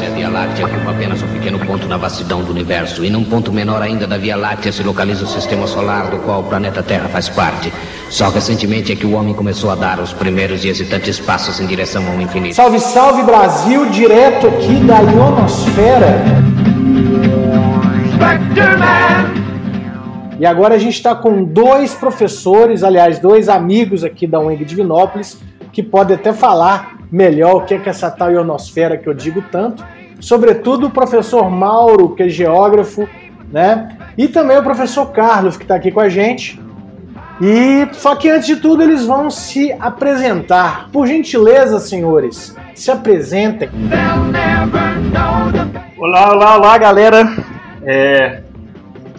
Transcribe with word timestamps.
galáxia 0.00 0.10
Via 0.10 0.28
Láctea 0.30 0.66
ocupa 0.66 0.90
apenas 0.90 1.22
um 1.22 1.28
pequeno 1.28 1.58
ponto 1.58 1.86
na 1.86 1.96
vastidão 1.96 2.42
do 2.42 2.50
universo, 2.50 3.04
e 3.04 3.10
num 3.10 3.24
ponto 3.24 3.52
menor 3.52 3.82
ainda 3.82 4.06
da 4.06 4.16
Via 4.16 4.36
Láctea 4.36 4.72
se 4.72 4.82
localiza 4.82 5.24
o 5.24 5.26
sistema 5.26 5.66
solar 5.66 6.10
do 6.10 6.18
qual 6.20 6.40
o 6.40 6.44
planeta 6.44 6.82
Terra 6.82 7.08
faz 7.08 7.28
parte. 7.28 7.72
Só 8.08 8.30
recentemente 8.30 8.92
é 8.92 8.96
que 8.96 9.06
o 9.06 9.12
homem 9.12 9.34
começou 9.34 9.70
a 9.70 9.74
dar 9.74 10.00
os 10.00 10.12
primeiros 10.12 10.64
e 10.64 10.68
hesitantes 10.68 11.20
passos 11.20 11.60
em 11.60 11.66
direção 11.66 12.02
ao 12.06 12.20
infinito. 12.20 12.54
Salve, 12.54 12.80
salve 12.80 13.22
Brasil, 13.22 13.86
direto 13.90 14.46
aqui 14.46 14.74
da 14.86 15.00
ionosfera. 15.00 16.24
E 20.38 20.46
agora 20.46 20.76
a 20.76 20.78
gente 20.78 20.94
está 20.94 21.14
com 21.14 21.44
dois 21.44 21.92
professores, 21.92 22.82
aliás, 22.82 23.18
dois 23.18 23.48
amigos 23.50 24.02
aqui 24.02 24.26
da 24.26 24.40
UENG 24.40 24.64
Divinópolis, 24.64 25.38
que 25.70 25.82
podem 25.82 26.16
até 26.16 26.32
falar 26.32 26.99
melhor 27.10 27.56
o 27.56 27.60
que 27.62 27.74
é, 27.74 27.78
que 27.78 27.88
essa 27.88 28.10
tal 28.10 28.30
ionosfera 28.30 28.96
que 28.96 29.08
eu 29.08 29.14
digo 29.14 29.42
tanto. 29.50 29.84
Sobretudo 30.20 30.86
o 30.86 30.90
professor 30.90 31.50
Mauro, 31.50 32.14
que 32.14 32.22
é 32.22 32.28
geógrafo, 32.28 33.08
né? 33.50 33.96
E 34.16 34.28
também 34.28 34.58
o 34.58 34.62
professor 34.62 35.06
Carlos, 35.10 35.56
que 35.56 35.64
está 35.64 35.74
aqui 35.74 35.90
com 35.90 36.00
a 36.00 36.08
gente. 36.08 36.60
E 37.40 37.88
só 37.94 38.14
que 38.14 38.28
antes 38.28 38.46
de 38.46 38.56
tudo 38.56 38.82
eles 38.82 39.06
vão 39.06 39.30
se 39.30 39.72
apresentar. 39.80 40.90
Por 40.92 41.06
gentileza, 41.06 41.78
senhores, 41.78 42.54
se 42.74 42.90
apresentem. 42.90 43.70
Olá, 45.96 46.32
olá, 46.32 46.56
olá, 46.56 46.78
galera. 46.78 47.34
É, 47.82 48.42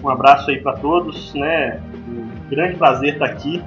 um 0.03 0.09
abraço 0.09 0.51
aí 0.51 0.59
para 0.61 0.73
todos, 0.73 1.33
né? 1.33 1.79
Um 2.07 2.49
grande 2.49 2.75
prazer 2.75 3.13
estar 3.13 3.25
aqui 3.25 3.63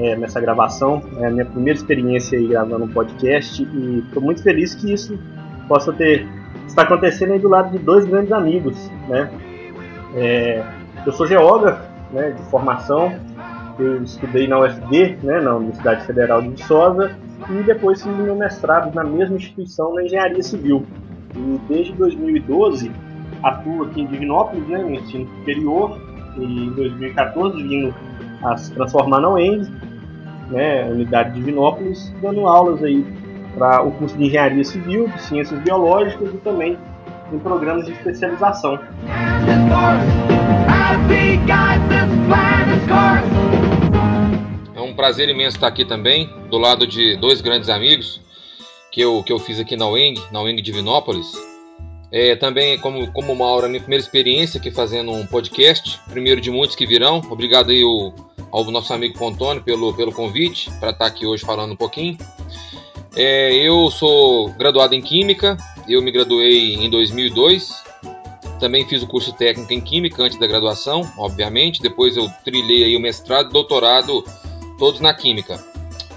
é, 0.00 0.16
nessa 0.16 0.40
gravação. 0.40 1.02
É 1.18 1.26
a 1.26 1.30
minha 1.30 1.44
primeira 1.44 1.78
experiência 1.78 2.38
aí 2.38 2.48
gravando 2.48 2.84
um 2.84 2.88
podcast 2.88 3.62
e 3.62 3.98
estou 4.06 4.22
muito 4.22 4.42
feliz 4.42 4.74
que 4.74 4.92
isso 4.92 5.18
possa 5.68 5.92
ter 5.92 6.26
está 6.66 6.82
acontecendo 6.82 7.32
aí 7.32 7.38
do 7.38 7.48
lado 7.48 7.70
de 7.70 7.78
dois 7.78 8.04
grandes 8.04 8.32
amigos, 8.32 8.90
né? 9.08 9.30
É, 10.14 10.64
eu 11.04 11.12
sou 11.12 11.26
geógrafo, 11.26 11.82
né, 12.12 12.30
de 12.30 12.42
formação. 12.44 13.12
Eu 13.78 14.02
estudei 14.02 14.46
na 14.46 14.60
UFD, 14.60 15.18
né, 15.22 15.40
na 15.40 15.56
Universidade 15.56 16.04
Federal 16.04 16.42
de 16.42 16.50
Viçosa, 16.50 17.12
e 17.48 17.62
depois 17.62 18.02
fiz 18.02 18.14
meu 18.16 18.36
mestrado 18.36 18.94
na 18.94 19.02
mesma 19.02 19.36
instituição 19.36 19.94
na 19.94 20.04
Engenharia 20.04 20.42
Civil. 20.42 20.84
E 21.34 21.60
desde 21.68 21.92
2012 21.94 22.90
atuo 23.42 23.84
aqui 23.84 24.02
em 24.02 24.06
Divinópolis, 24.06 24.66
né, 24.68 24.78
no 24.78 24.90
ensino 24.90 25.26
superior, 25.38 25.98
e 26.36 26.44
em 26.44 26.70
2014 26.70 27.62
vindo 27.62 27.94
a 28.42 28.56
se 28.56 28.72
transformar 28.72 29.20
na 29.20 29.30
UENG, 29.30 29.70
né, 30.50 30.88
Unidade 30.90 31.30
de 31.30 31.36
Divinópolis, 31.36 32.12
dando 32.20 32.46
aulas 32.46 32.82
aí 32.82 33.04
para 33.56 33.82
o 33.82 33.90
curso 33.92 34.16
de 34.16 34.24
Engenharia 34.24 34.64
Civil, 34.64 35.08
de 35.08 35.22
Ciências 35.22 35.60
Biológicas 35.60 36.32
e 36.32 36.36
também 36.38 36.78
em 37.32 37.38
programas 37.38 37.86
de 37.86 37.92
especialização. 37.92 38.78
É 44.74 44.80
um 44.80 44.94
prazer 44.94 45.28
imenso 45.28 45.56
estar 45.56 45.68
aqui 45.68 45.84
também, 45.84 46.28
do 46.50 46.58
lado 46.58 46.86
de 46.86 47.16
dois 47.16 47.40
grandes 47.40 47.68
amigos 47.68 48.20
que 48.90 49.00
eu, 49.00 49.22
que 49.22 49.32
eu 49.32 49.38
fiz 49.38 49.60
aqui 49.60 49.76
na 49.76 49.88
UENG, 49.88 50.20
na 50.32 50.42
UENG 50.42 50.60
Divinópolis, 50.62 51.32
é, 52.12 52.34
também, 52.34 52.76
como, 52.78 53.10
como 53.12 53.36
Mauro, 53.36 53.66
a 53.66 53.68
minha 53.68 53.80
primeira 53.80 54.02
experiência 54.02 54.58
aqui 54.58 54.70
fazendo 54.70 55.12
um 55.12 55.24
podcast, 55.26 56.00
primeiro 56.08 56.40
de 56.40 56.50
muitos 56.50 56.74
que 56.74 56.84
virão. 56.84 57.22
Obrigado 57.30 57.70
aí 57.70 57.82
ao, 57.82 58.12
ao 58.50 58.64
nosso 58.70 58.92
amigo 58.92 59.18
Pontônio 59.18 59.62
pelo, 59.62 59.94
pelo 59.94 60.12
convite 60.12 60.70
para 60.78 60.90
estar 60.90 61.06
aqui 61.06 61.26
hoje 61.26 61.44
falando 61.44 61.72
um 61.72 61.76
pouquinho. 61.76 62.16
É, 63.16 63.52
eu 63.54 63.90
sou 63.90 64.50
graduado 64.50 64.94
em 64.94 65.00
Química, 65.00 65.56
eu 65.88 66.00
me 66.02 66.10
graduei 66.10 66.74
em 66.74 66.88
2002. 66.88 67.82
Também 68.58 68.86
fiz 68.86 69.02
o 69.02 69.06
curso 69.06 69.32
técnico 69.32 69.72
em 69.72 69.80
Química 69.80 70.22
antes 70.22 70.38
da 70.38 70.46
graduação, 70.46 71.10
obviamente. 71.16 71.80
Depois 71.80 72.16
eu 72.16 72.30
trilhei 72.44 72.84
aí 72.84 72.96
o 72.96 73.00
mestrado 73.00 73.48
e 73.48 73.52
doutorado, 73.52 74.24
todos 74.78 75.00
na 75.00 75.14
Química. 75.14 75.64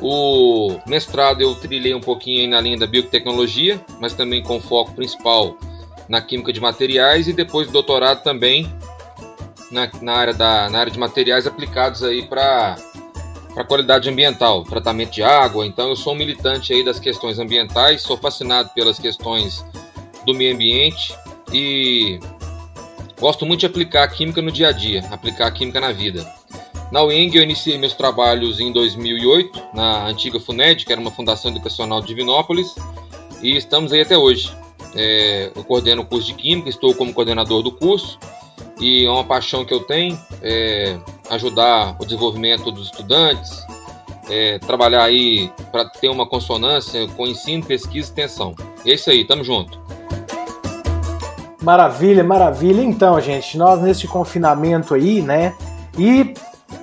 O 0.02 0.80
mestrado 0.86 1.42
eu 1.42 1.56
trilhei 1.56 1.96
um 1.96 2.02
pouquinho 2.02 2.50
na 2.50 2.60
linha 2.60 2.78
da 2.78 2.86
biotecnologia, 2.86 3.84
mas 4.00 4.14
também 4.14 4.44
com 4.44 4.60
foco 4.60 4.92
principal 4.92 5.58
na 6.10 6.22
química 6.22 6.52
de 6.52 6.60
materiais 6.60 7.28
e 7.28 7.34
depois 7.34 7.68
do 7.68 7.74
doutorado 7.74 8.22
também 8.24 8.70
na, 9.74 9.90
na, 10.02 10.14
área, 10.14 10.34
da, 10.34 10.70
na 10.70 10.80
área 10.80 10.92
de 10.92 11.00
materiais 11.00 11.48
aplicados 11.48 12.04
aí 12.04 12.22
para 12.24 12.78
para 13.54 13.64
qualidade 13.64 14.10
ambiental, 14.10 14.64
tratamento 14.64 15.12
de 15.12 15.22
água. 15.22 15.64
Então 15.64 15.90
eu 15.90 15.96
sou 15.96 16.14
um 16.14 16.16
militante 16.16 16.74
aí 16.74 16.84
das 16.84 17.00
questões 17.00 17.38
ambientais, 17.38 18.02
sou 18.02 18.18
fascinado 18.18 18.72
pelas 18.74 18.98
questões 18.98 19.64
do 20.26 20.34
meio 20.34 20.56
ambiente 20.56 21.16
e 21.52 22.20
gosto 23.20 23.46
muito 23.46 23.60
de 23.60 23.68
aplicar 23.68 24.04
a 24.04 24.08
química 24.08 24.42
no 24.42 24.52
dia 24.52 24.70
a 24.70 24.72
dia, 24.72 25.06
aplicar 25.12 25.46
a 25.46 25.52
química 25.52 25.80
na 25.80 25.92
vida. 25.92 26.28
Na 26.92 27.04
UENG 27.04 27.38
eu 27.38 27.44
iniciei 27.44 27.78
meus 27.78 27.94
trabalhos 27.94 28.60
em 28.60 28.72
2008, 28.72 29.62
na 29.72 30.08
antiga 30.08 30.40
FUNED, 30.40 30.84
que 30.84 30.92
era 30.92 31.00
uma 31.00 31.12
fundação 31.12 31.52
educacional 31.52 32.02
de 32.02 32.08
Divinópolis, 32.08 32.74
e 33.40 33.56
estamos 33.56 33.94
aí 33.94 34.02
até 34.02 34.18
hoje. 34.18 34.52
É, 34.96 35.52
eu 35.56 35.64
coordeno 35.64 36.02
o 36.02 36.06
curso 36.06 36.26
de 36.26 36.34
Química, 36.34 36.70
estou 36.70 36.96
como 36.96 37.14
coordenador 37.14 37.62
do 37.62 37.72
curso 37.72 38.18
e 38.80 39.06
é 39.06 39.10
uma 39.10 39.24
paixão 39.24 39.64
que 39.64 39.74
eu 39.74 39.82
tenho 39.82 40.20
é 40.42 40.98
ajudar 41.30 41.96
o 42.00 42.06
desenvolvimento 42.06 42.72
dos 42.72 42.88
estudantes, 42.88 43.66
é, 44.30 44.60
trabalhar 44.60 45.04
aí 45.04 45.52
para 45.72 45.86
ter 45.90 46.10
uma 46.10 46.28
consonância 46.28 47.08
com 47.10 47.26
ensino, 47.28 47.64
pesquisa 47.66 47.96
e 47.96 48.00
extensão. 48.00 48.56
É 48.86 48.94
isso 48.94 49.10
aí, 49.10 49.26
tamo 49.26 49.44
junto. 49.44 49.82
Maravilha, 51.62 52.24
maravilha. 52.24 52.82
Então, 52.84 53.20
gente, 53.22 53.58
nós 53.58 53.82
nesse 53.82 54.08
confinamento 54.08 54.94
aí, 54.94 55.22
né? 55.22 55.56
E 55.98 56.34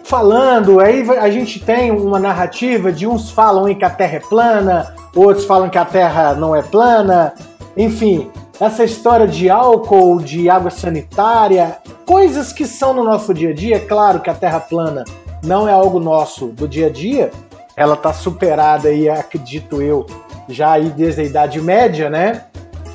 falando, 0.04 0.80
aí 0.80 1.08
a 1.18 1.30
gente 1.30 1.60
tem 1.60 1.90
uma 1.90 2.18
narrativa 2.18 2.90
de 2.90 3.06
uns 3.06 3.30
falam 3.30 3.72
que 3.74 3.84
a 3.84 3.90
Terra 3.90 4.16
é 4.16 4.20
plana, 4.20 4.94
outros 5.14 5.44
falam 5.44 5.68
que 5.68 5.78
a 5.78 5.84
Terra 5.84 6.34
não 6.34 6.56
é 6.56 6.62
plana, 6.62 7.34
enfim, 7.76 8.30
essa 8.60 8.84
história 8.84 9.26
de 9.26 9.48
álcool, 9.48 10.20
de 10.20 10.50
água 10.50 10.70
sanitária, 10.70 11.78
coisas 12.04 12.52
que 12.52 12.66
são 12.66 12.92
no 12.92 13.02
nosso 13.02 13.32
dia 13.32 13.50
a 13.50 13.54
dia. 13.54 13.76
É 13.76 13.80
claro 13.80 14.20
que 14.20 14.28
a 14.28 14.34
Terra 14.34 14.60
plana 14.60 15.04
não 15.42 15.66
é 15.66 15.72
algo 15.72 15.98
nosso 15.98 16.48
do 16.48 16.68
dia 16.68 16.88
a 16.88 16.90
dia, 16.90 17.30
ela 17.74 17.94
está 17.94 18.12
superada 18.12 18.88
aí, 18.88 19.08
acredito 19.08 19.80
eu, 19.80 20.06
já 20.46 20.72
aí 20.72 20.90
desde 20.90 21.22
a 21.22 21.24
Idade 21.24 21.60
Média, 21.60 22.10
né? 22.10 22.44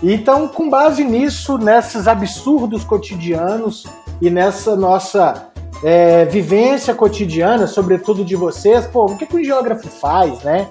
Então, 0.04 0.48
com 0.48 0.70
base 0.70 1.04
nisso, 1.04 1.58
nesses 1.58 2.08
absurdos 2.08 2.84
cotidianos 2.84 3.88
e 4.22 4.30
nessa 4.30 4.76
nossa 4.76 5.48
é, 5.84 6.26
vivência 6.26 6.94
cotidiana, 6.94 7.66
sobretudo 7.66 8.24
de 8.24 8.36
vocês, 8.36 8.86
pô, 8.86 9.06
o 9.06 9.18
que, 9.18 9.26
que 9.26 9.36
o 9.36 9.44
geógrafo 9.44 9.88
faz, 9.88 10.44
né? 10.44 10.68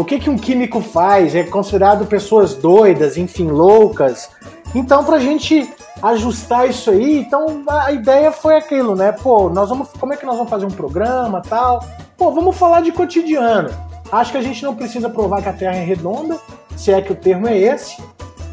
O 0.00 0.04
que, 0.04 0.18
que 0.18 0.30
um 0.30 0.38
químico 0.38 0.80
faz? 0.80 1.34
É 1.34 1.42
considerado 1.42 2.06
pessoas 2.06 2.54
doidas, 2.54 3.18
enfim, 3.18 3.48
loucas. 3.48 4.30
Então, 4.74 5.04
para 5.04 5.16
a 5.16 5.20
gente 5.20 5.70
ajustar 6.02 6.66
isso 6.70 6.90
aí, 6.90 7.18
então 7.18 7.62
a 7.68 7.92
ideia 7.92 8.32
foi 8.32 8.56
aquilo, 8.56 8.96
né? 8.96 9.12
Pô, 9.12 9.50
nós 9.50 9.68
vamos, 9.68 9.90
como 10.00 10.14
é 10.14 10.16
que 10.16 10.24
nós 10.24 10.36
vamos 10.36 10.48
fazer 10.48 10.64
um 10.64 10.70
programa, 10.70 11.42
tal? 11.42 11.84
Pô, 12.16 12.32
vamos 12.32 12.56
falar 12.56 12.80
de 12.80 12.92
cotidiano. 12.92 13.68
Acho 14.10 14.32
que 14.32 14.38
a 14.38 14.42
gente 14.42 14.62
não 14.62 14.74
precisa 14.74 15.10
provar 15.10 15.42
que 15.42 15.50
a 15.50 15.52
Terra 15.52 15.76
é 15.76 15.84
redonda, 15.84 16.38
se 16.74 16.90
é 16.90 17.02
que 17.02 17.12
o 17.12 17.16
termo 17.16 17.46
é 17.46 17.58
esse, 17.58 18.02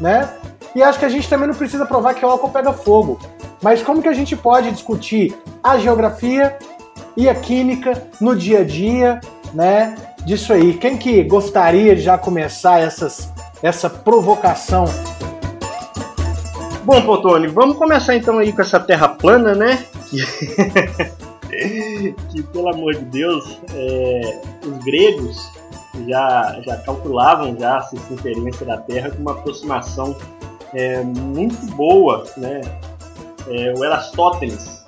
né? 0.02 0.28
E 0.74 0.82
acho 0.82 0.98
que 0.98 1.06
a 1.06 1.08
gente 1.08 1.30
também 1.30 1.48
não 1.48 1.54
precisa 1.54 1.86
provar 1.86 2.12
que 2.12 2.26
o 2.26 2.28
álcool 2.28 2.50
pega 2.50 2.74
fogo. 2.74 3.18
Mas 3.62 3.82
como 3.82 4.02
que 4.02 4.08
a 4.08 4.12
gente 4.12 4.36
pode 4.36 4.70
discutir 4.70 5.34
a 5.64 5.78
geografia 5.78 6.58
e 7.16 7.26
a 7.26 7.34
química 7.34 8.06
no 8.20 8.36
dia 8.36 8.60
a 8.60 8.64
dia, 8.64 9.18
né? 9.54 9.96
Disso 10.24 10.52
aí. 10.52 10.74
Quem 10.74 10.96
que 10.96 11.22
gostaria 11.24 11.94
de 11.94 12.02
já 12.02 12.18
começar 12.18 12.80
essas, 12.80 13.32
essa 13.62 13.88
provocação? 13.88 14.84
Bom, 16.84 17.02
Potone, 17.02 17.48
vamos 17.48 17.76
começar 17.76 18.16
então 18.16 18.38
aí 18.38 18.52
com 18.52 18.62
essa 18.62 18.80
terra 18.80 19.08
plana, 19.08 19.54
né? 19.54 19.84
que, 22.30 22.42
pelo 22.52 22.68
amor 22.68 22.94
de 22.94 23.04
Deus, 23.06 23.60
é, 23.74 24.40
os 24.64 24.84
gregos 24.84 25.50
já, 26.06 26.60
já 26.64 26.76
calculavam 26.78 27.56
já 27.58 27.78
a 27.78 27.80
circunferência 27.82 28.64
da 28.64 28.78
Terra 28.78 29.10
com 29.10 29.18
uma 29.18 29.32
aproximação 29.32 30.16
é, 30.74 31.02
muito 31.02 31.58
boa, 31.74 32.24
né? 32.36 32.60
É, 33.48 33.74
o 33.76 33.84
Erastótenes. 33.84 34.84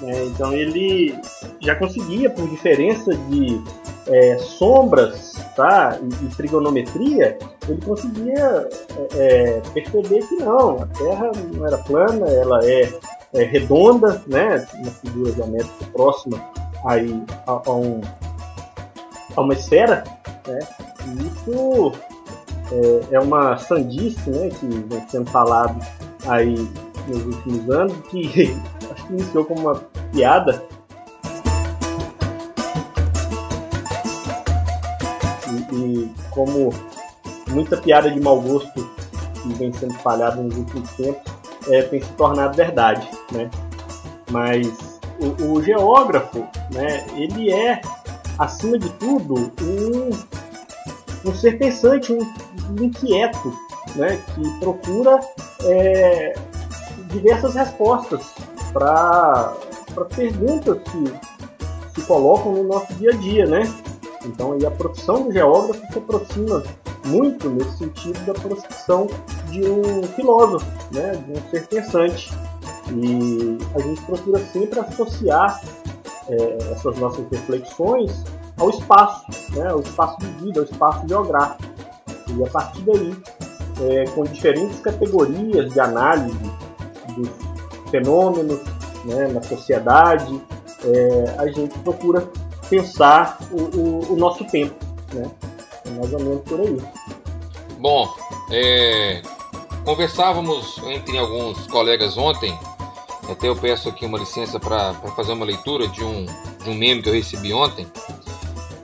Né? 0.00 0.24
Então 0.26 0.52
ele 0.52 1.18
já 1.60 1.74
conseguia, 1.74 2.30
por 2.30 2.48
diferença 2.48 3.14
de 3.14 3.60
é, 4.08 4.38
sombras 4.38 5.38
tá? 5.58 5.98
E, 6.00 6.24
e, 6.24 6.28
trigonometria, 6.36 7.36
ele 7.68 7.80
conseguia 7.84 8.68
é, 9.14 9.16
é, 9.16 9.62
perceber 9.74 10.24
que 10.28 10.36
não, 10.36 10.82
a 10.82 10.86
Terra 10.86 11.32
não 11.52 11.66
era 11.66 11.78
plana, 11.78 12.28
ela 12.28 12.64
é, 12.64 12.92
é 13.34 13.42
redonda, 13.42 14.22
né? 14.28 14.64
uma 14.74 14.90
figura 14.92 15.32
geométrica 15.32 15.84
próxima 15.92 16.40
aí 16.84 17.20
a, 17.48 17.60
a, 17.66 17.72
um, 17.72 18.00
a 19.36 19.40
uma 19.40 19.52
esfera. 19.52 20.04
Né? 20.46 20.60
E 21.06 21.26
isso 21.26 21.92
é, 22.70 23.16
é 23.16 23.20
uma 23.20 23.58
sandice, 23.58 24.30
né, 24.30 24.50
que 24.50 24.66
vem 24.66 25.08
sendo 25.08 25.28
falado 25.30 25.84
aí 26.26 26.54
nos 27.08 27.26
últimos 27.26 27.70
anos, 27.70 27.96
que 28.10 28.54
acho 28.92 29.06
que 29.08 29.12
iniciou 29.12 29.44
como 29.44 29.60
uma 29.62 29.74
piada. 30.12 30.62
E, 35.72 36.10
como 36.30 36.72
muita 37.48 37.76
piada 37.76 38.10
de 38.10 38.20
mau 38.20 38.40
gosto 38.40 38.88
que 39.42 39.48
vem 39.54 39.72
sendo 39.72 39.94
espalhada 39.94 40.36
nos 40.36 40.56
últimos 40.56 40.90
tempos 40.92 41.32
é, 41.68 41.82
tem 41.82 42.02
se 42.02 42.12
tornado 42.12 42.56
verdade, 42.56 43.08
né? 43.32 43.50
Mas 44.30 44.98
o, 45.18 45.52
o 45.52 45.62
geógrafo, 45.62 46.46
né, 46.72 47.04
ele 47.14 47.52
é, 47.52 47.80
acima 48.38 48.78
de 48.78 48.88
tudo, 48.90 49.52
um, 49.62 51.28
um 51.28 51.34
ser 51.34 51.58
pensante, 51.58 52.12
um, 52.12 52.18
um 52.18 52.84
inquieto, 52.84 53.52
né, 53.96 54.22
que 54.34 54.60
procura 54.60 55.20
é, 55.64 56.34
diversas 57.10 57.54
respostas 57.54 58.20
para 58.72 59.54
perguntas 60.14 60.78
que 60.84 62.00
se 62.00 62.06
colocam 62.06 62.52
no 62.52 62.64
nosso 62.64 62.92
dia 62.94 63.10
a 63.10 63.16
dia, 63.16 63.46
né? 63.46 63.62
Então, 64.28 64.56
a 64.66 64.70
profissão 64.70 65.24
do 65.24 65.32
geógrafo 65.32 65.80
se 65.92 65.98
aproxima 65.98 66.62
muito 67.06 67.48
nesse 67.48 67.78
sentido 67.78 68.24
da 68.26 68.34
profissão 68.34 69.08
de 69.50 69.62
um 69.68 70.02
filósofo, 70.14 70.66
né? 70.92 71.12
De 71.12 71.32
um 71.32 71.50
ser 71.50 71.66
pensante. 71.66 72.30
E 72.90 73.58
a 73.74 73.80
gente 73.80 74.00
procura 74.02 74.38
sempre 74.46 74.80
associar 74.80 75.60
é, 76.28 76.58
essas 76.72 76.98
nossas 76.98 77.26
reflexões 77.30 78.24
ao 78.58 78.70
espaço, 78.70 79.26
né? 79.50 79.68
ao 79.68 79.80
espaço 79.80 80.18
de 80.18 80.26
vida, 80.44 80.60
ao 80.60 80.64
espaço 80.64 81.08
geográfico. 81.08 81.62
E 82.28 82.44
a 82.44 82.50
partir 82.50 82.82
daí, 82.82 83.16
é, 83.82 84.04
com 84.10 84.24
diferentes 84.24 84.80
categorias 84.80 85.72
de 85.72 85.80
análise 85.80 86.38
dos 87.16 87.30
fenômenos 87.90 88.60
né, 89.04 89.28
na 89.28 89.42
sociedade, 89.42 90.40
é, 90.84 91.34
a 91.38 91.46
gente 91.48 91.78
procura 91.80 92.28
pensar 92.68 93.38
o, 93.50 93.62
o, 93.76 94.12
o 94.12 94.16
nosso 94.16 94.44
tempo. 94.44 94.74
Né? 95.12 95.30
É 95.86 95.90
mais 95.90 96.12
ou 96.12 96.20
menos 96.20 96.42
por 96.42 96.60
aí. 96.60 96.78
Bom, 97.78 98.12
é, 98.50 99.22
conversávamos 99.84 100.78
entre 100.84 101.16
alguns 101.16 101.66
colegas 101.68 102.16
ontem, 102.18 102.56
até 103.28 103.48
eu 103.48 103.56
peço 103.56 103.88
aqui 103.88 104.04
uma 104.06 104.18
licença 104.18 104.58
para 104.58 104.94
fazer 105.14 105.32
uma 105.32 105.44
leitura 105.44 105.86
de 105.88 106.02
um, 106.02 106.24
de 106.24 106.70
um 106.70 106.74
meme 106.74 107.02
que 107.02 107.08
eu 107.08 107.14
recebi 107.14 107.52
ontem. 107.52 107.86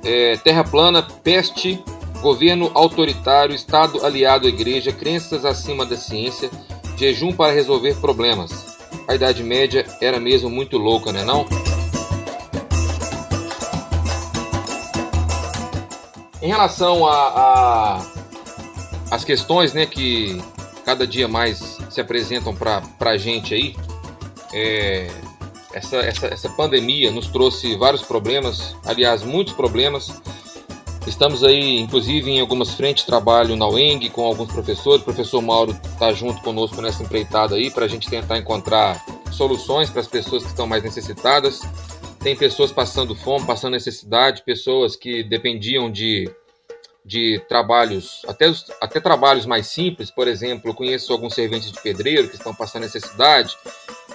É, 0.05 0.37
terra 0.37 0.63
plana, 0.63 1.03
peste, 1.03 1.83
governo 2.21 2.71
autoritário, 2.75 3.55
Estado 3.55 4.05
aliado 4.05 4.47
à 4.47 4.51
igreja, 4.51 4.93
crenças 4.93 5.45
acima 5.45 5.85
da 5.85 5.97
ciência, 5.97 6.51
jejum 6.97 7.33
para 7.33 7.53
resolver 7.53 7.97
problemas. 7.97 8.77
A 9.09 9.15
Idade 9.15 9.43
Média 9.43 9.85
era 10.01 10.21
mesmo 10.21 10.49
muito 10.49 10.79
louca, 10.79 11.11
né 11.11 11.25
não? 11.25 11.47
Em 16.45 16.49
relação 16.49 17.07
a, 17.07 17.15
a 17.15 18.07
as 19.11 19.25
questões 19.25 19.73
né, 19.73 19.87
que 19.87 20.39
cada 20.85 21.07
dia 21.07 21.27
mais 21.27 21.79
se 21.89 22.03
apresentam 22.03 22.55
para 22.55 22.83
a 23.01 23.17
gente 23.17 23.55
aí, 23.55 23.75
é, 24.53 25.11
essa, 25.73 25.97
essa, 25.97 26.27
essa 26.27 26.49
pandemia 26.51 27.11
nos 27.11 27.29
trouxe 27.29 27.75
vários 27.77 28.03
problemas, 28.03 28.77
aliás, 28.85 29.23
muitos 29.23 29.55
problemas. 29.55 30.13
Estamos 31.07 31.43
aí, 31.43 31.79
inclusive, 31.79 32.31
em 32.31 32.41
algumas 32.41 32.75
frentes 32.75 33.05
de 33.05 33.07
trabalho 33.07 33.57
na 33.57 33.67
UENG 33.67 34.11
com 34.11 34.27
alguns 34.27 34.53
professores. 34.53 35.01
O 35.01 35.05
professor 35.05 35.41
Mauro 35.41 35.75
está 35.93 36.13
junto 36.13 36.43
conosco 36.43 36.83
nessa 36.83 37.03
empreitada 37.03 37.55
aí 37.55 37.71
para 37.71 37.87
a 37.87 37.89
gente 37.89 38.07
tentar 38.07 38.37
encontrar 38.37 39.03
soluções 39.33 39.89
para 39.89 40.03
as 40.03 40.07
pessoas 40.07 40.43
que 40.43 40.51
estão 40.51 40.67
mais 40.67 40.83
necessitadas. 40.83 41.63
Tem 42.25 42.35
pessoas 42.35 42.73
passando 42.73 43.15
fome, 43.15 43.47
passando 43.47 43.75
necessidade, 43.75 44.43
pessoas 44.43 44.97
que 44.97 45.23
dependiam 45.23 45.93
de 45.93 46.29
de 47.05 47.39
trabalhos, 47.51 48.23
até, 48.27 48.51
até 48.81 48.99
trabalhos 48.99 49.45
mais 49.45 49.67
simples, 49.67 50.11
por 50.11 50.27
exemplo, 50.27 50.71
eu 50.71 50.75
conheço 50.75 51.13
alguns 51.13 51.35
serventes 51.35 51.71
de 51.71 51.79
pedreiro 51.79 52.31
que 52.31 52.37
estão 52.37 52.55
passando 52.55 52.85
necessidade, 52.85 53.55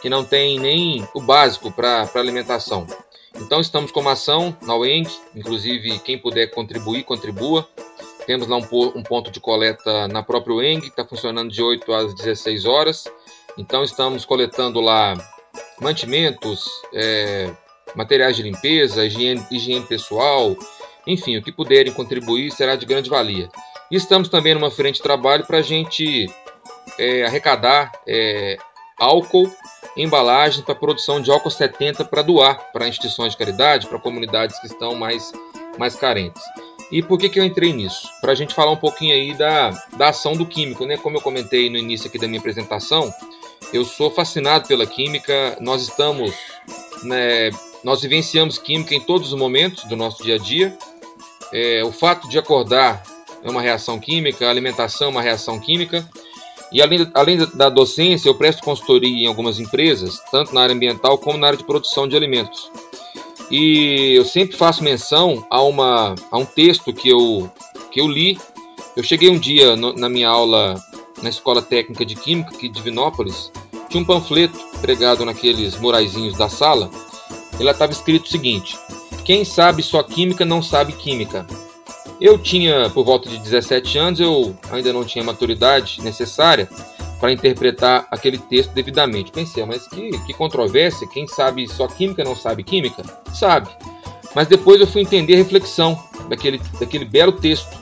que 0.02 0.10
não 0.10 0.26
tem 0.26 0.60
nem 0.60 1.08
o 1.14 1.22
básico 1.22 1.72
para 1.72 2.10
alimentação. 2.16 2.88
Então 3.36 3.62
estamos 3.62 3.92
com 3.92 4.00
uma 4.00 4.14
ação 4.14 4.58
na 4.64 4.76
UENG, 4.76 5.08
inclusive 5.36 6.00
quem 6.00 6.18
puder 6.18 6.48
contribuir, 6.48 7.04
contribua. 7.04 7.70
Temos 8.26 8.48
lá 8.48 8.58
um, 8.58 8.66
um 8.96 9.04
ponto 9.04 9.30
de 9.30 9.40
coleta 9.40 10.08
na 10.08 10.24
própria 10.24 10.56
UENG, 10.56 10.82
que 10.82 10.88
está 10.88 11.06
funcionando 11.06 11.52
de 11.52 11.62
8 11.62 11.94
às 11.94 12.16
16 12.16 12.66
horas. 12.66 13.04
Então 13.56 13.84
estamos 13.84 14.26
coletando 14.26 14.82
lá 14.82 15.14
mantimentos, 15.80 16.68
é, 16.92 17.52
materiais 17.96 18.36
de 18.36 18.44
limpeza, 18.44 19.06
higiene, 19.06 19.46
higiene 19.52 19.86
pessoal, 19.86 20.56
enfim, 21.06 21.38
o 21.38 21.42
que 21.42 21.52
puderem 21.52 21.94
contribuir 21.94 22.52
será 22.52 22.76
de 22.76 22.86
grande 22.86 23.10
valia. 23.10 23.50
E 23.90 23.96
estamos 23.96 24.30
também 24.30 24.54
numa 24.54 24.70
frente 24.70 24.96
de 24.96 25.02
trabalho 25.02 25.46
para 25.46 25.58
a 25.58 25.62
gente 25.62 26.28
é, 26.98 27.24
arrecadar 27.26 27.92
é, 28.08 28.58
álcool, 28.98 29.52
embalagem 29.98 30.64
para 30.64 30.76
produção 30.76 31.22
de 31.22 31.32
álcool 31.32 31.50
70 31.50 32.06
para 32.06 32.22
doar 32.22 32.72
para 32.72 32.88
instituições 32.88 33.32
de 33.32 33.38
caridade, 33.38 33.88
para 33.88 34.00
comunidades 34.00 34.60
que 34.60 34.68
estão 34.68 34.96
mais, 34.96 35.32
mais 35.78 35.96
carentes. 35.96 36.44
E 36.92 37.04
por 37.04 37.20
que, 37.20 37.30
que 37.30 37.40
eu 37.40 37.44
entrei 37.44 37.72
nisso? 37.72 38.08
Para 38.20 38.32
a 38.32 38.36
gente 38.36 38.54
falar 38.56 38.72
um 38.72 38.78
pouquinho 38.78 39.14
aí 39.14 39.34
da, 39.36 39.70
da 39.96 40.10
ação 40.10 40.34
do 40.34 40.46
químico, 40.46 40.86
né? 40.86 40.98
Como 40.98 41.18
eu 41.18 41.22
comentei 41.22 41.70
no 41.70 41.78
início 41.78 42.08
aqui 42.08 42.18
da 42.18 42.28
minha 42.28 42.40
apresentação, 42.40 43.14
eu 43.72 43.86
sou 43.86 44.10
fascinado 44.10 44.68
pela 44.68 44.88
química. 44.88 45.56
Nós 45.62 45.84
estamos, 45.84 46.34
né, 47.04 47.52
nós 47.84 48.02
vivenciamos 48.02 48.58
química 48.58 48.94
em 48.94 49.00
todos 49.00 49.32
os 49.32 49.40
momentos 49.40 49.84
do 49.86 49.96
nosso 49.96 50.24
dia 50.24 50.36
a 50.36 50.38
dia. 50.38 50.78
É, 51.54 51.84
o 51.84 51.92
fato 51.92 52.28
de 52.30 52.38
acordar 52.38 53.04
é 53.44 53.50
uma 53.50 53.62
reação 53.62 54.00
química, 54.00 54.46
a 54.46 54.50
alimentação 54.50 55.08
é 55.08 55.12
uma 55.12 55.22
reação 55.22 55.60
química. 55.60 56.08
E 56.72 56.82
além, 56.82 57.10
além 57.14 57.38
da 57.54 57.68
docência, 57.70 58.30
eu 58.30 58.36
presto 58.36 58.64
consultoria 58.64 59.26
em 59.26 59.28
algumas 59.28 59.60
empresas, 59.60 60.20
tanto 60.32 60.54
na 60.54 60.62
área 60.62 60.76
ambiental 60.76 61.18
como 61.18 61.38
na 61.38 61.48
área 61.48 61.58
de 61.58 61.64
produção 61.64 62.08
de 62.08 62.16
alimentos. 62.16 62.72
E 63.50 64.14
eu 64.16 64.26
sempre 64.26 64.56
faço 64.56 64.84
menção 64.84 65.46
a, 65.50 65.62
uma, 65.64 66.14
a 66.30 66.38
um 66.38 66.46
texto 66.46 66.94
que 66.94 67.10
eu, 67.10 67.50
que 67.92 68.00
eu 68.00 68.08
li. 68.08 68.40
Eu 68.96 69.02
cheguei 69.02 69.30
um 69.30 69.40
dia 69.40 69.76
no, 69.76 69.94
na 69.94 70.08
minha 70.08 70.30
aula 70.30 70.80
na 71.22 71.30
Escola 71.30 71.62
Técnica 71.62 72.06
de 72.06 72.16
Química 72.16 72.56
aqui 72.56 72.68
de 72.68 72.76
Divinópolis, 72.76 73.52
tinha 73.90 74.02
um 74.02 74.06
panfleto 74.06 74.58
pregado 74.82 75.26
naqueles 75.26 75.76
muraizinhos 75.78 76.38
da 76.38 76.48
sala. 76.48 76.90
Ele 77.60 77.70
estava 77.70 77.92
escrito 77.92 78.26
o 78.26 78.30
seguinte: 78.30 78.78
quem 79.24 79.44
sabe 79.44 79.84
só 79.84 80.02
química 80.02 80.46
não 80.46 80.62
sabe 80.62 80.94
química. 80.94 81.46
Eu 82.20 82.38
tinha 82.38 82.90
por 82.90 83.06
volta 83.06 83.30
de 83.30 83.38
17 83.38 83.98
anos, 83.98 84.20
eu 84.20 84.56
ainda 84.72 84.92
não 84.92 85.06
tinha 85.06 85.24
maturidade 85.24 86.02
necessária 86.02 86.68
para 87.20 87.32
interpretar 87.32 88.08
aquele 88.10 88.38
texto 88.38 88.72
devidamente. 88.72 89.32
Pensei, 89.32 89.66
mas 89.66 89.88
que, 89.88 90.12
que 90.26 90.34
controvérsia, 90.34 91.08
quem 91.08 91.28
sabe 91.28 91.68
só 91.68 91.88
química 91.88 92.24
não 92.24 92.36
sabe 92.36 92.64
química? 92.64 93.04
Sabe. 93.34 93.70
Mas 94.36 94.48
depois 94.48 94.80
eu 94.80 94.88
fui 94.88 95.02
entender 95.02 95.34
a 95.34 95.38
reflexão 95.38 96.02
daquele, 96.30 96.62
daquele 96.80 97.06
belo 97.06 97.34
texto 97.34 97.78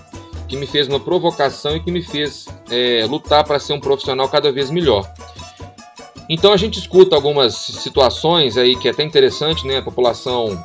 que 0.47 0.55
me 0.55 0.65
fez 0.65 0.87
uma 0.87 0.99
provocação 0.99 1.75
e 1.75 1.79
que 1.79 1.91
me 1.91 2.01
fez 2.01 2.47
é, 2.69 3.05
lutar 3.05 3.43
para 3.43 3.59
ser 3.59 3.73
um 3.73 3.79
profissional 3.79 4.29
cada 4.29 4.51
vez 4.51 4.71
melhor. 4.71 5.11
Então 6.29 6.51
a 6.51 6.57
gente 6.57 6.77
escuta 6.77 7.15
algumas 7.15 7.55
situações 7.55 8.57
aí 8.57 8.75
que 8.75 8.87
é 8.87 8.91
até 8.91 9.03
interessante, 9.03 9.65
né? 9.65 9.77
A 9.77 9.81
população 9.81 10.61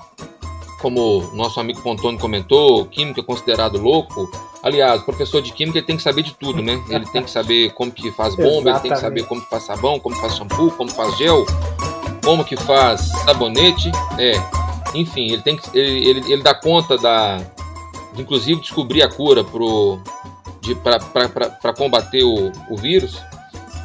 como 0.80 1.30
nosso 1.32 1.60
amigo 1.60 1.80
Pontoni 1.80 2.18
comentou, 2.18 2.84
química 2.86 3.20
é 3.20 3.24
considerado 3.24 3.78
louco. 3.78 4.28
Aliás, 4.62 5.00
o 5.00 5.04
professor 5.04 5.40
de 5.40 5.52
química 5.52 5.80
tem 5.80 5.96
que 5.96 6.02
saber 6.02 6.22
de 6.22 6.34
tudo, 6.34 6.60
né? 6.60 6.82
Ele 6.88 7.06
tem 7.06 7.22
que 7.22 7.30
saber 7.30 7.72
como 7.72 7.92
que 7.92 8.10
faz 8.10 8.34
bomba, 8.34 8.70
ele 8.70 8.80
tem 8.80 8.92
que 8.92 8.98
saber 8.98 9.24
como 9.24 9.40
que 9.40 9.48
faz 9.48 9.62
sabão, 9.62 10.00
como 10.00 10.16
faz 10.16 10.36
shampoo, 10.36 10.72
como 10.72 10.90
faz 10.90 11.16
gel, 11.16 11.46
como 12.24 12.44
que 12.44 12.56
faz 12.56 13.00
sabonete, 13.24 13.90
é. 14.18 14.32
Enfim, 14.94 15.32
ele 15.32 15.42
tem 15.42 15.56
que 15.56 15.78
ele, 15.78 16.08
ele, 16.08 16.32
ele 16.32 16.42
dá 16.42 16.54
conta 16.54 16.98
da 16.98 17.38
de 18.12 18.20
inclusive 18.20 18.60
descobrir 18.60 19.02
a 19.02 19.08
cura 19.08 19.42
para 21.62 21.72
combater 21.72 22.24
o, 22.24 22.52
o 22.68 22.76
vírus, 22.76 23.18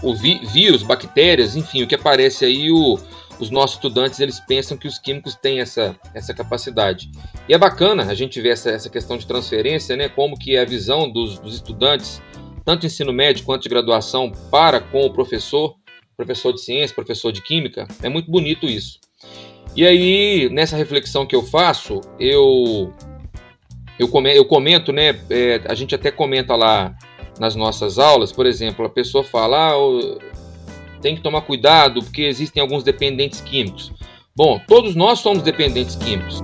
o 0.03 0.15
vi, 0.15 0.39
vírus, 0.45 0.83
bactérias, 0.83 1.55
enfim, 1.55 1.83
o 1.83 1.87
que 1.87 1.95
aparece 1.95 2.45
aí 2.45 2.71
o 2.71 2.97
os 3.39 3.49
nossos 3.49 3.75
estudantes 3.75 4.19
eles 4.19 4.39
pensam 4.39 4.77
que 4.77 4.87
os 4.87 4.97
químicos 4.97 5.35
têm 5.35 5.59
essa, 5.59 5.95
essa 6.13 6.33
capacidade. 6.33 7.09
E 7.47 7.53
é 7.53 7.57
bacana 7.57 8.03
a 8.03 8.15
gente 8.15 8.41
ver 8.41 8.49
essa, 8.49 8.69
essa 8.71 8.89
questão 8.89 9.17
de 9.17 9.27
transferência, 9.27 9.95
né, 9.95 10.09
como 10.09 10.37
que 10.37 10.55
é 10.55 10.61
a 10.61 10.65
visão 10.65 11.09
dos, 11.09 11.39
dos 11.39 11.55
estudantes, 11.55 12.21
tanto 12.65 12.85
ensino 12.85 13.13
médio 13.13 13.45
quanto 13.45 13.63
de 13.63 13.69
graduação, 13.69 14.31
para 14.51 14.79
com 14.79 15.05
o 15.05 15.13
professor, 15.13 15.75
professor 16.15 16.51
de 16.51 16.61
ciência, 16.61 16.95
professor 16.95 17.31
de 17.31 17.41
química, 17.41 17.87
é 18.01 18.09
muito 18.09 18.29
bonito 18.29 18.65
isso. 18.65 18.99
E 19.75 19.85
aí, 19.85 20.49
nessa 20.49 20.75
reflexão 20.75 21.25
que 21.25 21.35
eu 21.35 21.43
faço, 21.43 22.01
eu 22.19 22.93
eu 23.99 24.45
comento, 24.45 24.91
né, 24.91 25.19
é, 25.29 25.61
a 25.67 25.73
gente 25.73 25.95
até 25.95 26.11
comenta 26.11 26.55
lá 26.55 26.95
nas 27.39 27.55
nossas 27.55 27.99
aulas, 27.99 28.31
por 28.31 28.45
exemplo, 28.45 28.85
a 28.85 28.89
pessoa 28.89 29.23
fala, 29.23 29.71
ah, 29.71 29.75
tem 31.01 31.15
que 31.15 31.21
tomar 31.21 31.41
cuidado 31.41 32.01
porque 32.01 32.23
existem 32.23 32.61
alguns 32.61 32.83
dependentes 32.83 33.41
químicos. 33.41 33.91
Bom, 34.35 34.59
todos 34.67 34.95
nós 34.95 35.19
somos 35.19 35.43
dependentes 35.43 35.95
químicos. 35.95 36.43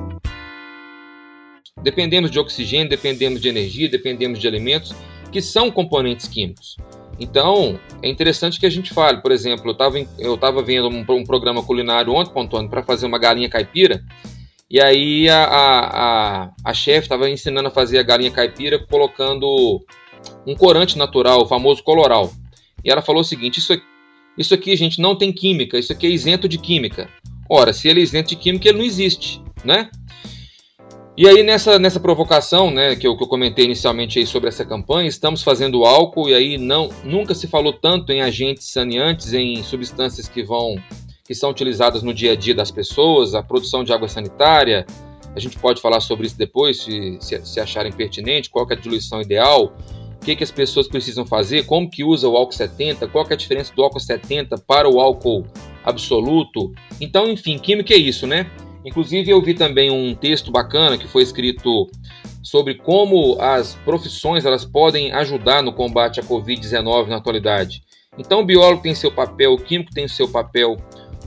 Dependemos 1.82 2.32
de 2.32 2.40
oxigênio, 2.40 2.90
dependemos 2.90 3.42
de 3.42 3.50
energia, 3.50 3.90
dependemos 3.90 4.40
de 4.40 4.48
alimentos 4.48 4.96
que 5.32 5.42
são 5.42 5.70
componentes 5.70 6.28
químicos. 6.28 6.78
Então, 7.20 7.80
é 8.02 8.10
interessante 8.10 8.60
que 8.60 8.66
a 8.66 8.70
gente 8.70 8.94
fale. 8.94 9.22
Por 9.22 9.32
exemplo, 9.32 9.76
eu 10.18 10.36
estava 10.36 10.64
vendo 10.64 10.90
um, 10.90 11.06
um, 11.08 11.24
programa 11.24 11.64
culinário 11.64 12.14
ontem, 12.14 12.32
Antônio, 12.40 12.70
para 12.70 12.84
fazer 12.84 13.06
uma 13.06 13.20
galinha 13.20 13.50
caipira. 13.50 14.04
E 14.70 14.82
aí 14.82 15.30
a, 15.30 15.44
a, 15.44 16.44
a, 16.46 16.52
a 16.66 16.74
chefe 16.74 17.06
estava 17.06 17.30
ensinando 17.30 17.68
a 17.68 17.72
fazer 17.72 18.00
a 18.00 18.04
galinha 18.04 18.32
caipira 18.32 18.80
colocando 18.80 19.84
um 20.46 20.56
corante 20.56 20.98
natural, 20.98 21.42
o 21.42 21.48
famoso 21.48 21.84
coloral. 21.84 22.32
E 22.84 22.92
ela 22.92 23.02
falou 23.02 23.22
o 23.22 23.26
seguinte: 23.26 23.60
isso, 23.60 23.74
isso 24.38 24.54
aqui, 24.54 24.76
gente, 24.76 25.02
não 25.02 25.16
tem 25.16 25.32
química, 25.32 25.78
isso 25.78 25.94
aqui 25.94 26.08
é 26.08 26.10
isento 26.10 26.48
de 26.48 26.58
química. 26.58 27.10
Ora, 27.50 27.74
se 27.74 27.88
ele 27.88 28.00
é 28.00 28.04
isento 28.04 28.30
de 28.30 28.36
química, 28.36 28.70
ele 28.70 28.78
não 28.78 28.86
existe, 28.86 29.42
né? 29.64 29.90
E 31.16 31.28
aí, 31.28 31.44
nessa, 31.44 31.78
nessa 31.78 32.00
provocação, 32.00 32.72
né, 32.72 32.96
que 32.96 33.06
eu, 33.06 33.16
que 33.16 33.24
eu 33.24 33.28
comentei 33.28 33.66
inicialmente 33.66 34.18
aí 34.18 34.26
sobre 34.26 34.50
essa 34.50 34.66
campanha, 34.66 35.08
estamos 35.08 35.44
fazendo 35.44 35.86
álcool 35.86 36.28
e 36.28 36.34
aí 36.34 36.58
não, 36.58 36.90
nunca 37.04 37.36
se 37.36 37.48
falou 37.48 37.72
tanto 37.72 38.12
em 38.12 38.24
agentes 38.24 38.72
saneantes, 38.72 39.32
em 39.32 39.62
substâncias 39.62 40.28
que 40.28 40.42
vão 40.42 40.76
que 41.24 41.34
são 41.34 41.52
utilizadas 41.52 42.04
no 42.04 42.14
dia 42.14 42.34
a 42.34 42.36
dia 42.36 42.54
das 42.54 42.70
pessoas, 42.70 43.34
a 43.34 43.42
produção 43.42 43.84
de 43.84 43.94
água 43.94 44.10
sanitária. 44.10 44.86
A 45.36 45.40
gente 45.40 45.58
pode 45.58 45.82
falar 45.82 46.02
sobre 46.02 46.28
isso 46.28 46.38
depois, 46.38 46.82
se, 46.82 47.18
se, 47.22 47.46
se 47.46 47.60
acharem 47.60 47.92
pertinente, 47.92 48.50
qual 48.50 48.68
é 48.70 48.74
a 48.74 48.78
diluição 48.78 49.22
ideal, 49.22 49.74
o 50.24 50.26
que, 50.26 50.38
que 50.38 50.44
as 50.44 50.52
pessoas 50.52 50.88
precisam 50.88 51.26
fazer, 51.26 51.66
como 51.66 51.90
que 51.90 52.02
usa 52.02 52.30
o 52.30 52.38
álcool 52.38 52.54
70, 52.54 53.10
qual 53.10 53.28
é 53.30 53.34
a 53.34 53.36
diferença 53.36 53.74
do 53.76 53.84
álcool 53.84 54.00
70 54.00 54.58
para 54.60 54.88
o 54.88 55.02
álcool 55.02 55.46
absoluto. 55.84 56.74
Então, 57.02 57.30
enfim, 57.30 57.58
química 57.58 57.94
é 57.94 57.98
isso, 57.98 58.26
né? 58.26 58.50
Inclusive, 58.86 59.30
eu 59.30 59.42
vi 59.42 59.54
também 59.54 59.92
um 59.92 60.16
texto 60.16 60.50
bacana 60.50 60.98
que 60.98 61.10
foi 61.10 61.24
escrito 61.24 61.90
sobre 62.42 62.76
como 62.76 63.38
as 63.38 63.76
profissões 63.84 64.46
elas 64.46 64.64
podem 64.64 65.12
ajudar 65.12 65.62
no 65.62 65.74
combate 65.74 66.22
à 66.22 66.24
Covid-19 66.24 67.08
na 67.08 67.18
atualidade. 67.18 67.84
Então, 68.18 68.40
o 68.40 68.46
biólogo 68.46 68.82
tem 68.82 68.96
seu 68.96 69.12
papel, 69.12 69.52
o 69.52 69.58
químico 69.58 69.92
tem 69.94 70.06
o 70.06 70.10
seu 70.10 70.30
papel, 70.30 70.78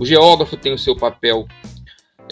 o 0.00 0.06
geógrafo 0.06 0.56
tem 0.56 0.72
o 0.72 0.78
seu 0.78 0.96
papel, 0.96 1.46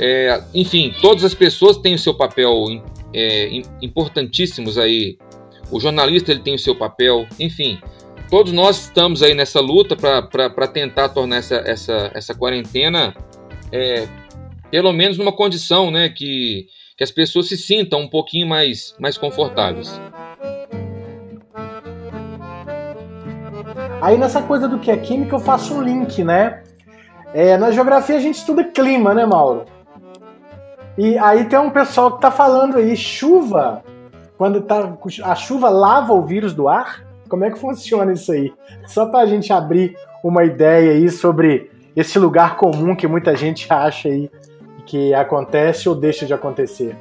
é, 0.00 0.42
enfim, 0.54 0.94
todas 1.02 1.24
as 1.24 1.34
pessoas 1.34 1.76
têm 1.76 1.94
o 1.94 1.98
seu 1.98 2.14
papel 2.14 2.64
é, 3.12 3.50
importantíssimos 3.82 4.78
aí. 4.78 5.18
O 5.70 5.80
jornalista 5.80 6.30
ele 6.30 6.40
tem 6.40 6.54
o 6.54 6.58
seu 6.58 6.74
papel, 6.76 7.26
enfim, 7.38 7.80
todos 8.30 8.52
nós 8.52 8.84
estamos 8.84 9.22
aí 9.22 9.34
nessa 9.34 9.60
luta 9.60 9.96
para 9.96 10.68
tentar 10.68 11.08
tornar 11.08 11.36
essa, 11.36 11.56
essa, 11.56 12.10
essa 12.14 12.34
quarentena 12.34 13.14
é, 13.72 14.06
pelo 14.70 14.92
menos 14.92 15.18
numa 15.18 15.32
condição 15.32 15.90
né, 15.90 16.08
que, 16.08 16.66
que 16.96 17.04
as 17.04 17.10
pessoas 17.10 17.48
se 17.48 17.56
sintam 17.56 18.00
um 18.00 18.08
pouquinho 18.08 18.46
mais, 18.46 18.94
mais 18.98 19.16
confortáveis. 19.16 20.00
Aí 24.00 24.18
nessa 24.18 24.42
coisa 24.42 24.68
do 24.68 24.78
que 24.78 24.90
é 24.90 24.96
química 24.96 25.34
eu 25.34 25.40
faço 25.40 25.74
um 25.74 25.82
link, 25.82 26.22
né? 26.22 26.62
É, 27.32 27.56
na 27.56 27.70
geografia 27.70 28.16
a 28.16 28.20
gente 28.20 28.36
estuda 28.36 28.62
clima, 28.64 29.14
né, 29.14 29.24
Mauro? 29.24 29.64
E 30.96 31.18
aí 31.18 31.46
tem 31.46 31.58
um 31.58 31.70
pessoal 31.70 32.12
que 32.12 32.20
tá 32.20 32.30
falando 32.30 32.76
aí, 32.76 32.96
chuva, 32.96 33.82
quando 34.36 34.62
tá, 34.62 34.96
a 35.22 35.34
chuva 35.34 35.68
lava 35.68 36.12
o 36.12 36.22
vírus 36.22 36.52
do 36.52 36.68
ar? 36.68 37.04
Como 37.28 37.44
é 37.44 37.50
que 37.50 37.58
funciona 37.58 38.12
isso 38.12 38.32
aí? 38.32 38.52
Só 38.86 39.06
para 39.06 39.20
a 39.20 39.26
gente 39.26 39.52
abrir 39.52 39.96
uma 40.22 40.44
ideia 40.44 40.92
aí 40.92 41.08
sobre 41.08 41.70
esse 41.96 42.18
lugar 42.18 42.56
comum 42.56 42.94
que 42.94 43.06
muita 43.06 43.36
gente 43.36 43.72
acha 43.72 44.08
aí 44.08 44.30
que 44.86 45.14
acontece 45.14 45.88
ou 45.88 45.94
deixa 45.94 46.26
de 46.26 46.34
acontecer? 46.34 46.96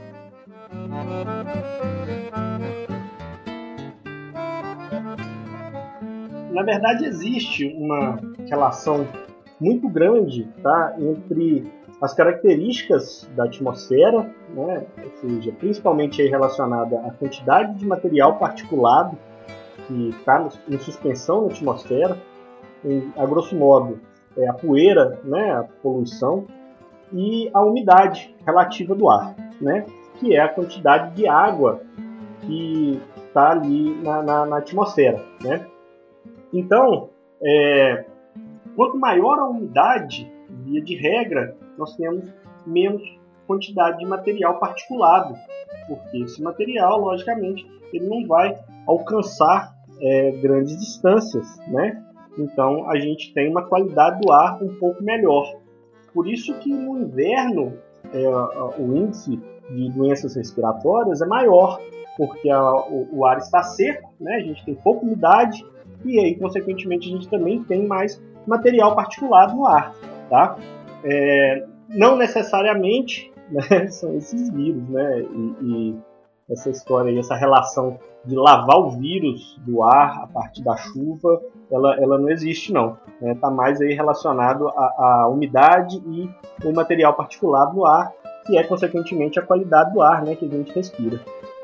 Na 6.51 6.61
verdade, 6.63 7.05
existe 7.05 7.65
uma 7.77 8.19
relação 8.47 9.07
muito 9.59 9.89
grande 9.89 10.47
tá, 10.61 10.95
entre 10.99 11.63
as 12.03 12.13
características 12.13 13.29
da 13.33 13.45
atmosfera, 13.45 14.29
né, 14.49 14.85
ou 15.01 15.11
seja, 15.21 15.53
principalmente 15.53 16.21
relacionada 16.27 16.99
à 16.99 17.11
quantidade 17.11 17.75
de 17.75 17.85
material 17.85 18.37
particulado 18.37 19.17
que 19.87 20.09
está 20.09 20.49
em 20.67 20.77
suspensão 20.79 21.43
na 21.43 21.47
atmosfera, 21.47 22.17
em, 22.83 23.09
a 23.17 23.25
grosso 23.25 23.55
modo, 23.55 24.01
é 24.35 24.45
a 24.49 24.53
poeira, 24.53 25.17
né, 25.23 25.53
a 25.53 25.63
poluição, 25.63 26.45
e 27.13 27.49
a 27.53 27.61
umidade 27.61 28.35
relativa 28.45 28.93
do 28.93 29.09
ar, 29.09 29.33
né? 29.61 29.85
que 30.19 30.35
é 30.35 30.41
a 30.41 30.49
quantidade 30.49 31.15
de 31.15 31.25
água 31.25 31.81
que 32.41 32.99
está 33.15 33.51
ali 33.51 33.95
na, 34.03 34.21
na, 34.21 34.45
na, 34.45 34.57
atmosfera. 34.57 35.23
Né? 35.41 35.65
Então, 36.51 37.09
é, 37.41 38.05
quanto 38.75 38.97
maior 38.97 39.39
a 39.39 39.47
umidade, 39.47 40.29
via 40.49 40.81
de 40.81 40.95
regra, 40.95 41.55
nós 41.77 41.95
temos 41.95 42.27
menos 42.65 43.01
quantidade 43.47 43.99
de 43.99 44.05
material 44.05 44.59
particulado, 44.59 45.35
porque 45.87 46.23
esse 46.23 46.41
material, 46.41 46.99
logicamente, 46.99 47.65
ele 47.91 48.07
não 48.07 48.25
vai 48.25 48.57
alcançar 48.87 49.73
é, 50.01 50.31
grandes 50.31 50.77
distâncias, 50.77 51.57
né? 51.67 52.01
Então 52.37 52.89
a 52.89 52.97
gente 52.97 53.33
tem 53.33 53.49
uma 53.49 53.63
qualidade 53.63 54.21
do 54.21 54.31
ar 54.31 54.61
um 54.61 54.75
pouco 54.75 55.03
melhor. 55.03 55.45
Por 56.13 56.27
isso 56.27 56.53
que 56.59 56.73
no 56.73 56.99
inverno 56.99 57.73
é, 58.11 58.79
o 58.79 58.95
índice 58.95 59.39
de 59.69 59.89
doenças 59.91 60.35
respiratórias 60.35 61.21
é 61.21 61.25
maior, 61.25 61.79
porque 62.17 62.49
a, 62.49 62.71
o, 62.87 63.07
o, 63.11 63.25
ar 63.25 63.37
está 63.37 63.63
seco, 63.63 64.13
né? 64.19 64.35
a 64.35 64.39
gente 64.41 64.63
tem 64.65 64.75
pouca 64.75 65.05
umidade 65.05 65.65
e 66.05 66.19
aí, 66.19 66.35
consequentemente, 66.35 67.07
a 67.07 67.11
gente 67.11 67.29
também 67.29 67.63
tem 67.63 67.87
mais 67.87 68.21
material 68.45 68.95
particulado 68.95 69.55
no 69.55 69.65
ar. 69.65 69.93
Tá? 70.29 70.57
É, 71.03 71.65
não 71.89 72.15
necessariamente 72.15 73.31
né, 73.51 73.87
são 73.91 74.15
esses 74.15 74.49
vírus, 74.49 74.87
né? 74.89 75.21
E, 75.21 75.55
e 75.61 75.97
essa 76.49 76.69
história 76.69 77.09
e 77.09 77.17
essa 77.17 77.35
relação 77.35 77.99
de 78.25 78.35
lavar 78.35 78.77
o 78.77 78.91
vírus 78.91 79.59
do 79.65 79.83
ar 79.83 80.23
a 80.23 80.27
partir 80.27 80.63
da 80.63 80.75
chuva 80.77 81.41
ela, 81.71 81.95
ela 81.99 82.17
não 82.17 82.29
existe 82.29 82.71
não. 82.71 82.97
Está 83.15 83.25
né? 83.25 83.35
Tá 83.35 83.49
mais 83.49 83.81
aí 83.81 83.93
relacionado 83.93 84.67
à, 84.69 84.93
à, 84.97 85.27
umidade 85.27 85.97
e 85.97 86.29
o 86.63 86.73
material 86.73 87.13
particulado 87.13 87.75
do 87.75 87.85
ar, 87.85 88.11
que 88.45 88.57
é 88.57 88.63
consequentemente 88.63 89.39
a 89.39 89.41
qualidade 89.41 89.93
do 89.93 90.01
ar 90.01 90.23
né, 90.23 90.35
que 90.35 90.45
a 90.45 90.49
gente 90.49 90.71
respira. 90.73 91.19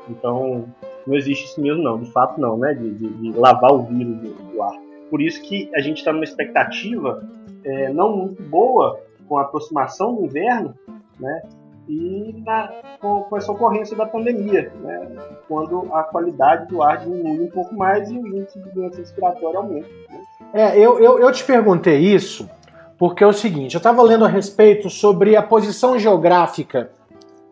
Então 0.08 0.64
não 1.06 1.14
existe 1.14 1.46
isso 1.46 1.60
mesmo 1.60 1.82
não, 1.82 1.98
de 1.98 2.10
fato 2.10 2.40
não, 2.40 2.58
né, 2.58 2.74
de, 2.74 2.90
de, 2.90 3.08
de 3.08 3.38
lavar 3.38 3.72
o 3.72 3.82
vírus 3.84 4.16
do, 4.18 4.34
do, 4.34 4.62
ar. 4.62 4.74
Por 5.08 5.20
isso 5.22 5.40
que 5.42 5.70
a 5.74 5.80
gente 5.80 5.98
está 5.98 6.12
numa 6.12 6.24
expectativa 6.24 7.22
é, 7.64 7.92
não 7.92 8.16
muito 8.16 8.42
boa 8.42 8.98
com 9.30 9.38
a 9.38 9.42
aproximação 9.42 10.16
do 10.16 10.24
inverno, 10.24 10.74
né, 11.20 11.42
e 11.88 12.34
na, 12.44 12.68
com, 13.00 13.22
com, 13.22 13.36
essa 13.36 13.52
ocorrência 13.52 13.96
da 13.96 14.04
pandemia, 14.04 14.72
né, 14.82 15.08
quando 15.46 15.88
a 15.94 16.02
qualidade 16.02 16.66
do 16.66 16.82
ar 16.82 16.98
diminui 16.98 17.44
um 17.46 17.50
pouco 17.50 17.72
mais 17.76 18.10
e 18.10 18.18
o 18.18 18.26
índice 18.26 18.58
de 18.58 18.70
doença 18.70 18.98
respiratória 18.98 19.58
aumenta. 19.58 19.88
Né? 20.08 20.22
É, 20.52 20.76
eu, 20.76 20.98
eu, 20.98 21.20
eu 21.20 21.30
te 21.30 21.44
perguntei 21.44 21.98
isso 21.98 22.50
porque 22.98 23.22
é 23.22 23.26
o 23.26 23.32
seguinte, 23.32 23.74
eu 23.74 23.78
estava 23.78 24.02
lendo 24.02 24.24
a 24.24 24.28
respeito 24.28 24.90
sobre 24.90 25.36
a 25.36 25.42
posição 25.42 25.96
geográfica 25.96 26.90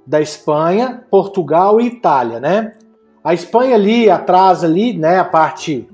da 0.05 0.21
Espanha, 0.21 1.05
Portugal 1.09 1.81
e 1.81 1.87
Itália, 1.87 2.41
né? 2.41 2.75
A 3.23 3.35
Espanha 3.35 3.75
ali 3.75 4.11
atrás 4.11 4.65
ali, 4.65 4.93
né, 4.93 5.19
a 5.19 5.25
parte 5.25 5.89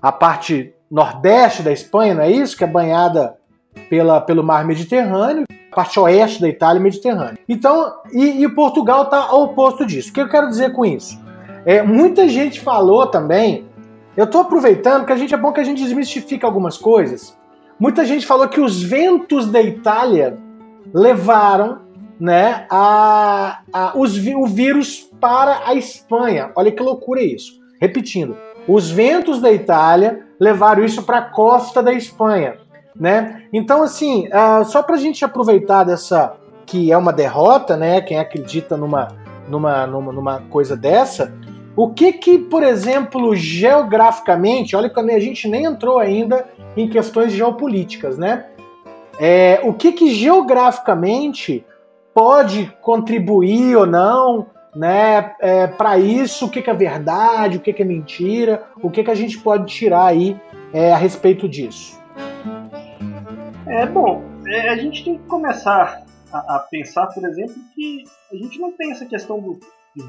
a 0.00 0.12
parte 0.12 0.74
nordeste 0.90 1.62
da 1.62 1.72
Espanha, 1.72 2.14
não 2.14 2.22
é 2.22 2.30
isso? 2.30 2.56
Que 2.56 2.64
é 2.64 2.66
banhada 2.66 3.37
pela, 3.88 4.20
pelo 4.20 4.42
mar 4.42 4.64
Mediterrâneo 4.64 5.44
parte 5.78 6.00
oeste 6.00 6.40
da 6.40 6.48
Itália 6.48 6.82
Mediterrânea. 6.82 7.38
Então, 7.48 7.92
e, 8.12 8.42
e 8.42 8.48
Portugal 8.48 9.04
está 9.04 9.18
ao 9.18 9.44
oposto 9.44 9.86
disso. 9.86 10.10
O 10.10 10.12
que 10.12 10.20
eu 10.20 10.28
quero 10.28 10.48
dizer 10.48 10.72
com 10.72 10.84
isso? 10.84 11.20
É, 11.64 11.82
muita 11.82 12.28
gente 12.28 12.60
falou 12.60 13.06
também, 13.06 13.66
eu 14.16 14.24
estou 14.24 14.40
aproveitando 14.40 15.06
que 15.06 15.12
a 15.12 15.16
gente 15.16 15.32
é 15.32 15.36
bom 15.36 15.52
que 15.52 15.60
a 15.60 15.64
gente 15.64 15.82
desmistifica 15.82 16.46
algumas 16.46 16.76
coisas. 16.76 17.36
Muita 17.78 18.04
gente 18.04 18.26
falou 18.26 18.48
que 18.48 18.60
os 18.60 18.82
ventos 18.82 19.46
da 19.46 19.62
Itália 19.62 20.36
levaram 20.92 21.82
né, 22.18 22.66
a, 22.68 23.60
a, 23.72 23.92
os, 23.96 24.16
o 24.16 24.46
vírus 24.46 25.08
para 25.20 25.62
a 25.64 25.74
Espanha. 25.74 26.50
Olha 26.56 26.72
que 26.72 26.82
loucura 26.82 27.22
isso. 27.22 27.52
Repetindo, 27.80 28.36
os 28.66 28.90
ventos 28.90 29.40
da 29.40 29.52
Itália 29.52 30.26
levaram 30.40 30.84
isso 30.84 31.04
para 31.04 31.18
a 31.18 31.22
costa 31.22 31.80
da 31.80 31.92
Espanha 31.92 32.56
né? 32.94 33.44
Então, 33.52 33.82
assim, 33.82 34.28
uh, 34.28 34.64
só 34.64 34.82
para 34.82 34.96
a 34.96 34.98
gente 34.98 35.24
aproveitar 35.24 35.84
dessa 35.84 36.34
que 36.66 36.92
é 36.92 36.96
uma 36.96 37.12
derrota, 37.12 37.76
né? 37.76 38.00
Quem 38.00 38.18
acredita 38.18 38.76
numa, 38.76 39.08
numa, 39.48 39.86
numa, 39.86 40.12
numa 40.12 40.40
coisa 40.50 40.76
dessa, 40.76 41.32
O 41.74 41.90
que 41.90 42.12
que, 42.12 42.38
por 42.38 42.62
exemplo, 42.62 43.36
geograficamente, 43.36 44.74
olha 44.74 44.90
que 44.90 44.98
a 44.98 45.20
gente 45.20 45.48
nem 45.48 45.64
entrou 45.64 45.98
ainda 45.98 46.44
em 46.76 46.88
questões 46.88 47.32
geopolíticas, 47.32 48.18
né? 48.18 48.46
É, 49.18 49.60
o 49.64 49.72
que 49.72 49.92
que 49.92 50.10
geograficamente 50.10 51.64
pode 52.12 52.72
contribuir 52.82 53.76
ou 53.76 53.86
não, 53.86 54.46
né, 54.74 55.32
é, 55.40 55.66
para 55.66 55.98
isso? 55.98 56.46
O 56.46 56.50
que 56.50 56.62
que 56.62 56.70
é 56.70 56.74
verdade, 56.74 57.56
o 57.56 57.60
que 57.60 57.72
que 57.72 57.82
é 57.82 57.84
mentira? 57.84 58.64
O 58.82 58.90
que 58.90 59.02
que 59.02 59.10
a 59.10 59.14
gente 59.14 59.38
pode 59.38 59.66
tirar 59.66 60.06
aí 60.06 60.36
é, 60.72 60.92
a 60.92 60.96
respeito 60.96 61.48
disso? 61.48 61.97
É 63.70 63.86
bom, 63.86 64.22
é, 64.46 64.70
a 64.70 64.76
gente 64.76 65.04
tem 65.04 65.18
que 65.18 65.24
começar 65.24 66.02
a, 66.32 66.56
a, 66.56 66.58
pensar, 66.58 67.06
por 67.08 67.22
exemplo, 67.24 67.54
que 67.74 68.02
a 68.32 68.36
gente 68.36 68.58
não 68.58 68.72
tem 68.72 68.92
essa 68.92 69.04
questão 69.04 69.40
dos 69.40 69.58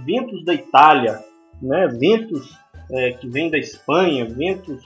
ventos 0.05 0.45
da 0.45 0.53
Itália, 0.53 1.19
né? 1.61 1.87
Ventos 1.87 2.57
é, 2.91 3.11
que 3.11 3.27
vêm 3.27 3.49
da 3.49 3.57
Espanha, 3.57 4.25
ventos. 4.25 4.81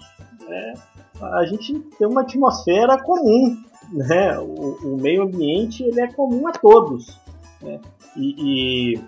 É, 0.50 0.74
a 1.22 1.46
gente 1.46 1.80
tem 1.98 2.08
uma 2.08 2.22
atmosfera 2.22 2.98
comum, 2.98 3.56
né? 3.92 4.40
O, 4.40 4.96
o, 4.96 4.98
meio 5.00 5.22
ambiente 5.22 5.84
ele 5.84 6.02
é 6.02 6.12
comum 6.12 6.48
a 6.48 6.52
todos, 6.52 7.20
né? 7.62 7.80
e, 8.18 8.96
e, 8.96 9.02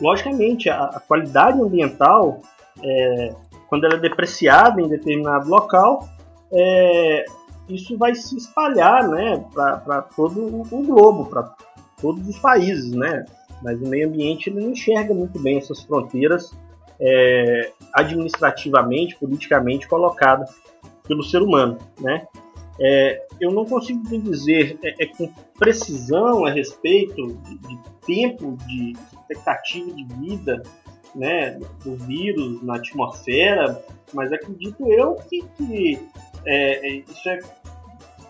logicamente 0.00 0.68
a, 0.68 0.84
a, 0.84 1.00
qualidade 1.00 1.60
ambiental, 1.60 2.40
é, 2.82 3.34
quando 3.68 3.84
ela 3.84 3.94
é 3.94 4.00
depreciada 4.00 4.80
em 4.80 4.88
determinado 4.88 5.48
local, 5.48 6.08
é, 6.52 7.24
isso 7.68 7.96
vai 7.96 8.14
se 8.14 8.36
espalhar 8.36 9.08
né, 9.08 9.44
para 9.52 10.02
todo 10.02 10.44
o 10.46 10.82
globo, 10.82 11.26
para 11.26 11.54
todos 12.00 12.26
os 12.28 12.38
países. 12.38 12.92
Né? 12.92 13.24
Mas 13.62 13.80
o 13.80 13.88
meio 13.88 14.08
ambiente 14.08 14.48
ele 14.48 14.60
não 14.60 14.70
enxerga 14.70 15.12
muito 15.12 15.38
bem 15.38 15.58
essas 15.58 15.82
fronteiras 15.82 16.52
é, 17.00 17.72
administrativamente, 17.94 19.16
politicamente 19.16 19.86
colocadas 19.86 20.50
pelo 21.06 21.22
ser 21.22 21.42
humano. 21.42 21.78
Né? 22.00 22.26
É, 22.80 23.26
eu 23.40 23.50
não 23.50 23.64
consigo 23.64 24.02
dizer 24.18 24.78
é, 24.82 25.04
é, 25.04 25.06
com 25.06 25.28
precisão 25.58 26.44
a 26.44 26.50
respeito 26.50 27.26
de, 27.26 27.58
de, 27.58 27.78
tempo, 28.06 28.56
de 28.66 28.92
expectativa 28.92 29.90
de 29.90 30.04
vida 30.04 30.62
né, 31.14 31.58
do 31.84 31.96
vírus 31.96 32.62
na 32.62 32.76
atmosfera, 32.76 33.82
mas 34.14 34.32
acredito 34.32 34.90
eu 34.92 35.16
que, 35.28 35.42
que 35.56 36.08
é, 36.48 36.86
é, 36.86 36.96
isso 36.96 37.28
é 37.28 37.40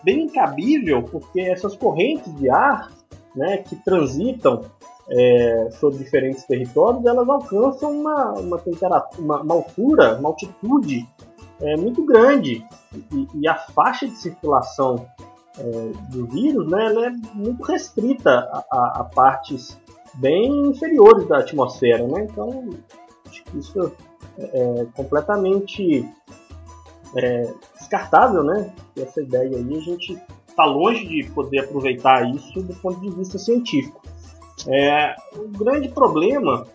bem 0.03 0.23
incabível, 0.23 1.03
porque 1.03 1.39
essas 1.39 1.75
correntes 1.75 2.33
de 2.35 2.49
ar 2.49 2.91
né, 3.33 3.57
que 3.57 3.75
transitam 3.77 4.65
é, 5.09 5.69
sobre 5.79 5.99
diferentes 5.99 6.43
territórios, 6.43 7.05
elas 7.05 7.27
alcançam 7.27 7.91
uma, 7.91 8.33
uma 8.33 8.61
uma, 9.17 9.41
uma 9.41 9.55
altura, 9.55 10.17
uma 10.19 10.29
altitude 10.29 11.07
é, 11.61 11.77
muito 11.77 12.05
grande. 12.05 12.65
E, 12.93 13.27
e, 13.35 13.47
a 13.47 13.55
faixa 13.55 14.07
de 14.07 14.15
circulação 14.15 15.07
é, 15.57 15.91
do 16.11 16.27
vírus 16.27 16.69
né, 16.69 16.85
é 16.87 17.09
muito 17.33 17.63
restrita 17.63 18.31
a, 18.51 18.65
a, 18.71 18.99
a, 18.99 19.03
partes 19.03 19.79
bem 20.15 20.67
inferiores 20.67 21.25
da 21.27 21.39
atmosfera. 21.39 22.05
Né? 22.05 22.27
Então, 22.29 22.69
isso 23.55 23.93
é, 24.37 24.81
é 24.81 24.85
completamente 24.93 26.07
é, 27.15 27.53
descartável, 27.89 28.43
né? 28.43 28.71
Essa 28.95 29.21
ideia 29.21 29.57
aí 29.57 29.77
a 29.77 29.81
gente 29.81 30.21
está 30.47 30.63
longe 30.65 31.05
de 31.07 31.23
poder 31.31 31.59
aproveitar 31.59 32.29
isso 32.29 32.61
do 32.61 32.75
ponto 32.75 32.99
de 33.01 33.09
vista 33.09 33.39
científico. 33.39 34.01
É, 34.67 35.15
o 35.35 35.47
grande 35.57 35.89
problema 35.89 36.67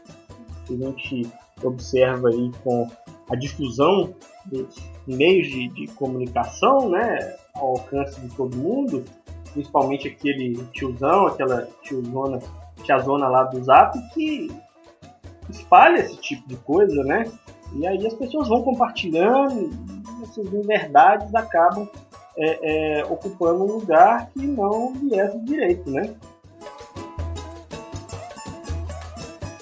que 0.66 0.74
a 0.74 0.76
gente 0.76 1.30
observa 1.62 2.28
aí 2.28 2.50
com 2.64 2.90
a 3.30 3.36
difusão 3.36 4.14
dos 4.46 4.74
meios 5.06 5.46
de, 5.48 5.68
de 5.68 5.86
comunicação, 5.88 6.88
né, 6.88 7.36
ao 7.54 7.70
alcance 7.72 8.20
de 8.20 8.28
todo 8.34 8.56
mundo, 8.56 9.04
principalmente 9.52 10.08
aquele 10.08 10.56
tiozão, 10.72 11.26
aquela 11.26 11.68
tiozona, 11.82 12.40
tiazona 12.82 13.28
lá 13.28 13.44
do 13.44 13.62
Zap 13.62 13.96
que 14.12 14.50
espalha 15.48 16.00
esse 16.00 16.16
tipo 16.16 16.48
de 16.48 16.56
coisa, 16.56 17.02
né? 17.04 17.30
E 17.74 17.86
aí 17.86 18.06
as 18.06 18.14
pessoas 18.14 18.48
vão 18.48 18.62
compartilhando 18.62 19.70
essas 20.24 20.52
inverdades 20.52 21.34
acabam 21.34 21.88
é, 22.36 22.98
é, 23.00 23.04
ocupando 23.04 23.64
um 23.64 23.72
lugar 23.78 24.28
que 24.32 24.46
não 24.46 24.92
é 25.12 25.28
direito, 25.44 25.90
né? 25.90 26.14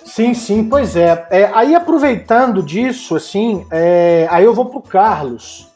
Sim, 0.05 0.35
sim, 0.35 0.69
pois 0.69 0.95
é. 0.95 1.27
é 1.31 1.45
aí 1.55 1.75
aproveitando 1.75 2.63
disso, 2.63 3.17
assim, 3.17 3.67
é, 3.71 4.27
aí 4.31 4.45
eu 4.45 4.55
vou 4.55 4.67
pro 4.67 4.83
Carlos 4.83 5.73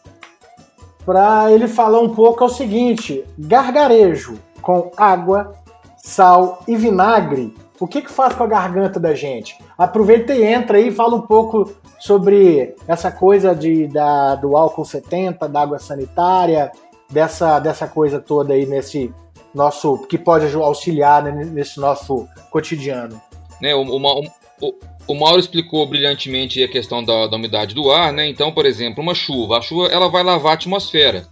para 1.07 1.53
ele 1.53 1.69
falar 1.69 2.01
um 2.01 2.15
pouco 2.15 2.43
é 2.43 2.47
o 2.47 2.51
seguinte: 2.51 3.25
gargarejo 3.39 4.39
com 4.61 4.91
água, 4.97 5.55
sal 5.97 6.63
e 6.67 6.77
vinagre. 6.77 7.55
O 7.79 7.87
que 7.87 8.03
que 8.03 8.11
faz 8.11 8.35
com 8.35 8.45
a 8.45 8.47
garganta 8.47 8.99
da 8.99 9.15
gente? 9.15 9.57
Aproveita 9.77 10.35
e 10.35 10.43
entra 10.45 10.79
aí 10.79 10.89
e 10.89 10.93
fala 10.93 11.15
um 11.15 11.23
pouco 11.23 11.71
sobre 11.99 12.75
essa 12.89 13.11
coisa 13.11 13.55
de, 13.55 13.87
da, 13.89 14.35
do 14.37 14.57
álcool 14.57 14.85
70, 14.85 15.49
da 15.49 15.63
água 15.63 15.79
sanitária, 15.79 16.73
dessa, 17.11 17.59
dessa 17.59 17.87
coisa 17.87 18.19
toda 18.19 18.55
aí 18.55 18.67
nesse 18.67 19.13
nosso. 19.55 19.99
que 20.09 20.17
pode 20.17 20.53
auxiliar 20.55 21.23
né, 21.23 21.33
nesse 21.45 21.79
nosso 21.79 22.27
cotidiano. 22.51 23.21
Né, 23.61 23.75
o, 23.75 23.83
o, 23.83 24.27
o, 24.61 24.75
o 25.09 25.15
Mauro 25.15 25.39
explicou 25.39 25.87
brilhantemente 25.87 26.63
a 26.63 26.69
questão 26.69 27.05
da, 27.05 27.27
da 27.27 27.37
umidade 27.37 27.75
do 27.75 27.91
ar, 27.91 28.13
né? 28.13 28.29
Então, 28.29 28.53
por 28.53 28.67
exemplo, 28.67 29.03
uma 29.03 29.15
chuva. 29.15 29.59
A 29.59 29.63
chuva 29.63 29.87
ela 29.87 30.09
vai 30.09 30.23
lavar 30.23 30.53
a 30.53 30.55
atmosfera. 30.55 31.27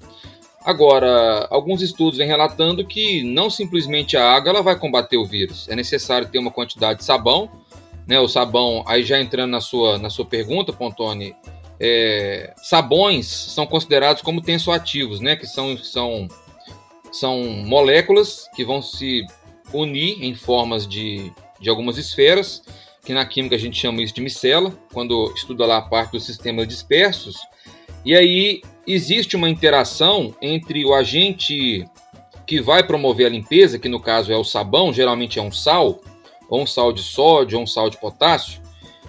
Agora, 0.64 1.46
alguns 1.50 1.83
estudos 1.83 2.18
vêm 2.18 2.27
relatando 2.27 2.87
que 2.87 3.22
não 3.22 3.50
simplesmente 3.50 4.16
a 4.16 4.33
água 4.33 4.50
ela 4.50 4.62
vai 4.62 4.79
combater 4.79 5.18
o 5.18 5.27
vírus. 5.27 5.68
É 5.68 5.77
necessário 5.77 6.29
ter 6.29 6.38
uma 6.38 6.50
quantidade 6.50 7.00
de 7.00 7.05
sabão 7.05 7.50
né, 8.07 8.20
o 8.20 8.29
sabão, 8.29 8.85
aí 8.87 9.03
já 9.03 9.20
entrando 9.20 9.50
na 9.50 9.61
sua, 9.61 9.98
na 9.98 10.11
sua 10.11 10.24
pergunta, 10.24 10.72
Pontoni, 10.72 11.35
é, 11.81 12.53
sabões 12.62 13.27
são 13.27 13.66
considerados 13.66 14.22
como 14.22 14.42
tensoativos, 14.42 15.20
né, 15.20 15.37
que 15.37 15.46
são, 15.46 15.77
são, 15.79 16.29
são 17.11 17.42
moléculas 17.42 18.48
que 18.55 18.64
vão 18.64 18.83
se 18.83 19.24
unir 19.72 20.22
em 20.22 20.35
formas 20.35 20.87
de, 20.87 21.33
de 21.59 21.68
algumas 21.68 21.96
esferas, 21.96 22.62
que 23.05 23.12
na 23.12 23.24
química 23.24 23.57
a 23.57 23.59
gente 23.59 23.79
chama 23.79 24.03
isso 24.03 24.14
de 24.14 24.20
micela, 24.20 24.72
quando 24.92 25.33
estuda 25.35 25.66
lá 25.66 25.79
a 25.79 25.83
parte 25.83 26.12
dos 26.12 26.24
sistemas 26.24 26.68
dispersos, 26.68 27.37
e 28.05 28.14
aí 28.14 28.62
existe 28.87 29.37
uma 29.37 29.49
interação 29.49 30.35
entre 30.40 30.85
o 30.85 30.94
agente 30.94 31.88
que 32.47 32.61
vai 32.61 32.83
promover 32.83 33.27
a 33.27 33.31
limpeza, 33.31 33.79
que 33.79 33.88
no 33.88 34.01
caso 34.01 34.33
é 34.33 34.37
o 34.37 34.44
sabão, 34.44 34.92
geralmente 34.92 35.38
é 35.38 35.42
um 35.42 35.53
sal, 35.53 36.01
ou 36.49 36.62
um 36.62 36.66
sal 36.66 36.92
de 36.92 37.03
sódio, 37.03 37.59
ou 37.59 37.64
um 37.64 37.66
sal 37.66 37.88
de 37.88 37.97
potássio. 37.99 38.61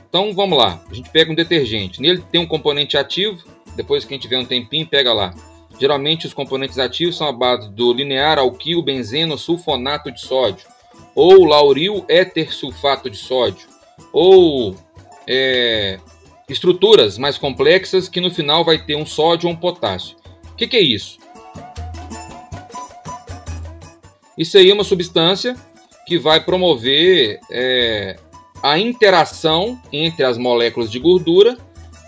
Então 0.07 0.33
vamos 0.33 0.57
lá, 0.57 0.81
a 0.89 0.93
gente 0.93 1.09
pega 1.09 1.31
um 1.31 1.35
detergente, 1.35 2.01
nele 2.01 2.23
tem 2.31 2.39
um 2.39 2.47
componente 2.47 2.97
ativo, 2.97 3.43
depois 3.75 4.05
que 4.05 4.13
a 4.13 4.17
gente 4.17 4.27
vê 4.27 4.37
um 4.37 4.45
tempinho, 4.45 4.87
pega 4.87 5.11
lá. 5.13 5.33
Geralmente 5.77 6.25
os 6.25 6.33
componentes 6.33 6.79
ativos 6.79 7.17
são 7.17 7.27
a 7.27 7.33
base 7.33 7.69
do 7.69 7.91
linear 7.91 8.39
alquil 8.39 8.81
benzeno 8.81 9.37
sulfonato 9.37 10.09
de 10.09 10.21
sódio, 10.21 10.65
ou 11.13 11.43
lauril 11.43 12.05
éter 12.07 12.53
sulfato 12.53 13.09
de 13.09 13.17
sódio, 13.17 13.67
ou 14.13 14.75
é, 15.27 15.99
estruturas 16.49 17.17
mais 17.17 17.37
complexas 17.37 18.07
que 18.07 18.21
no 18.21 18.31
final 18.31 18.63
vai 18.63 18.83
ter 18.83 18.95
um 18.95 19.05
sódio 19.05 19.47
ou 19.47 19.53
um 19.53 19.57
potássio. 19.57 20.15
O 20.51 20.55
que, 20.55 20.67
que 20.67 20.77
é 20.77 20.81
isso? 20.81 21.17
Isso 24.37 24.57
aí 24.57 24.69
é 24.69 24.73
uma 24.73 24.83
substância 24.83 25.55
que 26.05 26.17
vai 26.17 26.43
promover 26.43 27.39
é, 27.49 28.17
a 28.61 28.77
interação 28.77 29.79
entre 29.91 30.23
as 30.23 30.37
moléculas 30.37 30.91
de 30.91 30.99
gordura. 30.99 31.57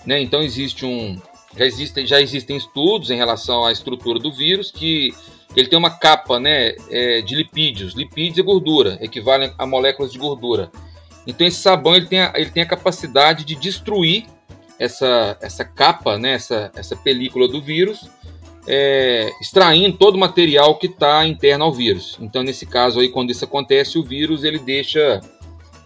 Né? 0.06 0.22
Então 0.22 0.42
existe 0.42 0.86
um, 0.86 1.20
já 1.58 1.66
existem, 1.66 2.06
já 2.06 2.22
existem 2.22 2.58
estudos 2.58 3.10
em 3.10 3.18
relação 3.18 3.66
à 3.66 3.72
estrutura 3.72 4.20
do 4.20 4.32
vírus 4.32 4.72
que 4.72 5.14
ele 5.56 5.68
tem 5.68 5.80
uma 5.80 5.90
capa 5.90 6.40
né, 6.40 6.76
é, 6.90 7.22
de 7.22 7.36
lipídios. 7.36 7.94
Lipídios 7.94 8.38
é 8.38 8.44
gordura, 8.44 8.98
equivalem 9.02 9.52
a 9.58 9.66
moléculas 9.66 10.12
de 10.12 10.20
gordura. 10.20 10.72
Então 11.28 11.46
esse 11.46 11.60
sabão 11.60 11.96
ele 11.96 12.08
tem 12.08 12.22
a, 12.22 12.34
ele 12.36 12.50
tem 12.50 12.64
a 12.64 12.68
capacidade 12.68 13.44
de 13.44 13.56
destruir 13.56 14.26
essa, 14.80 15.38
essa 15.42 15.66
capa, 15.66 16.18
né, 16.18 16.34
essa, 16.34 16.72
essa 16.76 16.96
película 16.96 17.48
do 17.48 17.62
vírus 17.62 18.10
é, 18.68 19.32
extraindo 19.40 19.98
todo 19.98 20.16
o 20.16 20.20
material 20.20 20.76
que 20.78 20.88
está 20.88 21.26
interno 21.26 21.64
ao 21.64 21.74
vírus. 21.74 22.18
Então, 22.20 22.44
nesse 22.44 22.66
caso 22.66 23.00
aí, 23.00 23.08
quando 23.08 23.32
isso 23.32 23.46
acontece, 23.46 23.98
o 23.98 24.04
vírus 24.04 24.44
ele 24.44 24.60
deixa, 24.60 25.22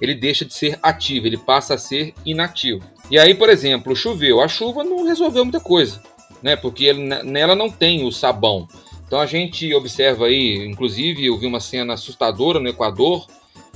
ele 0.01 0.15
deixa 0.15 0.43
de 0.43 0.53
ser 0.53 0.79
ativo, 0.81 1.27
ele 1.27 1.37
passa 1.37 1.75
a 1.75 1.77
ser 1.77 2.13
inativo. 2.25 2.81
E 3.09 3.19
aí, 3.19 3.35
por 3.35 3.49
exemplo, 3.49 3.95
choveu. 3.95 4.41
A 4.41 4.47
chuva 4.47 4.83
não 4.83 5.05
resolveu 5.05 5.45
muita 5.45 5.59
coisa, 5.59 6.01
né? 6.41 6.55
Porque 6.55 6.85
ele, 6.85 7.03
nela 7.23 7.55
não 7.55 7.69
tem 7.69 8.03
o 8.03 8.11
sabão. 8.11 8.67
Então 9.05 9.19
a 9.19 9.25
gente 9.25 9.71
observa 9.75 10.25
aí, 10.25 10.65
inclusive 10.65 11.25
eu 11.25 11.37
vi 11.37 11.45
uma 11.45 11.59
cena 11.59 11.93
assustadora 11.93 12.59
no 12.59 12.69
Equador, 12.69 13.27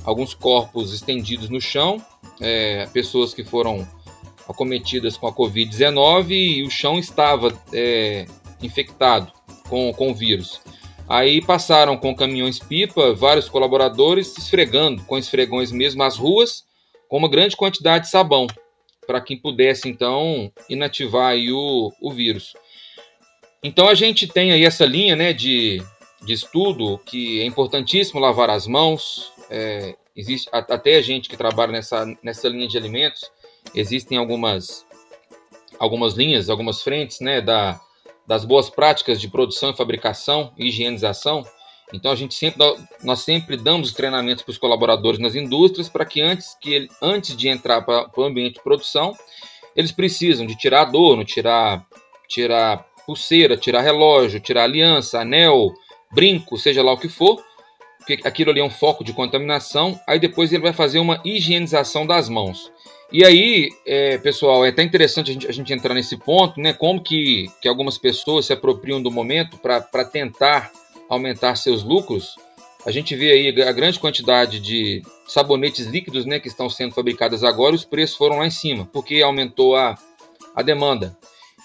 alguns 0.06 0.32
corpos 0.32 0.94
estendidos 0.94 1.50
no 1.50 1.60
chão, 1.60 2.02
é, 2.40 2.86
pessoas 2.92 3.34
que 3.34 3.44
foram 3.44 3.86
acometidas 4.48 5.16
com 5.16 5.26
a 5.26 5.32
Covid-19 5.32 6.30
e 6.30 6.62
o 6.62 6.70
chão 6.70 6.98
estava 6.98 7.52
é, 7.72 8.24
infectado 8.62 9.32
com, 9.68 9.92
com 9.92 10.12
o 10.12 10.14
vírus. 10.14 10.60
Aí 11.08 11.40
passaram 11.44 11.96
com 11.96 12.14
caminhões-pipa 12.14 13.12
vários 13.14 13.48
colaboradores 13.48 14.36
esfregando 14.38 15.02
com 15.04 15.18
esfregões 15.18 15.70
mesmo 15.70 16.02
as 16.02 16.16
ruas 16.16 16.64
com 17.08 17.18
uma 17.18 17.28
grande 17.28 17.56
quantidade 17.56 18.04
de 18.04 18.10
sabão 18.10 18.46
para 19.06 19.20
quem 19.20 19.36
pudesse 19.36 19.88
então 19.88 20.50
inativar 20.68 21.30
aí 21.30 21.52
o, 21.52 21.92
o 22.00 22.12
vírus. 22.12 22.54
Então 23.62 23.88
a 23.88 23.94
gente 23.94 24.26
tem 24.26 24.52
aí 24.52 24.64
essa 24.64 24.84
linha 24.84 25.14
né, 25.14 25.32
de, 25.32 25.80
de 26.24 26.32
estudo 26.32 26.98
que 27.06 27.40
é 27.40 27.44
importantíssimo 27.44 28.20
lavar 28.20 28.50
as 28.50 28.66
mãos. 28.66 29.32
É, 29.50 29.94
existe 30.14 30.48
até 30.52 30.96
a 30.96 31.02
gente 31.02 31.28
que 31.28 31.36
trabalha 31.36 31.72
nessa, 31.72 32.06
nessa 32.22 32.48
linha 32.48 32.66
de 32.66 32.76
alimentos, 32.76 33.30
existem 33.74 34.18
algumas, 34.18 34.86
algumas 35.78 36.14
linhas, 36.14 36.48
algumas 36.48 36.82
frentes 36.82 37.20
né, 37.20 37.40
da, 37.40 37.80
das 38.26 38.44
boas 38.44 38.68
práticas 38.68 39.20
de 39.20 39.28
produção 39.28 39.70
e 39.70 39.76
fabricação 39.76 40.52
e 40.56 40.66
higienização. 40.68 41.44
Então 41.92 42.10
a 42.10 42.16
gente 42.16 42.34
sempre 42.34 42.64
nós 43.04 43.20
sempre 43.20 43.56
damos 43.56 43.92
treinamentos 43.92 44.42
para 44.42 44.50
os 44.50 44.58
colaboradores 44.58 45.20
nas 45.20 45.36
indústrias 45.36 45.88
para 45.88 46.04
que 46.04 46.20
antes 46.20 46.56
que 46.60 46.74
ele, 46.74 46.90
antes 47.00 47.36
de 47.36 47.48
entrar 47.48 47.82
para 47.82 48.10
o 48.16 48.24
ambiente 48.24 48.54
de 48.54 48.62
produção 48.62 49.16
eles 49.76 49.92
precisam 49.92 50.46
de 50.46 50.56
tirar 50.56 50.82
adorno, 50.82 51.24
tirar 51.24 51.86
tirar 52.26 52.84
pulseira, 53.06 53.56
tirar 53.56 53.82
relógio, 53.82 54.40
tirar 54.40 54.64
aliança, 54.64 55.20
anel, 55.20 55.72
brinco, 56.12 56.58
seja 56.58 56.82
lá 56.82 56.92
o 56.92 56.98
que 56.98 57.08
for, 57.08 57.40
porque 58.06 58.26
aquilo 58.26 58.52
ali 58.52 58.60
é 58.60 58.64
um 58.64 58.70
foco 58.70 59.02
de 59.02 59.12
contaminação. 59.12 59.98
Aí 60.06 60.20
depois 60.20 60.52
ele 60.52 60.62
vai 60.62 60.72
fazer 60.72 61.00
uma 61.00 61.20
higienização 61.24 62.06
das 62.06 62.28
mãos. 62.28 62.70
E 63.12 63.24
aí, 63.24 63.70
é, 63.84 64.16
pessoal, 64.18 64.64
é 64.64 64.68
até 64.68 64.82
interessante 64.82 65.30
a 65.30 65.34
gente, 65.34 65.48
a 65.48 65.52
gente, 65.52 65.72
entrar 65.72 65.92
nesse 65.92 66.16
ponto, 66.16 66.60
né? 66.60 66.72
Como 66.72 67.02
que, 67.02 67.50
que 67.60 67.68
algumas 67.68 67.98
pessoas 67.98 68.46
se 68.46 68.52
apropriam 68.52 69.02
do 69.02 69.10
momento 69.10 69.58
para 69.58 70.04
tentar 70.04 70.70
aumentar 71.08 71.56
seus 71.56 71.82
lucros. 71.82 72.36
A 72.84 72.92
gente 72.92 73.16
vê 73.16 73.32
aí 73.32 73.62
a 73.62 73.72
grande 73.72 73.98
quantidade 73.98 74.60
de 74.60 75.02
sabonetes 75.26 75.86
líquidos 75.86 76.24
né, 76.24 76.38
que 76.38 76.46
estão 76.46 76.70
sendo 76.70 76.94
fabricados 76.94 77.42
agora, 77.42 77.74
os 77.74 77.84
preços 77.84 78.16
foram 78.16 78.38
lá 78.38 78.46
em 78.46 78.50
cima, 78.50 78.88
porque 78.92 79.20
aumentou 79.20 79.74
a, 79.74 79.96
a 80.54 80.62
demanda. 80.62 81.16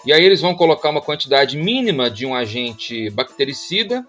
E 0.04 0.12
aí 0.12 0.24
eles 0.24 0.40
vão 0.40 0.56
colocar 0.56 0.90
uma 0.90 1.00
quantidade 1.00 1.56
mínima 1.56 2.10
de 2.10 2.26
um 2.26 2.34
agente 2.34 3.08
bactericida 3.10 4.04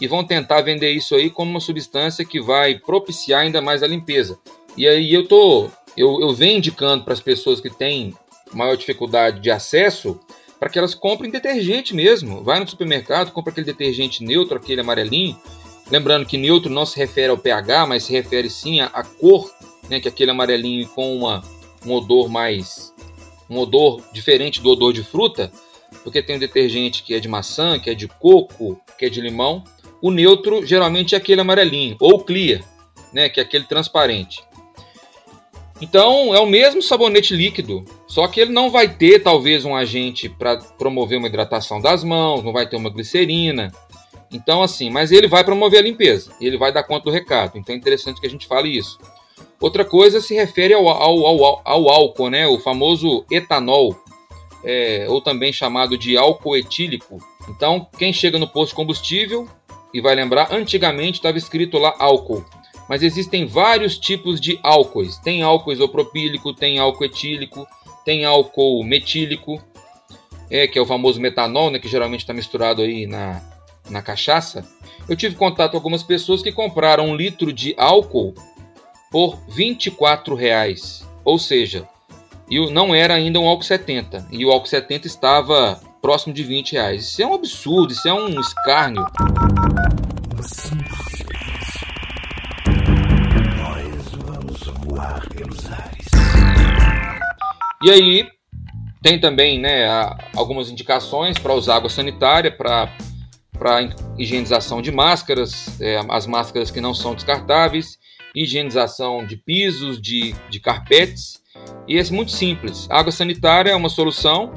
e 0.00 0.06
vão 0.06 0.24
tentar 0.24 0.60
vender 0.60 0.90
isso 0.92 1.14
aí 1.14 1.30
como 1.30 1.50
uma 1.50 1.60
substância 1.60 2.24
que 2.24 2.40
vai 2.40 2.78
propiciar 2.78 3.42
ainda 3.42 3.60
mais 3.60 3.82
a 3.82 3.86
limpeza. 3.86 4.38
E 4.76 4.86
aí 4.86 5.12
eu 5.12 5.26
tô 5.26 5.68
eu, 5.96 6.20
eu 6.20 6.32
venho 6.34 6.58
indicando 6.58 7.04
para 7.04 7.14
as 7.14 7.20
pessoas 7.20 7.60
que 7.60 7.70
têm 7.70 8.14
maior 8.52 8.76
dificuldade 8.76 9.40
de 9.40 9.50
acesso 9.50 10.20
para 10.58 10.68
que 10.68 10.78
elas 10.78 10.94
comprem 10.94 11.30
detergente 11.30 11.94
mesmo. 11.94 12.42
Vai 12.42 12.60
no 12.60 12.68
supermercado, 12.68 13.32
compra 13.32 13.50
aquele 13.50 13.66
detergente 13.66 14.22
neutro, 14.22 14.56
aquele 14.56 14.80
amarelinho. 14.80 15.38
Lembrando 15.90 16.26
que 16.26 16.36
neutro 16.36 16.70
não 16.70 16.84
se 16.84 16.98
refere 16.98 17.28
ao 17.28 17.38
pH, 17.38 17.86
mas 17.86 18.04
se 18.04 18.12
refere 18.12 18.50
sim 18.50 18.80
à, 18.80 19.02
cor, 19.02 19.50
né, 19.88 20.00
que 20.00 20.08
é 20.08 20.10
aquele 20.10 20.30
amarelinho 20.30 20.88
com 20.88 21.16
uma, 21.16 21.42
um 21.84 21.92
odor 21.92 22.28
mais 22.28 22.94
um 23.48 23.58
odor 23.58 24.02
diferente 24.12 24.60
do 24.60 24.70
odor 24.70 24.92
de 24.92 25.04
fruta, 25.04 25.52
porque 26.02 26.22
tem 26.22 26.36
um 26.36 26.40
detergente 26.40 27.02
que 27.02 27.14
é 27.14 27.20
de 27.20 27.28
maçã, 27.28 27.78
que 27.78 27.88
é 27.88 27.94
de 27.94 28.08
coco, 28.08 28.80
que 28.98 29.06
é 29.06 29.08
de 29.08 29.20
limão. 29.20 29.62
O 30.00 30.10
neutro 30.10 30.64
geralmente 30.64 31.14
é 31.14 31.18
aquele 31.18 31.40
amarelinho, 31.40 31.96
ou 32.00 32.20
clear, 32.20 32.62
né, 33.12 33.28
que 33.28 33.40
é 33.40 33.42
aquele 33.42 33.64
transparente. 33.64 34.42
Então 35.80 36.34
é 36.34 36.40
o 36.40 36.46
mesmo 36.46 36.80
sabonete 36.80 37.34
líquido, 37.34 37.84
só 38.06 38.26
que 38.28 38.40
ele 38.40 38.52
não 38.52 38.70
vai 38.70 38.88
ter 38.88 39.22
talvez 39.22 39.64
um 39.64 39.76
agente 39.76 40.28
para 40.28 40.56
promover 40.56 41.18
uma 41.18 41.28
hidratação 41.28 41.80
das 41.80 42.02
mãos, 42.02 42.42
não 42.42 42.52
vai 42.52 42.66
ter 42.66 42.76
uma 42.76 42.88
glicerina. 42.88 43.70
Então 44.32 44.62
assim, 44.62 44.88
mas 44.90 45.12
ele 45.12 45.28
vai 45.28 45.44
promover 45.44 45.80
a 45.80 45.82
limpeza, 45.82 46.32
ele 46.40 46.56
vai 46.56 46.72
dar 46.72 46.82
conta 46.82 47.04
do 47.04 47.10
recado. 47.10 47.58
Então 47.58 47.74
é 47.74 47.78
interessante 47.78 48.20
que 48.20 48.26
a 48.26 48.30
gente 48.30 48.46
fale 48.46 48.68
isso. 48.68 48.98
Outra 49.60 49.84
coisa 49.84 50.20
se 50.20 50.34
refere 50.34 50.74
ao, 50.74 50.88
ao, 50.88 51.26
ao, 51.26 51.62
ao 51.64 51.88
álcool, 51.88 52.30
né? 52.30 52.46
O 52.46 52.58
famoso 52.58 53.24
etanol, 53.30 53.96
é, 54.62 55.06
ou 55.08 55.20
também 55.20 55.52
chamado 55.52 55.96
de 55.96 56.16
álcool 56.16 56.56
etílico. 56.56 57.18
Então, 57.48 57.86
quem 57.98 58.12
chega 58.12 58.38
no 58.38 58.48
posto 58.48 58.70
de 58.70 58.76
combustível 58.76 59.48
e 59.96 60.00
vai 60.00 60.14
lembrar, 60.14 60.52
antigamente 60.52 61.18
estava 61.18 61.38
escrito 61.38 61.78
lá 61.78 61.94
álcool 61.98 62.44
mas 62.88 63.02
existem 63.02 63.46
vários 63.46 63.98
tipos 63.98 64.40
de 64.40 64.58
álcoois. 64.62 65.18
Tem 65.18 65.42
álcool 65.42 65.72
isopropílico, 65.72 66.54
tem 66.54 66.78
álcool 66.78 67.04
etílico, 67.04 67.66
tem 68.04 68.24
álcool 68.24 68.82
metílico, 68.84 69.60
é, 70.50 70.66
que 70.66 70.78
é 70.78 70.82
o 70.82 70.86
famoso 70.86 71.20
metanol, 71.20 71.70
né, 71.70 71.78
que 71.78 71.88
geralmente 71.88 72.20
está 72.20 72.32
misturado 72.32 72.82
aí 72.82 73.06
na, 73.06 73.42
na 73.90 74.00
cachaça. 74.00 74.64
Eu 75.08 75.16
tive 75.16 75.34
contato 75.34 75.72
com 75.72 75.76
algumas 75.78 76.02
pessoas 76.02 76.42
que 76.42 76.52
compraram 76.52 77.08
um 77.08 77.16
litro 77.16 77.52
de 77.52 77.74
álcool 77.76 78.34
por 79.10 79.36
24 79.48 80.34
reais, 80.34 81.06
ou 81.24 81.38
seja, 81.38 81.88
e 82.48 82.70
não 82.70 82.94
era 82.94 83.14
ainda 83.14 83.40
um 83.40 83.48
álcool 83.48 83.64
70, 83.64 84.28
e 84.30 84.44
o 84.44 84.50
álcool 84.50 84.66
70 84.66 85.06
estava 85.06 85.80
próximo 86.06 86.32
de 86.32 86.44
20 86.44 86.74
reais. 86.74 87.02
Isso 87.02 87.20
é 87.20 87.26
um 87.26 87.34
absurdo, 87.34 87.92
isso 87.92 88.06
é 88.06 88.14
um 88.14 88.40
escárnio. 88.40 89.04
E 97.82 97.90
aí 97.90 98.28
tem 99.02 99.20
também 99.20 99.58
né, 99.60 99.84
algumas 100.36 100.70
indicações 100.70 101.38
para 101.38 101.52
usar 101.54 101.74
água 101.74 101.90
sanitária 101.90 102.56
para 102.56 102.88
para 103.58 103.88
higienização 104.18 104.82
de 104.82 104.92
máscaras, 104.92 105.80
é, 105.80 105.98
as 106.10 106.26
máscaras 106.26 106.70
que 106.70 106.78
não 106.78 106.92
são 106.92 107.14
descartáveis, 107.14 107.98
higienização 108.34 109.26
de 109.26 109.38
pisos, 109.38 110.00
de, 110.00 110.36
de 110.50 110.60
carpetes. 110.60 111.42
E 111.88 111.98
é 111.98 112.04
muito 112.10 112.32
simples. 112.32 112.86
A 112.90 113.00
água 113.00 113.10
sanitária 113.10 113.70
é 113.70 113.74
uma 113.74 113.88
solução, 113.88 114.52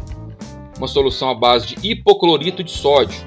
uma 0.80 0.88
solução 0.88 1.30
à 1.30 1.36
base 1.36 1.68
de 1.68 1.88
hipoclorito 1.88 2.64
de 2.64 2.72
sódio. 2.72 3.24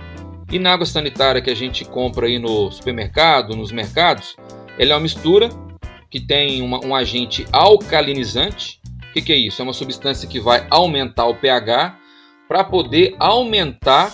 E 0.51 0.59
na 0.59 0.73
água 0.73 0.85
sanitária 0.85 1.41
que 1.41 1.51
a 1.51 1.55
gente 1.55 1.85
compra 1.85 2.27
aí 2.27 2.41
no 2.41 2.73
supermercado, 2.73 3.55
nos 3.55 3.71
mercados, 3.71 4.35
ela 4.77 4.93
é 4.93 4.95
uma 4.95 5.01
mistura 5.01 5.49
que 6.11 6.19
tem 6.19 6.61
uma, 6.61 6.85
um 6.85 6.95
agente 6.95 7.47
alcalinizante 7.53 8.83
o 9.13 9.15
que, 9.15 9.21
que 9.21 9.33
é 9.33 9.37
isso? 9.37 9.61
É 9.61 9.63
uma 9.63 9.75
substância 9.75 10.27
que 10.27 10.41
vai 10.41 10.67
aumentar 10.71 11.27
o 11.27 11.35
pH 11.35 11.99
para 12.49 12.65
poder 12.65 13.15
aumentar 13.19 14.11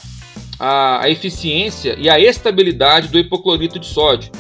a, 0.59 1.05
a 1.05 1.09
eficiência 1.09 1.95
e 1.97 2.11
a 2.11 2.19
estabilidade 2.19 3.07
do 3.07 3.17
hipoclorito 3.17 3.79
de 3.79 3.87
sódio. 3.87 4.33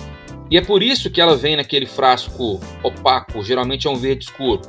E 0.51 0.57
é 0.57 0.61
por 0.61 0.83
isso 0.83 1.11
que 1.11 1.21
ela 1.21 1.37
vem 1.37 1.55
naquele 1.55 1.87
frasco 1.87 2.59
opaco, 2.83 3.41
geralmente 3.41 3.87
é 3.87 3.91
um 3.91 3.95
verde 3.95 4.25
escuro. 4.25 4.63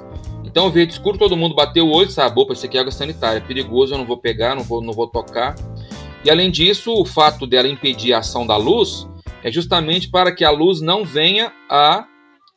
Então, 0.50 0.66
o 0.66 0.72
verde 0.72 0.94
escuro, 0.94 1.18
todo 1.18 1.38
mundo 1.38 1.54
bateu 1.54 1.86
o 1.86 1.92
olho 1.92 2.10
sabe, 2.10 2.40
opa, 2.40 2.54
isso 2.54 2.66
aqui 2.66 2.76
é 2.76 2.82
água 2.82 2.92
sanitária, 2.92 3.38
é 3.38 3.42
perigoso, 3.42 3.94
eu 3.94 4.00
não 4.00 4.06
vou 4.06 4.18
pegar, 4.18 4.56
não 4.56 4.64
vou, 4.64 4.82
não 4.82 4.94
vou 4.94 5.08
tocar. 5.08 5.56
E 6.26 6.30
além 6.30 6.50
disso, 6.50 6.92
o 6.92 7.06
fato 7.06 7.46
dela 7.46 7.68
impedir 7.68 8.14
a 8.14 8.20
ação 8.20 8.46
da 8.46 8.58
luz 8.58 9.08
é 9.44 9.52
justamente 9.52 10.10
para 10.10 10.34
que 10.34 10.44
a 10.44 10.50
luz 10.50 10.82
não 10.82 11.06
venha 11.06 11.54
a 11.70 12.06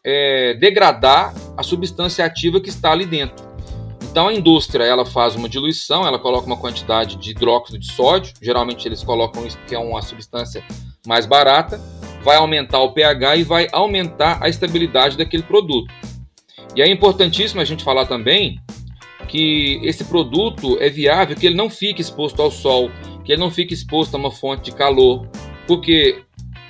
é, 0.05 0.55
degradar 0.55 1.33
a 1.57 1.63
substância 1.63 2.25
ativa 2.25 2.61
que 2.61 2.71
está 2.71 2.91
ali 2.91 3.07
dentro. 3.07 3.53
Então 4.03 4.29
a 4.29 4.35
indústria 4.35 4.85
ela 4.85 5.07
faz 5.07 5.35
uma 5.37 5.49
diluição, 5.49 6.07
ela 6.07 6.19
coloca 6.19 6.47
uma 6.47 6.57
quantidade 6.57 7.17
de 7.17 7.31
hidróxido 7.31 7.79
de 7.79 7.93
sódio, 7.93 8.35
geralmente 8.43 8.87
eles 8.87 9.03
colocam 9.03 9.47
isso 9.47 9.57
porque 9.59 9.75
é 9.75 9.79
uma 9.79 10.03
substância 10.03 10.65
mais 11.07 11.25
barata, 11.25 11.81
vai 12.23 12.37
aumentar 12.37 12.81
o 12.81 12.93
pH 12.93 13.37
e 13.37 13.43
vai 13.43 13.69
aumentar 13.73 14.39
a 14.43 14.49
estabilidade 14.49 15.17
daquele 15.17 15.43
produto. 15.43 15.93
E 16.75 16.83
é 16.83 16.91
importantíssimo 16.91 17.61
a 17.61 17.65
gente 17.65 17.85
falar 17.85 18.07
também 18.07 18.59
que 19.29 19.81
esse 19.83 20.05
produto 20.05 20.79
é 20.81 20.89
viável, 20.89 21.37
que 21.37 21.47
ele 21.47 21.57
não 21.57 21.71
fique 21.71 22.01
exposto 22.01 22.41
ao 22.41 22.51
sol, 22.51 22.91
que 23.25 23.33
ele 23.33 23.41
não 23.41 23.51
fique 23.51 23.75
exposto 23.75 24.15
a 24.15 24.19
uma 24.19 24.31
fonte 24.31 24.71
de 24.71 24.77
calor, 24.77 25.27
porque 25.67 26.23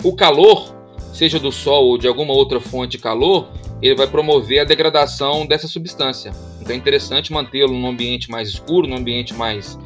o 0.03 0.15
calor 0.15 0.75
seja 1.13 1.39
do 1.39 1.53
sol 1.53 1.87
ou 1.87 1.99
de 1.99 2.09
alguma 2.09 2.33
outra 2.33 2.61
fonte 2.61 2.93
de 2.93 2.99
calor, 2.99 3.49
ele 3.81 3.95
vai 3.95 4.07
promover 4.07 4.61
a 4.61 4.65
degradação 4.65 5.47
dessa 5.47 5.69
substância. 5.69 6.33
Então 6.61 6.73
é 6.73 6.79
interessante 6.79 7.33
mantê-lo 7.33 7.73
num 7.73 7.87
ambiente 7.89 8.31
mais 8.31 8.49
escuro, 8.49 8.87
num 8.87 8.97
ambiente 8.97 9.35
mais, 9.35 9.79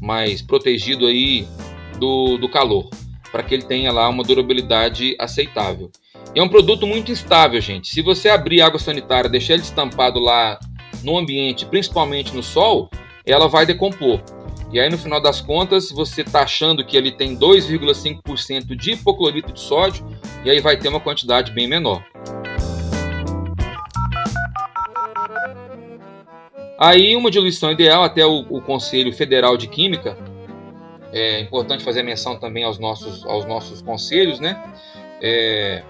mais 0.00 0.40
protegido 0.40 1.06
aí 1.06 1.46
do, 1.98 2.38
do 2.38 2.48
calor, 2.48 2.88
para 3.32 3.42
que 3.42 3.54
ele 3.54 3.64
tenha 3.64 3.90
lá 3.90 4.08
uma 4.08 4.22
durabilidade 4.22 5.16
aceitável. 5.18 5.90
E 6.34 6.38
é 6.38 6.42
um 6.42 6.48
produto 6.48 6.86
muito 6.86 7.10
instável, 7.10 7.60
gente. 7.60 7.88
Se 7.88 8.02
você 8.02 8.28
abrir 8.28 8.60
água 8.60 8.78
sanitária, 8.78 9.28
deixar 9.28 9.54
ele 9.54 9.62
estampado 9.62 10.20
lá 10.20 10.60
no 11.02 11.18
ambiente, 11.18 11.66
principalmente 11.66 12.36
no 12.36 12.42
sol, 12.42 12.90
ela 13.26 13.48
vai 13.48 13.64
decompor. 13.64 14.20
E 14.72 14.80
aí, 14.80 14.88
no 14.88 14.96
final 14.96 15.20
das 15.20 15.40
contas, 15.40 15.90
você 15.90 16.22
está 16.22 16.42
achando 16.42 16.84
que 16.84 16.96
ele 16.96 17.10
tem 17.10 17.36
2,5% 17.36 18.74
de 18.74 18.92
hipoclorito 18.92 19.52
de 19.52 19.60
sódio, 19.60 20.06
e 20.44 20.50
aí 20.50 20.60
vai 20.60 20.78
ter 20.78 20.88
uma 20.88 21.00
quantidade 21.00 21.52
bem 21.52 21.66
menor. 21.66 22.02
Aí 26.78 27.14
uma 27.14 27.30
diluição 27.30 27.70
ideal, 27.70 28.02
até 28.02 28.24
o, 28.26 28.46
o 28.48 28.60
Conselho 28.60 29.12
Federal 29.12 29.56
de 29.56 29.68
Química, 29.68 30.16
é 31.12 31.40
importante 31.40 31.84
fazer 31.84 32.02
menção 32.02 32.36
também 32.36 32.64
aos 32.64 32.78
nossos, 32.78 33.24
aos 33.26 33.44
nossos 33.44 33.82
conselhos, 33.82 34.40
né? 34.40 34.62
É, 35.20 35.82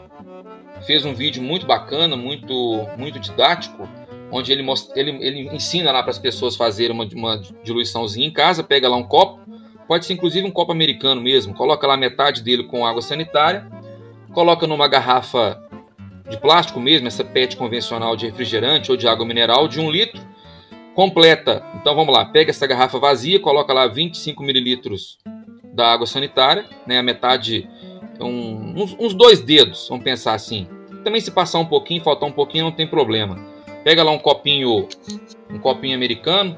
fez 0.82 1.04
um 1.04 1.14
vídeo 1.14 1.42
muito 1.42 1.64
bacana, 1.64 2.16
muito, 2.16 2.86
muito 2.98 3.18
didático, 3.18 3.88
onde 4.30 4.50
ele, 4.50 4.62
mostra, 4.62 4.98
ele, 4.98 5.10
ele 5.24 5.48
ensina 5.54 5.92
lá 5.92 6.02
para 6.02 6.10
as 6.10 6.18
pessoas 6.18 6.56
fazerem 6.56 6.92
uma, 6.92 7.08
uma 7.14 7.40
diluiçãozinha 7.62 8.26
em 8.26 8.32
casa, 8.32 8.64
pega 8.64 8.88
lá 8.88 8.96
um 8.96 9.04
copo, 9.04 9.40
pode 9.86 10.06
ser 10.06 10.14
inclusive 10.14 10.46
um 10.46 10.50
copo 10.50 10.72
americano 10.72 11.20
mesmo, 11.20 11.54
coloca 11.54 11.86
lá 11.86 11.96
metade 11.96 12.42
dele 12.42 12.64
com 12.64 12.84
água 12.84 13.02
sanitária, 13.02 13.66
coloca 14.32 14.66
numa 14.66 14.88
garrafa 14.88 15.62
de 16.28 16.36
plástico 16.38 16.80
mesmo, 16.80 17.06
essa 17.06 17.22
PET 17.22 17.56
convencional 17.56 18.16
de 18.16 18.26
refrigerante 18.26 18.90
ou 18.90 18.96
de 18.96 19.06
água 19.06 19.26
mineral 19.26 19.68
de 19.68 19.78
um 19.78 19.90
litro, 19.90 20.20
completa. 20.94 21.64
Então 21.80 21.94
vamos 21.94 22.14
lá, 22.14 22.24
pega 22.24 22.50
essa 22.50 22.66
garrafa 22.66 22.98
vazia, 22.98 23.40
coloca 23.40 23.72
lá 23.72 23.86
25 23.86 24.42
mililitros 24.42 25.18
da 25.72 25.92
água 25.92 26.06
sanitária, 26.06 26.66
né, 26.86 26.98
a 26.98 27.02
metade, 27.02 27.68
um, 28.20 28.74
uns, 28.82 28.94
uns, 28.98 29.14
dois 29.14 29.40
dedos, 29.40 29.86
vamos 29.88 30.04
pensar 30.04 30.34
assim. 30.34 30.66
Também 31.02 31.20
se 31.20 31.30
passar 31.30 31.58
um 31.58 31.64
pouquinho, 31.64 32.02
faltar 32.02 32.28
um 32.28 32.32
pouquinho, 32.32 32.64
não 32.64 32.72
tem 32.72 32.86
problema. 32.86 33.38
Pega 33.82 34.04
lá 34.04 34.10
um 34.10 34.18
copinho, 34.18 34.86
um 35.50 35.58
copinho 35.58 35.96
americano. 35.96 36.56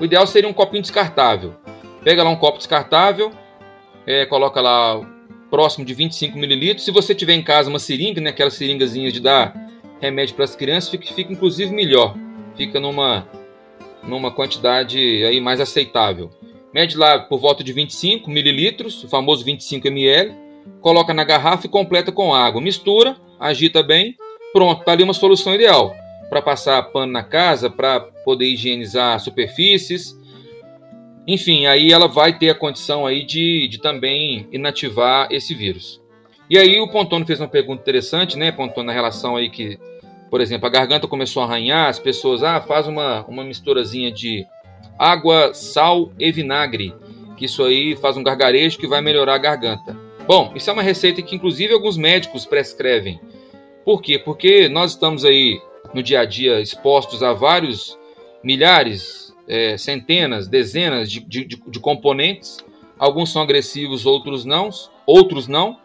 O 0.00 0.04
ideal 0.04 0.26
seria 0.26 0.48
um 0.48 0.52
copinho 0.52 0.82
descartável. 0.82 1.54
Pega 2.02 2.24
lá 2.24 2.30
um 2.30 2.36
copo 2.36 2.58
descartável, 2.58 3.30
é, 4.06 4.26
coloca 4.26 4.60
lá 4.60 5.00
próximo 5.48 5.84
de 5.84 5.94
25 5.94 6.36
mililitros. 6.36 6.84
Se 6.84 6.90
você 6.90 7.14
tiver 7.14 7.34
em 7.34 7.42
casa 7.42 7.70
uma 7.70 7.78
seringa, 7.78 8.20
né, 8.20 8.30
aquelas 8.30 8.54
seringazinhas 8.54 9.12
de 9.12 9.20
dar 9.20 9.54
remédio 10.00 10.34
para 10.34 10.44
as 10.44 10.56
crianças, 10.56 10.90
fica, 10.90 11.06
fica 11.14 11.32
inclusive 11.32 11.72
melhor. 11.72 12.16
Fica 12.56 12.80
numa 12.80 13.26
numa 14.06 14.30
quantidade 14.30 14.98
aí 15.24 15.40
mais 15.40 15.60
aceitável. 15.60 16.30
Mede 16.72 16.96
lá 16.96 17.18
por 17.18 17.38
volta 17.38 17.62
de 17.62 17.72
25 17.72 18.28
mililitros, 18.30 19.04
o 19.04 19.08
famoso 19.08 19.44
25 19.44 19.86
ml, 19.86 20.34
coloca 20.80 21.14
na 21.14 21.24
garrafa 21.24 21.66
e 21.66 21.70
completa 21.70 22.10
com 22.10 22.34
água. 22.34 22.60
Mistura, 22.60 23.16
agita 23.38 23.82
bem, 23.82 24.16
pronto, 24.52 24.80
está 24.80 24.92
ali 24.92 25.02
uma 25.02 25.14
solução 25.14 25.54
ideal 25.54 25.94
para 26.28 26.42
passar 26.42 26.82
pano 26.84 27.12
na 27.12 27.22
casa, 27.22 27.70
para 27.70 28.00
poder 28.00 28.46
higienizar 28.46 29.20
superfícies. 29.20 30.18
Enfim, 31.26 31.66
aí 31.66 31.92
ela 31.92 32.08
vai 32.08 32.36
ter 32.36 32.50
a 32.50 32.54
condição 32.54 33.06
aí 33.06 33.24
de, 33.24 33.68
de 33.68 33.78
também 33.78 34.48
inativar 34.50 35.28
esse 35.30 35.54
vírus. 35.54 36.02
E 36.50 36.58
aí 36.58 36.78
o 36.80 36.88
Pontono 36.88 37.24
fez 37.24 37.40
uma 37.40 37.48
pergunta 37.48 37.82
interessante, 37.82 38.36
né, 38.36 38.52
Pontono, 38.52 38.86
na 38.86 38.92
relação 38.92 39.36
aí 39.36 39.48
que 39.48 39.78
por 40.34 40.40
exemplo, 40.40 40.66
a 40.66 40.68
garganta 40.68 41.06
começou 41.06 41.44
a 41.44 41.46
arranhar, 41.46 41.88
as 41.88 42.00
pessoas, 42.00 42.42
ah, 42.42 42.60
faz 42.60 42.88
uma, 42.88 43.24
uma 43.28 43.44
misturazinha 43.44 44.10
de 44.10 44.44
água, 44.98 45.54
sal 45.54 46.10
e 46.18 46.32
vinagre, 46.32 46.92
que 47.36 47.44
isso 47.44 47.62
aí 47.62 47.94
faz 47.94 48.16
um 48.16 48.22
gargarejo 48.24 48.76
que 48.76 48.88
vai 48.88 49.00
melhorar 49.00 49.36
a 49.36 49.38
garganta. 49.38 49.96
Bom, 50.26 50.50
isso 50.56 50.68
é 50.68 50.72
uma 50.72 50.82
receita 50.82 51.22
que 51.22 51.36
inclusive 51.36 51.72
alguns 51.72 51.96
médicos 51.96 52.44
prescrevem. 52.44 53.20
Por 53.84 54.02
quê? 54.02 54.18
Porque 54.18 54.68
nós 54.68 54.90
estamos 54.90 55.24
aí 55.24 55.60
no 55.94 56.02
dia 56.02 56.22
a 56.22 56.24
dia 56.24 56.60
expostos 56.60 57.22
a 57.22 57.32
vários 57.32 57.96
milhares, 58.42 59.32
é, 59.46 59.78
centenas, 59.78 60.48
dezenas 60.48 61.12
de, 61.12 61.20
de, 61.20 61.44
de, 61.44 61.78
componentes. 61.78 62.58
Alguns 62.98 63.30
são 63.30 63.40
agressivos, 63.40 64.04
outros 64.04 64.44
não. 64.44 64.68
Outros 65.06 65.46
não. 65.46 65.78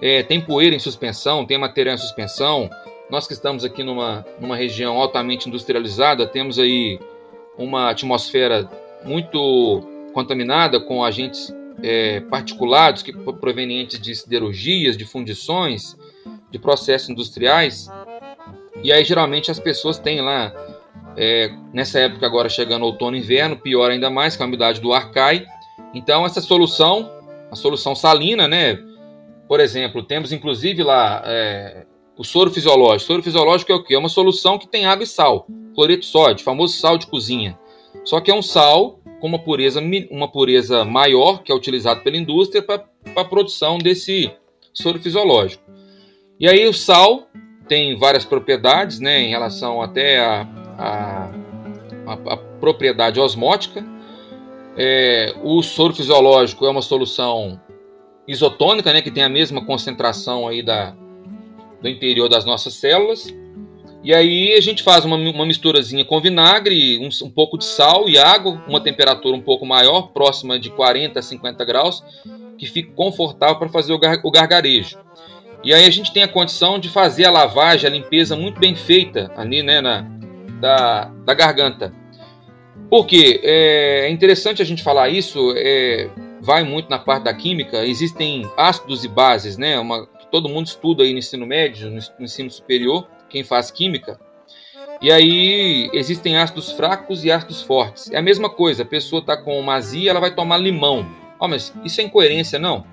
É, 0.00 0.22
tem 0.22 0.40
poeira 0.40 0.74
em 0.74 0.78
suspensão, 0.78 1.44
tem 1.44 1.58
material 1.58 1.94
em 1.94 1.98
suspensão, 1.98 2.70
nós 3.12 3.26
que 3.26 3.34
estamos 3.34 3.62
aqui 3.62 3.82
numa, 3.82 4.24
numa 4.40 4.56
região 4.56 4.96
altamente 4.96 5.46
industrializada, 5.46 6.26
temos 6.26 6.58
aí 6.58 6.98
uma 7.58 7.90
atmosfera 7.90 8.66
muito 9.04 9.86
contaminada 10.14 10.80
com 10.80 11.04
agentes 11.04 11.54
é, 11.82 12.20
particulados 12.20 13.02
que, 13.02 13.12
provenientes 13.12 14.00
de 14.00 14.14
siderurgias, 14.14 14.96
de 14.96 15.04
fundições, 15.04 15.94
de 16.50 16.58
processos 16.58 17.10
industriais. 17.10 17.86
E 18.82 18.90
aí 18.90 19.04
geralmente 19.04 19.50
as 19.50 19.58
pessoas 19.58 19.98
têm 19.98 20.22
lá, 20.22 20.50
é, 21.14 21.50
nessa 21.70 21.98
época 21.98 22.24
agora 22.24 22.48
chegando 22.48 22.86
outono 22.86 23.14
e 23.14 23.20
inverno, 23.20 23.58
pior 23.58 23.90
ainda 23.90 24.08
mais, 24.08 24.36
que 24.36 24.42
a 24.42 24.46
umidade 24.46 24.80
do 24.80 24.90
ar 24.90 25.10
cai. 25.10 25.44
Então 25.92 26.24
essa 26.24 26.40
solução, 26.40 27.12
a 27.50 27.56
solução 27.56 27.94
salina, 27.94 28.48
né? 28.48 28.78
Por 29.46 29.60
exemplo, 29.60 30.02
temos 30.02 30.32
inclusive 30.32 30.82
lá 30.82 31.22
é, 31.26 31.84
o 32.16 32.24
soro 32.24 32.50
fisiológico. 32.50 33.04
O 33.04 33.06
soro 33.06 33.22
fisiológico 33.22 33.72
é 33.72 33.74
o 33.74 33.82
quê? 33.82 33.94
É 33.94 33.98
uma 33.98 34.08
solução 34.08 34.58
que 34.58 34.68
tem 34.68 34.86
água 34.86 35.04
e 35.04 35.06
sal. 35.06 35.46
Cloreto 35.74 36.00
de 36.00 36.06
sódio, 36.06 36.44
famoso 36.44 36.76
sal 36.76 36.98
de 36.98 37.06
cozinha. 37.06 37.58
Só 38.04 38.20
que 38.20 38.30
é 38.30 38.34
um 38.34 38.42
sal 38.42 38.98
com 39.20 39.26
uma 39.26 39.38
pureza, 39.38 39.80
uma 40.10 40.28
pureza 40.28 40.84
maior, 40.84 41.42
que 41.42 41.52
é 41.52 41.54
utilizado 41.54 42.02
pela 42.02 42.16
indústria 42.16 42.62
para 42.62 42.84
a 43.16 43.24
produção 43.24 43.78
desse 43.78 44.30
soro 44.72 44.98
fisiológico. 44.98 45.62
E 46.38 46.48
aí 46.48 46.66
o 46.66 46.72
sal 46.72 47.28
tem 47.68 47.96
várias 47.96 48.24
propriedades, 48.24 48.98
né, 48.98 49.20
em 49.20 49.30
relação 49.30 49.80
até 49.80 50.18
a, 50.18 50.42
a, 50.76 51.30
a, 52.06 52.12
a 52.32 52.36
propriedade 52.36 53.20
osmótica. 53.20 53.84
É, 54.76 55.34
o 55.42 55.62
soro 55.62 55.94
fisiológico 55.94 56.66
é 56.66 56.70
uma 56.70 56.82
solução 56.82 57.60
isotônica, 58.26 58.92
né, 58.92 59.02
que 59.02 59.10
tem 59.10 59.22
a 59.22 59.28
mesma 59.28 59.64
concentração 59.64 60.48
aí 60.48 60.62
da, 60.62 60.96
do 61.82 61.88
interior 61.88 62.28
das 62.28 62.44
nossas 62.44 62.74
células. 62.74 63.34
E 64.04 64.12
aí 64.12 64.54
a 64.54 64.60
gente 64.60 64.82
faz 64.82 65.04
uma, 65.04 65.16
uma 65.16 65.46
misturazinha 65.46 66.04
com 66.04 66.20
vinagre, 66.20 66.98
um, 66.98 67.08
um, 67.24 67.30
pouco 67.30 67.56
de 67.56 67.64
sal 67.64 68.08
e 68.08 68.18
água, 68.18 68.60
uma 68.66 68.80
temperatura 68.80 69.36
um 69.36 69.40
pouco 69.40 69.64
maior, 69.64 70.08
próxima 70.08 70.58
de 70.58 70.70
40 70.70 71.20
a 71.20 71.22
50 71.22 71.64
graus, 71.64 72.02
que 72.58 72.66
fique 72.66 72.90
confortável 72.92 73.56
para 73.56 73.68
fazer 73.68 73.92
o, 73.92 73.98
gar, 73.98 74.18
o 74.24 74.30
gargarejo. 74.30 74.98
E 75.62 75.72
aí 75.72 75.86
a 75.86 75.90
gente 75.90 76.12
tem 76.12 76.24
a 76.24 76.28
condição 76.28 76.80
de 76.80 76.88
fazer 76.88 77.26
a 77.26 77.30
lavagem, 77.30 77.88
a 77.88 77.92
limpeza 77.92 78.34
muito 78.34 78.58
bem 78.58 78.74
feita 78.74 79.30
ali 79.36 79.62
né, 79.62 79.80
na, 79.80 80.04
da, 80.60 81.04
da 81.24 81.34
garganta. 81.34 81.92
Por 82.90 83.06
quê? 83.06 83.40
É 83.44 84.10
interessante 84.10 84.60
a 84.60 84.64
gente 84.64 84.82
falar 84.82 85.08
isso, 85.08 85.54
é, 85.56 86.10
vai 86.40 86.64
muito 86.64 86.90
na 86.90 86.98
parte 86.98 87.22
da 87.22 87.32
química, 87.32 87.86
existem 87.86 88.50
ácidos 88.56 89.04
e 89.04 89.08
bases, 89.08 89.56
né? 89.56 89.78
Uma, 89.78 90.06
todo 90.32 90.48
mundo 90.48 90.66
estuda 90.66 91.04
aí 91.04 91.12
no 91.12 91.18
ensino 91.18 91.46
médio, 91.46 91.90
no 91.90 92.24
ensino 92.24 92.50
superior, 92.50 93.06
quem 93.28 93.44
faz 93.44 93.70
química. 93.70 94.18
E 95.02 95.12
aí 95.12 95.90
existem 95.92 96.38
ácidos 96.38 96.72
fracos 96.72 97.22
e 97.22 97.30
ácidos 97.30 97.60
fortes. 97.60 98.10
É 98.10 98.16
a 98.16 98.22
mesma 98.22 98.48
coisa, 98.48 98.82
a 98.82 98.86
pessoa 98.86 99.20
está 99.20 99.36
com 99.36 99.60
uma 99.60 99.74
azia, 99.74 100.10
ela 100.10 100.20
vai 100.20 100.34
tomar 100.34 100.56
limão. 100.56 101.06
Oh, 101.38 101.46
mas 101.46 101.74
isso 101.84 102.00
é 102.00 102.04
incoerência, 102.04 102.58
não. 102.58 102.86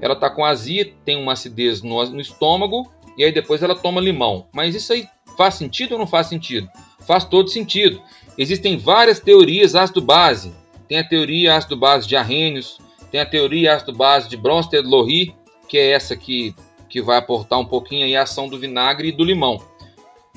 Ela 0.00 0.14
está 0.14 0.30
com 0.30 0.44
azia, 0.44 0.90
tem 1.04 1.20
uma 1.20 1.32
acidez 1.32 1.82
no, 1.82 2.02
no 2.06 2.20
estômago, 2.20 2.90
e 3.18 3.24
aí 3.24 3.32
depois 3.32 3.62
ela 3.62 3.74
toma 3.74 4.00
limão. 4.00 4.48
Mas 4.52 4.74
isso 4.74 4.92
aí 4.92 5.06
faz 5.36 5.54
sentido 5.54 5.92
ou 5.92 5.98
não 5.98 6.06
faz 6.06 6.28
sentido? 6.28 6.68
Faz 7.00 7.24
todo 7.24 7.50
sentido. 7.50 8.00
Existem 8.38 8.78
várias 8.78 9.20
teorias 9.20 9.74
ácido-base. 9.74 10.54
Tem 10.86 10.98
a 10.98 11.04
teoria 11.04 11.56
ácido-base 11.56 12.08
de 12.08 12.16
Arrhenius, 12.16 12.78
tem 13.10 13.20
a 13.20 13.26
teoria 13.26 13.74
ácido-base 13.74 14.28
de 14.28 14.36
Bronsted-Lowry, 14.36 15.34
que 15.68 15.76
é 15.76 15.90
essa 15.90 16.16
que 16.16 16.54
que 16.88 17.02
vai 17.02 17.18
aportar 17.18 17.58
um 17.58 17.64
pouquinho 17.64 18.04
aí 18.04 18.16
a 18.16 18.22
ação 18.22 18.48
do 18.48 18.58
vinagre 18.58 19.08
e 19.08 19.12
do 19.12 19.24
limão. 19.24 19.60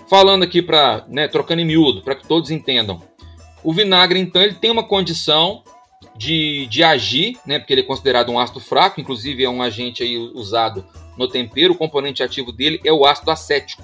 Falando 0.09 0.43
aqui 0.43 0.61
para, 0.61 1.05
né, 1.07 1.27
trocando 1.27 1.61
em 1.61 1.65
miúdo, 1.65 2.01
para 2.01 2.15
que 2.15 2.27
todos 2.27 2.51
entendam. 2.51 3.01
O 3.63 3.73
vinagre, 3.73 4.19
então, 4.19 4.41
ele 4.41 4.55
tem 4.55 4.71
uma 4.71 4.83
condição 4.83 5.63
de, 6.15 6.65
de 6.67 6.83
agir, 6.83 7.37
né, 7.45 7.59
porque 7.59 7.73
ele 7.73 7.81
é 7.81 7.85
considerado 7.85 8.29
um 8.29 8.39
ácido 8.39 8.59
fraco, 8.59 8.99
inclusive 8.99 9.43
é 9.43 9.49
um 9.49 9.61
agente 9.61 10.03
aí 10.03 10.17
usado 10.17 10.85
no 11.17 11.27
tempero, 11.27 11.73
o 11.73 11.77
componente 11.77 12.23
ativo 12.23 12.51
dele 12.51 12.81
é 12.83 12.91
o 12.91 13.05
ácido 13.05 13.31
acético. 13.31 13.83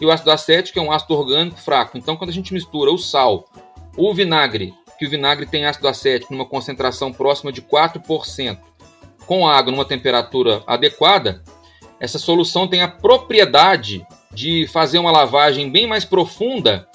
E 0.00 0.06
o 0.06 0.10
ácido 0.10 0.30
acético 0.30 0.78
é 0.78 0.82
um 0.82 0.92
ácido 0.92 1.14
orgânico 1.14 1.58
fraco. 1.58 1.98
Então, 1.98 2.16
quando 2.16 2.30
a 2.30 2.32
gente 2.32 2.52
mistura 2.52 2.92
o 2.92 2.98
sal, 2.98 3.48
o 3.96 4.14
vinagre, 4.14 4.74
que 4.98 5.06
o 5.06 5.10
vinagre 5.10 5.46
tem 5.46 5.64
ácido 5.64 5.88
acético 5.88 6.32
numa 6.32 6.46
concentração 6.46 7.12
próxima 7.12 7.52
de 7.52 7.62
4%, 7.62 8.58
com 9.26 9.46
água 9.46 9.70
numa 9.70 9.84
temperatura 9.84 10.62
adequada, 10.66 11.42
essa 12.00 12.18
solução 12.18 12.68
tem 12.68 12.82
a 12.82 12.88
propriedade 12.88 14.06
de 14.32 14.66
fazer 14.68 14.98
uma 14.98 15.10
lavagem 15.10 15.70
bem 15.70 15.86
mais 15.86 16.04
profunda, 16.04 16.88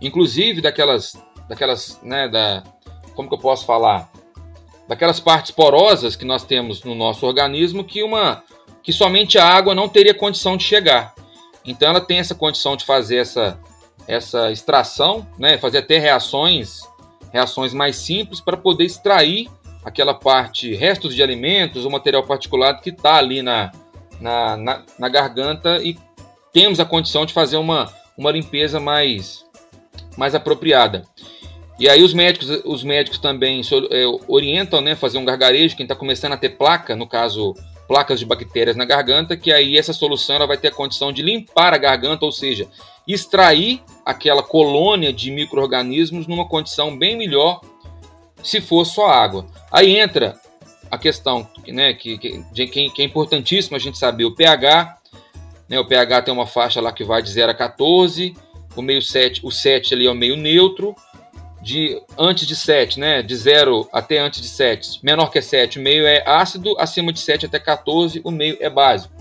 inclusive 0.00 0.60
daquelas, 0.60 1.16
daquelas, 1.48 2.00
né, 2.02 2.28
da, 2.28 2.64
como 3.14 3.28
que 3.28 3.34
eu 3.34 3.38
posso 3.38 3.64
falar, 3.64 4.10
daquelas 4.88 5.20
partes 5.20 5.52
porosas 5.52 6.16
que 6.16 6.24
nós 6.24 6.44
temos 6.44 6.82
no 6.82 6.94
nosso 6.94 7.24
organismo 7.26 7.84
que 7.84 8.02
uma, 8.02 8.42
que 8.82 8.92
somente 8.92 9.38
a 9.38 9.46
água 9.46 9.74
não 9.74 9.88
teria 9.88 10.14
condição 10.14 10.56
de 10.56 10.64
chegar. 10.64 11.14
Então 11.64 11.90
ela 11.90 12.00
tem 12.00 12.18
essa 12.18 12.34
condição 12.34 12.76
de 12.76 12.84
fazer 12.84 13.18
essa, 13.18 13.60
essa 14.08 14.50
extração, 14.50 15.26
né, 15.38 15.58
fazer 15.58 15.78
até 15.78 15.98
reações, 15.98 16.80
reações 17.32 17.72
mais 17.72 17.96
simples 17.96 18.40
para 18.40 18.56
poder 18.56 18.84
extrair 18.84 19.48
aquela 19.84 20.12
parte, 20.12 20.74
restos 20.74 21.14
de 21.14 21.22
alimentos, 21.22 21.84
o 21.84 21.90
material 21.90 22.24
particulado 22.24 22.82
que 22.82 22.90
está 22.90 23.16
ali 23.16 23.42
na, 23.42 23.70
na, 24.20 24.56
na, 24.56 24.82
na 24.98 25.08
garganta 25.08 25.78
e 25.82 25.98
temos 26.52 26.80
a 26.80 26.84
condição 26.84 27.24
de 27.24 27.32
fazer 27.32 27.56
uma, 27.56 27.92
uma 28.16 28.30
limpeza 28.30 28.78
mais, 28.78 29.44
mais 30.16 30.34
apropriada. 30.34 31.04
E 31.78 31.88
aí 31.88 32.02
os 32.02 32.12
médicos, 32.12 32.50
os 32.64 32.84
médicos 32.84 33.18
também 33.18 33.62
é, 33.90 34.04
orientam, 34.28 34.80
né, 34.80 34.94
fazer 34.94 35.16
um 35.18 35.24
gargarejo, 35.24 35.76
quem 35.76 35.84
está 35.84 35.96
começando 35.96 36.32
a 36.32 36.36
ter 36.36 36.50
placa, 36.50 36.94
no 36.94 37.06
caso, 37.06 37.54
placas 37.88 38.20
de 38.20 38.26
bactérias 38.26 38.76
na 38.76 38.84
garganta, 38.84 39.36
que 39.36 39.50
aí 39.50 39.78
essa 39.78 39.92
solução 39.92 40.36
ela 40.36 40.46
vai 40.46 40.58
ter 40.58 40.68
a 40.68 40.72
condição 40.72 41.10
de 41.10 41.22
limpar 41.22 41.72
a 41.72 41.78
garganta, 41.78 42.26
ou 42.26 42.32
seja, 42.32 42.68
extrair 43.08 43.82
aquela 44.04 44.42
colônia 44.42 45.12
de 45.12 45.30
micro-organismos 45.30 46.26
numa 46.26 46.46
condição 46.46 46.96
bem 46.96 47.16
melhor 47.16 47.60
se 48.42 48.60
for 48.60 48.84
só 48.84 49.08
água. 49.08 49.46
Aí 49.72 49.98
entra 49.98 50.38
a 50.90 50.98
questão 50.98 51.46
né, 51.68 51.94
que, 51.94 52.18
que, 52.18 52.90
que 52.90 53.02
é 53.02 53.04
importantíssima 53.04 53.76
a 53.76 53.80
gente 53.80 53.98
saber 53.98 54.24
o 54.24 54.34
pH. 54.34 54.98
Né, 55.68 55.78
o 55.78 55.86
pH 55.86 56.22
tem 56.22 56.34
uma 56.34 56.46
faixa 56.46 56.80
lá 56.80 56.92
que 56.92 57.04
vai 57.04 57.22
de 57.22 57.30
0 57.30 57.52
a 57.52 57.54
14, 57.54 58.34
o 58.74 58.82
meio 58.82 59.00
7, 59.00 59.40
o 59.44 59.50
7 59.50 59.94
ali 59.94 60.06
é 60.06 60.10
o 60.10 60.14
meio 60.14 60.36
neutro, 60.36 60.94
de 61.62 62.00
antes 62.18 62.46
de 62.46 62.56
7, 62.56 62.98
né, 62.98 63.22
de 63.22 63.36
0 63.36 63.88
até 63.92 64.18
antes 64.18 64.40
de 64.40 64.48
7, 64.48 65.00
menor 65.02 65.30
que 65.30 65.40
7, 65.40 65.78
o 65.78 65.82
meio 65.82 66.06
é 66.06 66.22
ácido, 66.26 66.74
acima 66.78 67.12
de 67.12 67.20
7 67.20 67.46
até 67.46 67.58
14, 67.58 68.20
o 68.24 68.30
meio 68.30 68.56
é 68.60 68.70
básico. 68.70 69.14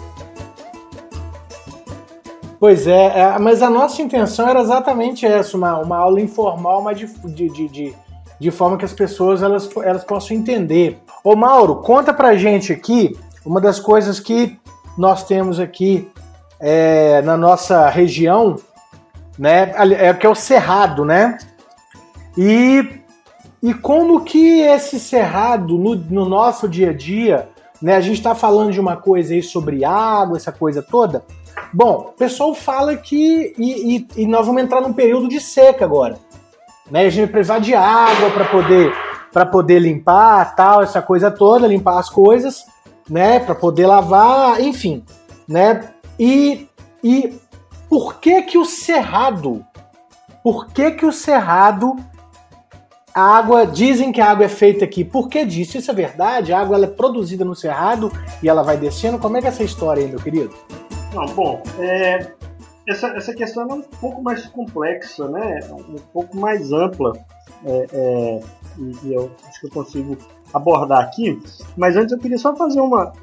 Pois 2.59 2.87
é, 2.87 3.19
é, 3.19 3.39
mas 3.39 3.61
a 3.61 3.69
nossa 3.69 4.01
intenção 4.01 4.49
era 4.49 4.59
exatamente 4.59 5.25
essa, 5.25 5.55
uma, 5.55 5.77
uma 5.79 5.97
aula 5.97 6.19
informal, 6.19 6.81
mas 6.81 6.97
de, 6.97 7.07
de, 7.33 7.69
de, 7.69 7.95
de, 8.39 8.51
forma 8.51 8.77
que 8.77 8.85
as 8.85 8.93
pessoas 8.93 9.41
elas, 9.41 9.69
elas 9.83 10.03
possam 10.03 10.35
entender. 10.35 10.99
Ô 11.23 11.35
Mauro, 11.35 11.77
conta 11.77 12.13
pra 12.13 12.35
gente 12.35 12.71
aqui 12.71 13.17
uma 13.45 13.59
das 13.59 13.79
coisas 13.79 14.19
que 14.19 14.59
nós 14.97 15.23
temos 15.23 15.59
aqui 15.59 16.09
é, 16.59 17.21
na 17.21 17.37
nossa 17.37 17.89
região, 17.89 18.55
né, 19.37 19.71
é 19.97 20.13
que 20.13 20.25
é 20.25 20.29
o 20.29 20.35
cerrado, 20.35 21.05
né? 21.05 21.37
E, 22.37 23.01
e 23.63 23.73
como 23.73 24.25
que 24.25 24.61
esse 24.61 24.99
cerrado, 24.99 25.77
no, 25.77 25.95
no 25.95 26.25
nosso 26.25 26.67
dia 26.67 26.89
a 26.89 26.93
dia, 26.93 27.49
né, 27.81 27.95
a 27.95 28.01
gente 28.01 28.17
está 28.17 28.35
falando 28.35 28.71
de 28.71 28.79
uma 28.79 28.97
coisa 28.97 29.33
aí 29.33 29.41
sobre 29.41 29.85
água, 29.85 30.37
essa 30.37 30.51
coisa 30.51 30.81
toda, 30.81 31.23
Bom, 31.71 32.11
o 32.13 32.17
pessoal 32.17 32.53
fala 32.55 32.95
que. 32.95 33.53
E, 33.57 33.97
e, 33.97 34.07
e, 34.17 34.25
nós 34.25 34.45
vamos 34.45 34.61
entrar 34.61 34.81
num 34.81 34.93
período 34.93 35.27
de 35.27 35.39
seca 35.39 35.85
agora. 35.85 36.17
Né? 36.89 37.05
A 37.05 37.09
gente 37.09 37.25
vai 37.25 37.31
precisar 37.31 37.59
de 37.59 37.73
água 37.73 38.29
para 38.31 38.45
poder 38.45 38.93
para 39.31 39.45
poder 39.45 39.77
limpar, 39.77 40.55
tal, 40.55 40.81
essa 40.81 41.03
coisa 41.03 41.29
toda, 41.29 41.67
limpar 41.67 41.99
as 41.99 42.09
coisas, 42.09 42.65
né, 43.07 43.39
para 43.39 43.53
poder 43.53 43.85
lavar, 43.85 44.59
enfim, 44.59 45.03
né? 45.47 45.91
E, 46.19 46.67
e 47.03 47.37
por 47.87 48.15
que 48.15 48.41
que 48.41 48.57
o 48.57 48.65
cerrado? 48.65 49.63
Por 50.43 50.67
que 50.67 50.91
que 50.91 51.05
o 51.05 51.11
cerrado 51.11 51.95
a 53.13 53.37
água, 53.37 53.65
dizem 53.65 54.11
que 54.11 54.21
a 54.21 54.29
água 54.29 54.45
é 54.45 54.49
feita 54.49 54.85
aqui. 54.85 55.03
Por 55.03 55.27
que 55.27 55.43
disso? 55.43 55.77
Isso 55.77 55.91
é 55.91 55.93
verdade? 55.93 56.53
A 56.53 56.59
água 56.59 56.75
ela 56.75 56.85
é 56.85 56.89
produzida 56.89 57.43
no 57.43 57.55
cerrado 57.55 58.11
e 58.41 58.47
ela 58.47 58.63
vai 58.63 58.77
descendo. 58.77 59.17
Como 59.17 59.35
é 59.35 59.41
que 59.41 59.47
é 59.47 59.49
essa 59.49 59.63
história 59.63 60.03
aí, 60.03 60.09
meu 60.09 60.19
querido? 60.19 60.53
Não, 61.13 61.25
bom, 61.25 61.61
é, 61.79 62.31
essa, 62.89 63.07
essa 63.09 63.33
questão 63.33 63.69
é 63.69 63.73
um 63.73 63.81
pouco 63.81 64.21
mais 64.21 64.45
complexa, 64.47 65.27
né? 65.27 65.59
Um 65.71 65.99
pouco 66.11 66.35
mais 66.35 66.71
ampla. 66.71 67.13
É, 67.63 67.87
é, 67.91 68.41
e, 68.77 69.13
eu 69.13 69.31
acho 69.47 69.59
que 69.59 69.67
eu 69.67 69.71
consigo 69.71 70.17
abordar 70.53 71.03
aqui. 71.03 71.39
Mas 71.77 71.95
antes 71.95 72.11
eu 72.11 72.19
queria 72.19 72.37
só 72.37 72.55
fazer 72.55 72.81
uma. 72.81 73.13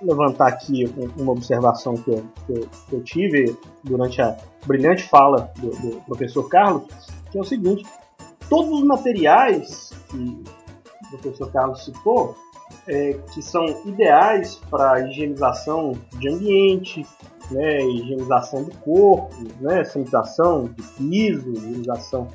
levantar 0.00 0.46
aqui 0.46 0.84
uma 1.16 1.32
observação 1.32 1.94
que 1.94 2.10
eu, 2.10 2.24
que 2.46 2.52
eu, 2.52 2.68
que 2.88 2.92
eu 2.94 3.02
tive 3.02 3.56
durante 3.82 4.22
a 4.22 4.36
brilhante 4.64 5.02
fala 5.04 5.50
do, 5.56 5.70
do, 5.70 6.00
professor 6.02 6.48
Carlos, 6.48 6.84
que 7.32 7.38
é 7.38 7.40
o 7.40 7.44
seguinte: 7.44 7.84
todos 8.48 8.70
os 8.78 8.84
materiais 8.84 9.90
que 10.08 10.44
o 11.02 11.18
professor 11.18 11.50
Carlos 11.50 11.84
citou, 11.84 12.36
é, 12.86 13.18
que 13.32 13.42
são 13.42 13.64
ideais 13.84 14.56
para 14.70 15.08
higienização 15.08 15.94
de 16.18 16.28
ambiente, 16.28 17.04
né, 17.50 17.84
higienização 17.84 18.64
do 18.64 18.76
corpo, 18.78 19.34
né, 19.60 19.84
sanitização 19.84 20.64
de 20.64 20.82
piso, 20.82 21.50
higienização 21.52 22.28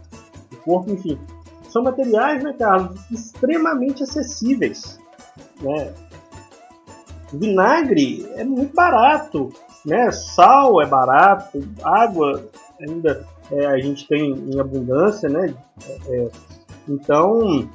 do 0.49 0.57
corpo, 0.57 0.91
enfim. 0.91 1.17
São 1.69 1.83
materiais, 1.83 2.43
né, 2.43 2.53
Carlos, 2.57 2.99
extremamente 3.11 4.03
acessíveis. 4.03 4.99
Né? 5.61 5.93
Vinagre 7.33 8.29
é 8.35 8.43
muito 8.43 8.75
barato, 8.75 9.49
né? 9.85 10.11
Sal 10.11 10.81
é 10.81 10.85
barato, 10.85 11.63
água 11.81 12.45
ainda 12.79 13.25
é, 13.51 13.65
a 13.65 13.77
gente 13.79 14.07
tem 14.07 14.31
em 14.31 14.59
abundância, 14.59 15.29
né? 15.29 15.53
É, 15.87 16.15
é 16.15 16.31
então, 16.87 17.69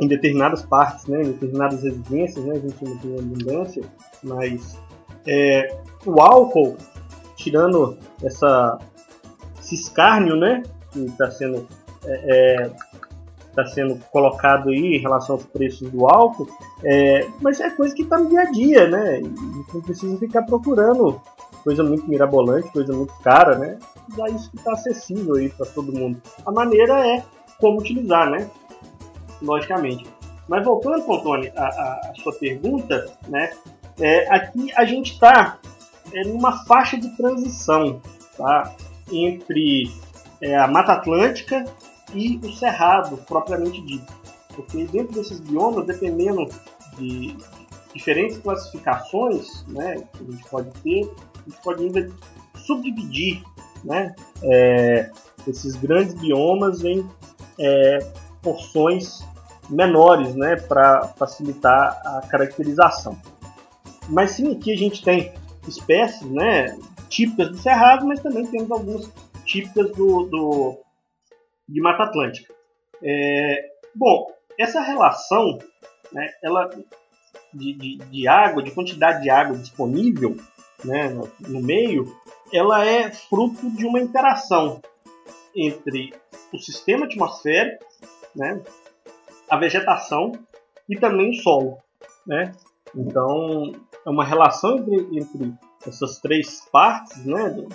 em 0.00 0.08
determinadas 0.08 0.62
partes, 0.62 1.06
né, 1.06 1.22
em 1.22 1.32
determinadas 1.32 1.82
residências, 1.82 2.44
né, 2.44 2.54
a 2.54 2.58
gente 2.58 2.84
não 2.84 2.96
tem 2.98 3.18
abundância, 3.18 3.82
mas 4.22 4.78
é, 5.26 5.76
o 6.04 6.20
álcool, 6.20 6.76
tirando 7.36 7.98
essa, 8.22 8.78
esse 9.60 9.74
escárnio 9.74 10.36
né, 10.36 10.62
que 10.90 11.00
está 11.00 11.30
sendo, 11.30 11.66
é, 12.04 12.64
é, 12.64 12.70
tá 13.54 13.66
sendo 13.66 13.96
colocado 14.10 14.70
aí 14.70 14.96
em 14.96 15.00
relação 15.00 15.36
aos 15.36 15.44
preços 15.44 15.90
do 15.90 16.06
álcool, 16.06 16.48
é, 16.82 17.28
mas 17.40 17.60
é 17.60 17.70
coisa 17.70 17.94
que 17.94 18.02
está 18.02 18.18
no 18.18 18.28
dia 18.28 18.40
a 18.40 18.50
dia, 18.50 18.88
né? 18.88 19.20
Não 19.72 19.80
precisa 19.82 20.16
ficar 20.18 20.42
procurando 20.42 21.20
coisa 21.62 21.82
muito 21.84 22.08
mirabolante, 22.08 22.68
coisa 22.72 22.92
muito 22.92 23.12
cara, 23.22 23.58
né? 23.58 23.78
Dá 24.16 24.28
isso 24.28 24.50
que 24.50 24.56
está 24.56 24.72
acessível 24.72 25.36
aí 25.36 25.48
para 25.48 25.66
todo 25.66 25.92
mundo. 25.92 26.20
A 26.44 26.50
maneira 26.50 27.06
é 27.06 27.24
como 27.58 27.78
utilizar, 27.78 28.28
né? 28.30 28.50
Logicamente. 29.40 30.06
Mas 30.48 30.64
voltando, 30.64 31.04
Pontoni, 31.04 31.52
a, 31.56 31.64
a, 31.64 32.10
a 32.10 32.14
sua 32.16 32.32
pergunta, 32.34 33.06
né? 33.28 33.52
É, 34.00 34.34
aqui 34.34 34.72
a 34.74 34.84
gente 34.84 35.12
está 35.12 35.58
é, 36.14 36.24
numa 36.24 36.64
faixa 36.64 36.98
de 36.98 37.08
transição 37.16 38.00
tá? 38.36 38.74
entre 39.10 39.90
é, 40.40 40.56
a 40.56 40.66
Mata 40.66 40.92
Atlântica 40.92 41.64
e 42.14 42.38
o 42.42 42.52
Cerrado, 42.52 43.16
propriamente 43.26 43.80
dito. 43.82 44.12
Porque 44.54 44.84
dentro 44.84 45.14
desses 45.14 45.40
biomas, 45.40 45.86
dependendo 45.86 46.46
de 46.98 47.36
diferentes 47.94 48.38
classificações 48.38 49.64
né, 49.68 50.04
que 50.12 50.22
a 50.22 50.30
gente 50.30 50.44
pode 50.48 50.70
ter, 50.82 51.04
a 51.04 51.50
gente 51.50 51.62
pode 51.62 51.84
ainda 51.84 52.10
subdividir 52.56 53.42
né, 53.84 54.14
é, 54.42 55.10
esses 55.46 55.74
grandes 55.76 56.14
biomas 56.14 56.84
em 56.84 57.06
é, 57.58 57.98
porções 58.42 59.24
menores 59.68 60.34
né, 60.34 60.56
para 60.56 61.08
facilitar 61.16 62.00
a 62.04 62.26
caracterização. 62.28 63.16
Mas 64.08 64.32
sim, 64.32 64.52
aqui 64.52 64.72
a 64.72 64.76
gente 64.76 65.02
tem 65.02 65.32
espécies 65.68 66.28
né, 66.30 66.76
típicas 67.08 67.50
do 67.50 67.58
Cerrado, 67.58 68.06
mas 68.06 68.20
também 68.20 68.46
temos 68.46 68.70
algumas 68.70 69.10
típicas 69.44 69.90
do, 69.92 70.24
do 70.24 70.78
de 71.68 71.80
Mata 71.80 72.04
Atlântica. 72.04 72.52
É, 73.02 73.70
bom, 73.94 74.32
essa 74.58 74.80
relação 74.80 75.58
né, 76.12 76.28
ela, 76.42 76.68
de, 77.52 77.72
de, 77.74 77.96
de, 77.96 78.28
água, 78.28 78.62
de 78.62 78.70
quantidade 78.70 79.22
de 79.22 79.30
água 79.30 79.56
disponível 79.56 80.36
né, 80.84 81.08
no, 81.08 81.30
no 81.48 81.62
meio, 81.62 82.14
ela 82.52 82.84
é 82.84 83.10
fruto 83.10 83.70
de 83.70 83.86
uma 83.86 84.00
interação 84.00 84.80
entre 85.54 86.12
o 86.52 86.58
sistema 86.58 87.06
atmosférico, 87.06 87.84
né, 88.34 88.60
a 89.48 89.56
vegetação 89.56 90.32
e 90.88 90.96
também 90.96 91.30
o 91.30 91.42
solo. 91.42 91.78
Né? 92.26 92.52
Então, 92.94 93.72
é 94.04 94.10
uma 94.10 94.24
relação 94.24 94.78
entre, 94.78 95.18
entre 95.18 95.54
essas 95.86 96.18
três 96.20 96.66
partes 96.70 97.24
né, 97.24 97.50
do, 97.50 97.68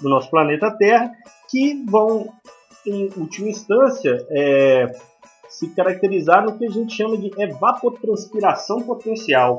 do, 0.00 0.08
nosso 0.08 0.30
planeta 0.30 0.70
Terra 0.70 1.10
que 1.50 1.84
vão, 1.88 2.32
em 2.86 3.10
última 3.16 3.48
instância, 3.48 4.26
é, 4.30 4.92
se 5.48 5.68
caracterizar 5.74 6.44
no 6.44 6.58
que 6.58 6.66
a 6.66 6.70
gente 6.70 6.94
chama 6.94 7.16
de 7.16 7.30
evapotranspiração 7.40 8.82
potencial. 8.82 9.58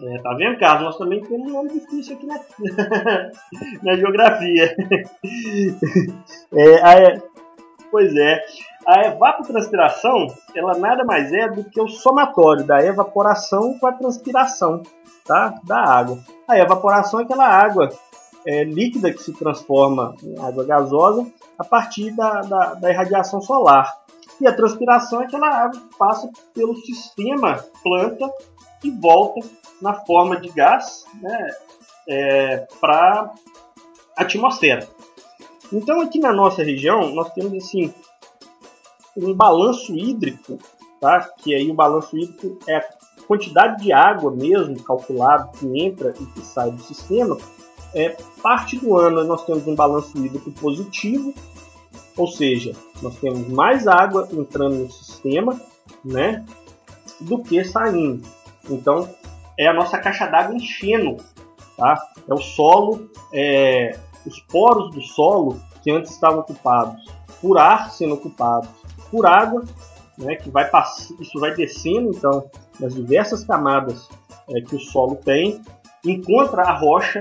É, 0.00 0.18
tá 0.22 0.32
vendo, 0.34 0.58
Carlos? 0.58 0.84
Nós 0.84 0.98
também 0.98 1.20
temos 1.22 1.48
um 1.48 1.54
nome 1.54 1.70
difícil 1.72 2.14
aqui 2.16 2.26
na, 2.26 2.38
na 3.82 3.96
geografia. 3.96 4.76
é, 6.54 6.80
a, 6.82 7.20
pois 7.90 8.14
é. 8.14 8.40
A 8.88 9.02
evapotranspiração, 9.02 10.28
ela 10.54 10.78
nada 10.78 11.04
mais 11.04 11.30
é 11.30 11.46
do 11.46 11.62
que 11.62 11.78
o 11.78 11.88
somatório 11.88 12.64
da 12.64 12.82
evaporação 12.82 13.78
com 13.78 13.86
a 13.86 13.92
transpiração 13.92 14.82
tá? 15.26 15.60
da 15.62 15.76
água. 15.76 16.18
A 16.48 16.58
evaporação 16.58 17.20
é 17.20 17.24
aquela 17.24 17.46
água 17.46 17.90
é, 18.46 18.64
líquida 18.64 19.12
que 19.12 19.22
se 19.22 19.34
transforma 19.34 20.14
em 20.22 20.40
água 20.40 20.64
gasosa 20.64 21.26
a 21.58 21.64
partir 21.64 22.12
da, 22.12 22.40
da, 22.40 22.74
da 22.74 22.90
irradiação 22.90 23.42
solar. 23.42 23.94
E 24.40 24.46
a 24.46 24.56
transpiração 24.56 25.20
é 25.20 25.26
aquela 25.26 25.50
água 25.50 25.78
que 25.78 25.98
passa 25.98 26.30
pelo 26.54 26.74
sistema 26.76 27.62
planta 27.82 28.26
e 28.82 28.90
volta 28.90 29.46
na 29.82 29.92
forma 29.92 30.40
de 30.40 30.48
gás 30.48 31.04
né, 31.20 31.50
é, 32.08 32.66
para 32.80 33.34
a 34.16 34.22
atmosfera. 34.22 34.88
Então 35.70 36.00
aqui 36.00 36.18
na 36.18 36.32
nossa 36.32 36.62
região 36.62 37.10
nós 37.10 37.30
temos 37.34 37.52
assim 37.52 37.92
um 39.18 39.34
balanço 39.34 39.94
hídrico, 39.94 40.58
tá? 41.00 41.20
que 41.38 41.54
aí 41.54 41.70
o 41.70 41.74
balanço 41.74 42.16
hídrico 42.16 42.58
é 42.66 42.76
a 42.76 42.84
quantidade 43.26 43.82
de 43.82 43.92
água 43.92 44.30
mesmo 44.30 44.82
calculado 44.82 45.50
que 45.58 45.66
entra 45.80 46.14
e 46.18 46.26
que 46.26 46.40
sai 46.40 46.70
do 46.70 46.80
sistema. 46.82 47.36
É, 47.94 48.16
parte 48.42 48.76
do 48.78 48.96
ano 48.96 49.24
nós 49.24 49.44
temos 49.44 49.66
um 49.66 49.74
balanço 49.74 50.16
hídrico 50.18 50.50
positivo, 50.52 51.34
ou 52.16 52.26
seja, 52.26 52.74
nós 53.00 53.16
temos 53.16 53.48
mais 53.48 53.86
água 53.86 54.28
entrando 54.32 54.76
no 54.76 54.90
sistema 54.90 55.60
né, 56.04 56.44
do 57.20 57.42
que 57.42 57.62
saindo. 57.64 58.22
Então, 58.68 59.08
é 59.58 59.66
a 59.66 59.72
nossa 59.72 59.98
caixa 59.98 60.26
d'água 60.26 60.54
enchendo. 60.54 61.16
Tá? 61.76 62.00
É 62.28 62.34
o 62.34 62.38
solo, 62.38 63.08
é, 63.32 63.98
os 64.26 64.40
poros 64.40 64.90
do 64.90 65.00
solo 65.00 65.60
que 65.82 65.90
antes 65.90 66.12
estavam 66.12 66.40
ocupados 66.40 67.04
por 67.40 67.56
ar 67.56 67.90
sendo 67.90 68.14
ocupados 68.14 68.68
por 69.10 69.26
água, 69.26 69.64
né, 70.16 70.36
que 70.36 70.50
vai 70.50 70.68
isso 71.20 71.38
vai 71.38 71.54
descendo 71.54 72.10
então 72.10 72.50
nas 72.80 72.94
diversas 72.94 73.44
camadas 73.44 74.08
é, 74.50 74.60
que 74.60 74.76
o 74.76 74.80
solo 74.80 75.16
tem, 75.16 75.60
encontra 76.04 76.62
a 76.62 76.72
rocha 76.72 77.20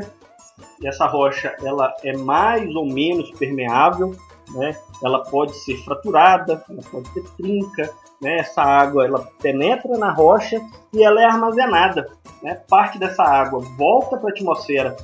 e 0.81 0.87
essa 0.87 1.05
rocha 1.05 1.55
ela 1.63 1.93
é 2.03 2.15
mais 2.15 2.73
ou 2.75 2.85
menos 2.85 3.29
permeável, 3.31 4.15
né? 4.53 4.75
Ela 5.03 5.23
pode 5.23 5.55
ser 5.55 5.77
fraturada, 5.83 6.63
ela 6.69 6.81
pode 6.91 7.09
ser 7.09 7.23
trinca, 7.35 7.89
né? 8.21 8.37
Essa 8.37 8.61
água 8.61 9.05
ela 9.05 9.27
penetra 9.41 9.97
na 9.97 10.11
rocha 10.11 10.59
e 10.93 11.03
ela 11.03 11.21
é 11.21 11.25
armazenada, 11.25 12.09
né? 12.41 12.61
Parte 12.67 12.97
dessa 12.97 13.23
água 13.23 13.59
volta 13.77 14.17
para 14.17 14.29
a 14.29 14.31
atmosfera 14.31 14.95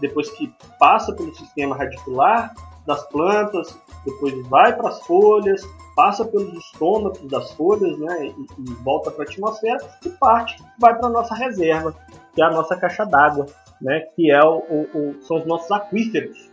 depois 0.00 0.30
que 0.30 0.52
passa 0.78 1.12
pelo 1.12 1.34
sistema 1.34 1.76
radicular 1.76 2.52
das 2.86 3.06
plantas, 3.08 3.78
depois 4.04 4.46
vai 4.48 4.74
para 4.74 4.88
as 4.88 5.04
folhas, 5.06 5.62
passa 5.94 6.24
pelos 6.24 6.52
estômagos 6.54 7.20
das 7.28 7.52
folhas, 7.52 7.98
né, 7.98 8.26
e, 8.26 8.30
e 8.30 8.74
volta 8.82 9.10
para 9.10 9.24
a 9.24 9.26
atmosfera 9.26 9.78
e 10.04 10.08
parte 10.10 10.62
vai 10.78 10.96
para 10.96 11.08
a 11.08 11.10
nossa 11.10 11.34
reserva, 11.34 11.94
que 12.34 12.42
é 12.42 12.44
a 12.44 12.50
nossa 12.50 12.76
caixa 12.76 13.04
d'água, 13.04 13.46
né, 13.80 14.00
que 14.14 14.30
é 14.30 14.42
o, 14.42 14.58
o, 14.58 14.98
o, 14.98 15.22
são 15.22 15.38
os 15.38 15.46
nossos 15.46 15.70
aquíferos. 15.70 16.50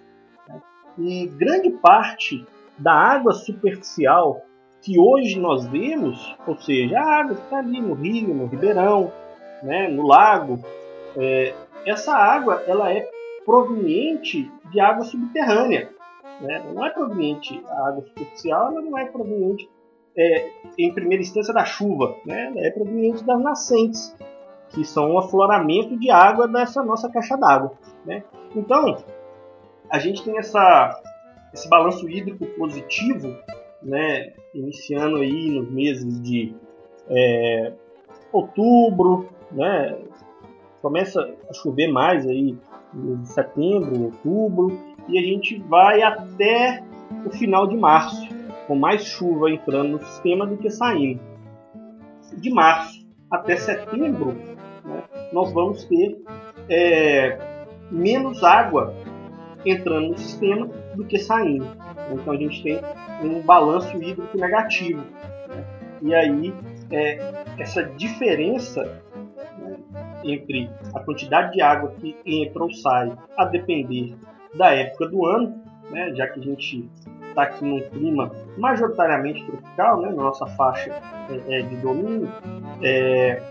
Né? 0.47 0.61
E 0.97 1.27
grande 1.27 1.69
parte 1.71 2.45
da 2.77 2.93
água 2.93 3.33
superficial 3.33 4.41
que 4.81 4.99
hoje 4.99 5.39
nós 5.39 5.65
vemos, 5.67 6.35
ou 6.45 6.57
seja, 6.57 6.99
a 6.99 7.19
água 7.19 7.35
que 7.35 7.41
está 7.41 7.57
ali 7.57 7.81
no 7.81 7.93
rio, 7.93 8.33
no 8.33 8.45
ribeirão, 8.45 9.11
né, 9.63 9.87
no 9.87 10.05
lago, 10.05 10.59
é, 11.15 11.53
essa 11.85 12.15
água 12.15 12.63
ela 12.67 12.91
é 12.91 13.09
proveniente 13.45 14.51
de 14.71 14.79
água 14.79 15.03
subterrânea. 15.05 15.89
Né? 16.41 16.63
Não 16.73 16.85
é 16.85 16.89
proveniente 16.89 17.61
a 17.67 17.87
água 17.87 18.03
superficial, 18.03 18.71
ela 18.71 18.81
não 18.81 18.97
é 18.97 19.05
proveniente 19.05 19.69
é, 20.17 20.49
em 20.77 20.93
primeira 20.93 21.21
instância 21.21 21.53
da 21.53 21.65
chuva, 21.65 22.15
né? 22.25 22.53
ela 22.55 22.67
é 22.67 22.71
proveniente 22.71 23.23
das 23.23 23.41
nascentes, 23.41 24.15
que 24.69 24.83
são 24.83 25.13
o 25.13 25.19
afloramento 25.19 25.97
de 25.97 26.09
água 26.09 26.47
dessa 26.47 26.83
nossa 26.83 27.09
caixa 27.09 27.37
d'água. 27.37 27.73
Né? 28.05 28.23
Então, 28.55 28.97
a 29.89 29.99
gente 29.99 30.23
tem 30.23 30.37
essa, 30.37 31.01
esse 31.53 31.67
balanço 31.69 32.09
hídrico 32.09 32.45
positivo, 32.57 33.35
né? 33.81 34.33
iniciando 34.53 35.17
aí 35.17 35.49
nos 35.49 35.71
meses 35.71 36.21
de 36.21 36.55
é, 37.09 37.73
outubro, 38.31 39.29
né? 39.51 39.97
começa 40.81 41.21
a 41.49 41.53
chover 41.53 41.87
mais 41.87 42.27
aí 42.27 42.57
em 42.93 43.25
setembro, 43.25 44.05
outubro, 44.05 44.79
e 45.07 45.17
a 45.17 45.21
gente 45.21 45.57
vai 45.63 46.01
até 46.01 46.83
o 47.25 47.29
final 47.31 47.67
de 47.67 47.77
março, 47.77 48.27
com 48.67 48.75
mais 48.75 49.05
chuva 49.05 49.49
entrando 49.49 49.91
no 49.91 49.99
sistema 49.99 50.45
do 50.45 50.57
que 50.57 50.69
saindo. 50.69 51.21
De 52.37 52.49
março 52.49 53.07
até 53.31 53.55
setembro, 53.55 54.33
né, 54.83 55.03
nós 55.31 55.51
vamos 55.51 55.85
ter 55.85 56.21
é, 56.69 57.37
menos 57.89 58.43
água 58.43 58.93
entrando 59.65 60.09
no 60.09 60.17
sistema 60.17 60.67
do 60.95 61.05
que 61.05 61.17
saindo. 61.17 61.67
Então 62.11 62.33
a 62.33 62.37
gente 62.37 62.61
tem 62.61 62.79
um 63.23 63.41
balanço 63.41 63.95
hídrico 63.97 64.37
negativo. 64.37 65.01
Né? 65.01 65.65
E 66.01 66.15
aí 66.15 66.53
é, 66.91 67.17
essa 67.57 67.83
diferença 67.83 68.83
né, 69.57 69.77
entre 70.23 70.69
a 70.93 70.99
quantidade 70.99 71.53
de 71.53 71.61
água 71.61 71.93
que 71.99 72.15
entra 72.25 72.63
ou 72.63 72.73
sai, 72.73 73.11
a 73.37 73.45
depender 73.45 74.15
da 74.55 74.73
época 74.73 75.07
do 75.07 75.25
ano, 75.25 75.61
né, 75.91 76.13
já 76.15 76.27
que 76.27 76.39
a 76.39 76.43
gente 76.43 76.89
está 77.29 77.43
aqui 77.43 77.63
num 77.63 77.81
clima 77.89 78.31
majoritariamente 78.57 79.45
tropical, 79.45 80.01
né, 80.01 80.09
na 80.09 80.23
nossa 80.23 80.45
faixa 80.47 80.91
é, 81.29 81.59
é 81.59 81.61
de 81.61 81.75
domínio, 81.77 82.29
é, 82.81 83.41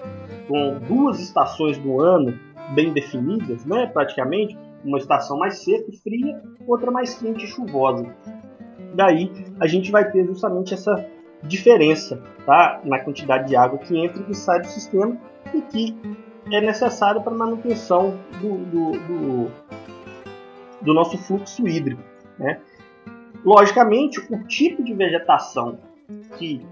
com 0.48 0.78
duas 0.88 1.20
estações 1.20 1.78
do 1.78 2.00
ano 2.00 2.38
bem 2.74 2.92
definidas, 2.92 3.64
né, 3.64 3.86
praticamente, 3.86 4.58
uma 4.84 4.98
estação 4.98 5.38
mais 5.38 5.58
seca 5.64 5.90
e 5.90 5.96
fria, 5.96 6.40
outra 6.66 6.90
mais 6.90 7.14
quente 7.14 7.44
e 7.44 7.48
chuvosa. 7.48 8.06
Daí 8.94 9.30
a 9.60 9.66
gente 9.66 9.90
vai 9.90 10.10
ter 10.10 10.24
justamente 10.24 10.74
essa 10.74 11.04
diferença 11.42 12.20
tá, 12.44 12.80
na 12.84 12.98
quantidade 12.98 13.48
de 13.48 13.56
água 13.56 13.78
que 13.78 13.96
entra 13.96 14.24
e 14.28 14.34
sai 14.34 14.60
do 14.60 14.66
sistema 14.66 15.16
e 15.52 15.60
que 15.60 15.96
é 16.52 16.60
necessário 16.60 17.20
para 17.20 17.34
manutenção 17.34 18.16
do, 18.40 18.58
do, 18.66 18.92
do 18.92 19.50
do 20.82 20.94
nosso 20.94 21.16
fluxo 21.18 21.66
hídrico. 21.66 22.02
Né? 22.38 22.60
Logicamente, 23.44 24.20
o 24.20 24.44
tipo 24.44 24.82
de 24.82 24.94
vegetação 24.94 25.78
que 26.36 26.64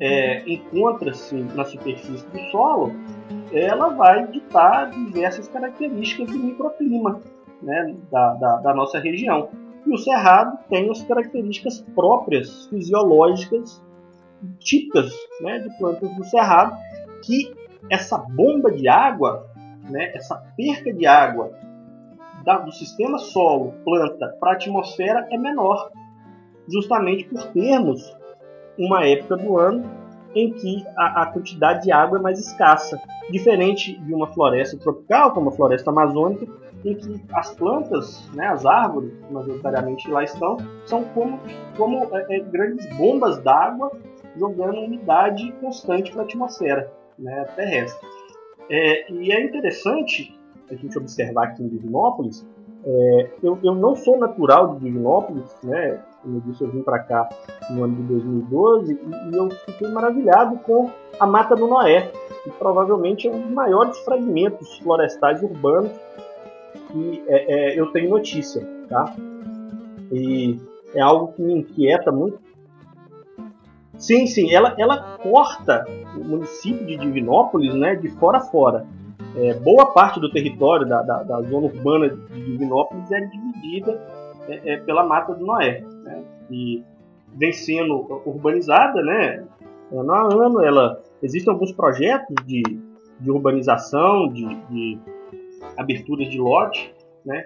é, 0.00 0.42
encontra-se 0.50 1.34
na 1.34 1.64
superfície 1.64 2.26
do 2.26 2.38
solo, 2.50 2.92
ela 3.52 3.88
vai 3.90 4.26
ditar 4.26 4.90
diversas 4.90 5.48
características 5.48 6.30
do 6.30 6.38
microclima 6.38 7.20
né, 7.62 7.94
da, 8.10 8.34
da, 8.34 8.56
da 8.56 8.74
nossa 8.74 8.98
região. 8.98 9.50
E 9.86 9.92
o 9.92 9.98
cerrado 9.98 10.58
tem 10.68 10.90
as 10.90 11.02
características 11.02 11.80
próprias, 11.94 12.66
fisiológicas, 12.66 13.82
típicas 14.58 15.12
né, 15.40 15.58
de 15.60 15.76
plantas 15.78 16.14
do 16.14 16.24
cerrado, 16.24 16.76
que 17.24 17.54
essa 17.90 18.18
bomba 18.18 18.72
de 18.72 18.88
água, 18.88 19.46
né, 19.88 20.12
essa 20.14 20.36
perca 20.56 20.92
de 20.92 21.06
água 21.06 21.52
da, 22.44 22.58
do 22.58 22.72
sistema 22.72 23.18
solo, 23.18 23.74
planta 23.84 24.36
para 24.40 24.52
a 24.52 24.54
atmosfera 24.54 25.26
é 25.30 25.38
menor, 25.38 25.90
justamente 26.68 27.24
por 27.24 27.44
termos 27.48 28.16
uma 28.78 29.06
época 29.06 29.36
do 29.36 29.58
ano 29.58 29.84
em 30.34 30.52
que 30.52 30.84
a, 30.96 31.22
a, 31.22 31.26
quantidade 31.26 31.82
de 31.84 31.92
água 31.92 32.18
é 32.18 32.22
mais 32.22 32.38
escassa, 32.38 33.00
diferente 33.30 33.98
de 34.00 34.14
uma 34.14 34.26
floresta 34.32 34.78
tropical, 34.78 35.32
como 35.32 35.50
a 35.50 35.52
floresta 35.52 35.90
amazônica, 35.90 36.46
em 36.84 36.94
que 36.94 37.22
as 37.34 37.54
plantas, 37.54 38.28
né, 38.34 38.46
as 38.46 38.64
árvores, 38.64 39.12
majoritariamente 39.30 40.10
lá 40.10 40.24
estão, 40.24 40.56
são 40.86 41.04
como, 41.04 41.38
como 41.76 42.08
é, 42.16 42.36
é, 42.36 42.40
grandes 42.40 42.86
bombas 42.96 43.38
d'água 43.42 43.92
jogando 44.36 44.78
umidade 44.78 45.52
constante 45.60 46.10
para 46.10 46.22
a 46.22 46.24
atmosfera 46.24 46.90
né, 47.18 47.44
terrestre. 47.54 48.08
É, 48.70 49.12
e 49.12 49.30
é 49.32 49.44
interessante 49.44 50.34
a 50.70 50.74
gente 50.74 50.96
observar 50.98 51.48
aqui 51.48 51.62
em 51.62 51.68
Divinópolis, 51.68 52.46
é, 52.84 53.30
eu, 53.42 53.58
eu, 53.62 53.74
não 53.74 53.94
sou 53.94 54.18
natural 54.18 54.74
de 54.74 54.84
Divinópolis, 54.84 55.56
né? 55.62 56.00
Como 56.20 56.36
eu 56.36 56.40
disse, 56.40 56.62
eu 56.62 56.70
vim 56.70 56.82
para 56.82 56.98
cá 56.98 57.28
no 57.70 57.84
ano 57.84 57.94
de 57.96 58.02
2012 58.02 58.92
e, 58.92 59.34
e, 59.34 59.36
eu 59.36 59.50
fiquei 59.50 59.88
maravilhado 59.88 60.56
com 60.58 60.90
a 61.18 61.26
Mata 61.26 61.54
do 61.54 61.66
Noé, 61.66 62.10
que 62.42 62.50
provavelmente 62.50 63.28
é 63.28 63.30
um 63.30 63.40
dos 63.40 63.50
maiores 63.52 63.98
fragmentos 64.00 64.78
florestais 64.78 65.42
urbanos 65.42 65.92
que 66.90 67.24
é, 67.28 67.74
é, 67.74 67.80
eu 67.80 67.92
tenho 67.92 68.10
notícia, 68.10 68.66
tá? 68.88 69.14
E 70.10 70.60
é 70.94 71.00
algo 71.00 71.32
que 71.32 71.42
me 71.42 71.54
inquieta 71.54 72.10
muito. 72.10 72.38
Sim, 73.96 74.26
sim, 74.26 74.52
ela, 74.52 74.74
ela 74.76 75.16
corta 75.18 75.84
o 76.16 76.24
município 76.24 76.84
de 76.84 76.96
Divinópolis, 76.96 77.72
né, 77.74 77.94
de 77.94 78.08
fora 78.08 78.38
a 78.38 78.40
fora 78.40 78.86
é, 79.36 79.54
boa 79.54 79.92
parte 79.92 80.20
do 80.20 80.30
território 80.30 80.86
da, 80.86 81.02
da, 81.02 81.22
da, 81.22 81.42
zona 81.42 81.66
urbana 81.66 82.08
de 82.10 82.44
Divinópolis 82.44 83.10
é 83.10 83.20
dividida 83.20 84.00
é, 84.48 84.72
é, 84.72 84.76
pela 84.78 85.04
Mata 85.04 85.34
do 85.34 85.46
Noé, 85.46 85.80
né? 86.04 86.22
e 86.50 86.82
vem 87.34 87.52
sendo 87.52 88.22
urbanizada, 88.26 89.00
né? 89.02 89.44
Ano 89.90 90.12
a 90.12 90.34
ano, 90.34 90.62
ela 90.62 91.02
existem 91.22 91.52
alguns 91.52 91.72
projetos 91.72 92.34
de, 92.46 92.62
de 93.20 93.30
urbanização, 93.30 94.28
de, 94.28 94.54
de 94.66 94.98
aberturas 95.76 96.28
de 96.28 96.38
lote, 96.38 96.94
né? 97.24 97.44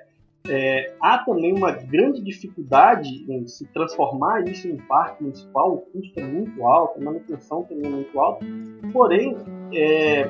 É, 0.49 0.95
há 1.01 1.19
também 1.19 1.53
uma 1.53 1.73
grande 1.73 2.23
dificuldade 2.23 3.27
em 3.29 3.49
se 3.49 3.67
transformar 3.73 4.47
isso 4.47 4.69
em 4.69 4.77
parque 4.77 5.25
municipal, 5.25 5.75
o 5.75 5.79
custo 5.79 6.21
é 6.21 6.23
muito 6.23 6.65
alto, 6.65 7.01
a 7.01 7.05
manutenção 7.05 7.65
também 7.65 7.87
é 7.87 7.95
muito 7.95 8.21
alta, 8.21 8.47
porém, 8.93 9.37
é, 9.75 10.29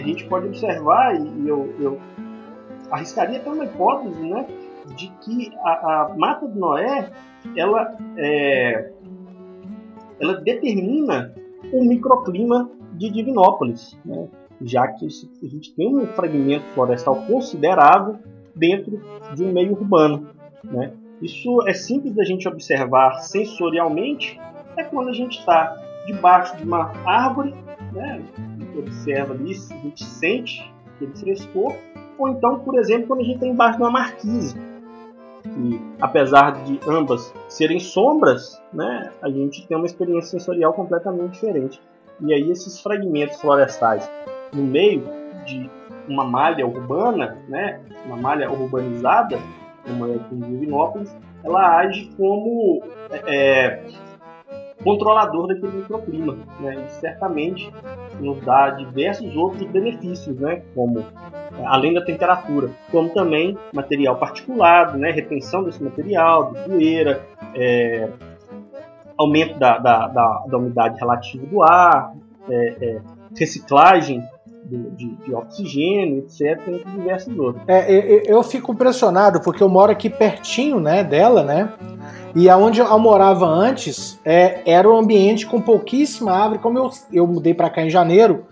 a 0.00 0.04
gente 0.04 0.24
pode 0.26 0.46
observar, 0.46 1.14
e 1.14 1.48
eu, 1.48 1.74
eu 1.78 2.00
arriscaria 2.90 3.38
até 3.38 3.50
uma 3.50 3.64
hipótese, 3.64 4.20
né, 4.20 4.46
de 4.96 5.08
que 5.22 5.52
a, 5.64 5.70
a 5.70 6.14
Mata 6.16 6.46
do 6.46 6.58
Noé, 6.58 7.10
ela 7.56 7.96
é, 8.16 8.92
ela 10.20 10.34
determina 10.40 11.32
o 11.72 11.84
microclima 11.84 12.70
de 12.92 13.10
Divinópolis, 13.10 13.96
né? 14.04 14.28
já 14.62 14.88
que 14.88 15.06
a 15.06 15.46
gente 15.46 15.72
tem 15.74 15.96
um 15.96 16.06
fragmento 16.08 16.64
florestal 16.74 17.16
considerável 17.26 18.18
dentro 18.54 19.00
de 19.34 19.44
um 19.44 19.52
meio 19.52 19.72
urbano. 19.72 20.28
Né? 20.64 20.92
Isso 21.22 21.62
é 21.68 21.72
simples 21.72 22.14
da 22.14 22.24
gente 22.24 22.48
observar 22.48 23.20
sensorialmente, 23.20 24.40
é 24.76 24.82
quando 24.82 25.08
a 25.08 25.12
gente 25.12 25.38
está 25.38 25.76
debaixo 26.06 26.56
de 26.56 26.64
uma 26.64 26.92
árvore, 27.04 27.54
né? 27.92 28.22
Observa 28.80 29.34
ali, 29.34 29.52
a 29.52 29.74
gente 29.74 30.04
sente 30.04 30.72
aquele 30.94 31.16
frescor, 31.16 31.74
ou 32.18 32.28
então, 32.28 32.60
por 32.60 32.78
exemplo, 32.78 33.08
quando 33.08 33.20
a 33.20 33.24
gente 33.24 33.34
está 33.36 33.46
embaixo 33.46 33.78
de 33.78 33.82
uma 33.84 33.90
marquise, 33.90 34.54
que 35.42 35.80
apesar 36.00 36.62
de 36.64 36.80
ambas 36.88 37.32
serem 37.48 37.78
sombras, 37.78 38.60
né, 38.72 39.10
a 39.22 39.30
gente 39.30 39.66
tem 39.66 39.76
uma 39.76 39.86
experiência 39.86 40.38
sensorial 40.38 40.72
completamente 40.72 41.32
diferente. 41.32 41.80
E 42.20 42.34
aí 42.34 42.50
esses 42.50 42.80
fragmentos 42.80 43.40
florestais 43.40 44.10
no 44.52 44.64
meio 44.64 45.04
de 45.46 45.70
uma 46.08 46.24
malha 46.24 46.66
urbana, 46.66 47.38
né, 47.48 47.80
uma 48.04 48.16
malha 48.16 48.50
urbanizada, 48.50 49.38
como 49.86 50.06
é 50.06 50.16
aqui 50.16 50.34
em 50.34 50.40
Divinópolis, 50.40 51.16
ela 51.44 51.78
age 51.78 52.10
como 52.16 52.82
é, 53.26 53.84
controlador 54.82 55.48
daquele 55.48 55.78
microclima. 55.78 56.36
Né? 56.60 56.84
E 56.86 56.90
certamente 56.92 57.72
nos 58.20 58.40
dá 58.40 58.70
diversos 58.70 59.34
outros 59.36 59.66
benefícios, 59.70 60.38
né? 60.38 60.62
como 60.74 61.04
além 61.64 61.94
da 61.94 62.04
temperatura, 62.04 62.70
como 62.90 63.08
também 63.10 63.56
material 63.72 64.16
particulado, 64.16 64.98
né? 64.98 65.10
retenção 65.10 65.64
desse 65.64 65.82
material, 65.82 66.52
de 66.52 66.60
poeira, 66.64 67.22
é, 67.54 68.08
aumento 69.18 69.58
da, 69.58 69.78
da, 69.78 70.06
da, 70.06 70.44
da, 70.46 70.58
umidade 70.58 70.98
relativa 70.98 71.44
do 71.46 71.62
ar, 71.62 72.14
é, 72.48 72.76
é, 72.80 73.00
reciclagem 73.36 74.22
de, 74.68 75.16
de, 75.16 75.34
oxigênio, 75.34 76.18
etc., 76.18 76.60
entre 76.68 76.90
diversos 76.90 77.38
outros. 77.38 77.64
É, 77.66 77.90
eu, 77.90 78.36
eu, 78.36 78.42
fico 78.42 78.72
impressionado 78.72 79.40
porque 79.40 79.62
eu 79.62 79.68
moro 79.68 79.90
aqui 79.90 80.10
pertinho 80.10 80.78
né, 80.78 81.02
dela, 81.02 81.42
né? 81.42 81.72
E 82.34 82.48
aonde 82.48 82.80
eu 82.80 82.98
morava 82.98 83.46
antes 83.46 84.20
é, 84.24 84.62
era 84.70 84.88
um 84.88 84.96
ambiente 84.96 85.46
com 85.46 85.60
pouquíssima 85.60 86.32
árvore. 86.32 86.60
Como 86.60 86.78
eu, 86.78 86.90
eu 87.12 87.26
mudei 87.26 87.54
para 87.54 87.70
cá 87.70 87.82
em 87.82 87.90
janeiro, 87.90 88.44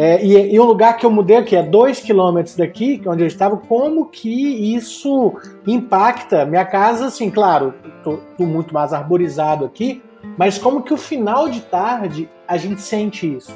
é, 0.00 0.24
e, 0.24 0.54
e 0.54 0.60
um 0.60 0.64
lugar 0.64 0.96
que 0.96 1.04
eu 1.04 1.10
mudei 1.10 1.36
aqui 1.36 1.56
é 1.56 1.62
dois 1.62 1.98
quilômetros 1.98 2.54
daqui, 2.54 3.02
onde 3.04 3.24
eu 3.24 3.26
estava, 3.26 3.56
como 3.56 4.06
que 4.06 4.74
isso 4.74 5.34
impacta 5.66 6.44
minha 6.44 6.64
casa? 6.64 7.06
Assim, 7.06 7.28
claro, 7.30 7.74
tô, 8.04 8.18
tô 8.36 8.46
muito 8.46 8.72
mais 8.72 8.92
arborizado 8.92 9.64
aqui, 9.64 10.00
mas 10.36 10.56
como 10.56 10.82
que 10.82 10.94
o 10.94 10.96
final 10.96 11.48
de 11.48 11.62
tarde 11.62 12.30
a 12.46 12.56
gente 12.56 12.80
sente 12.80 13.36
isso, 13.36 13.52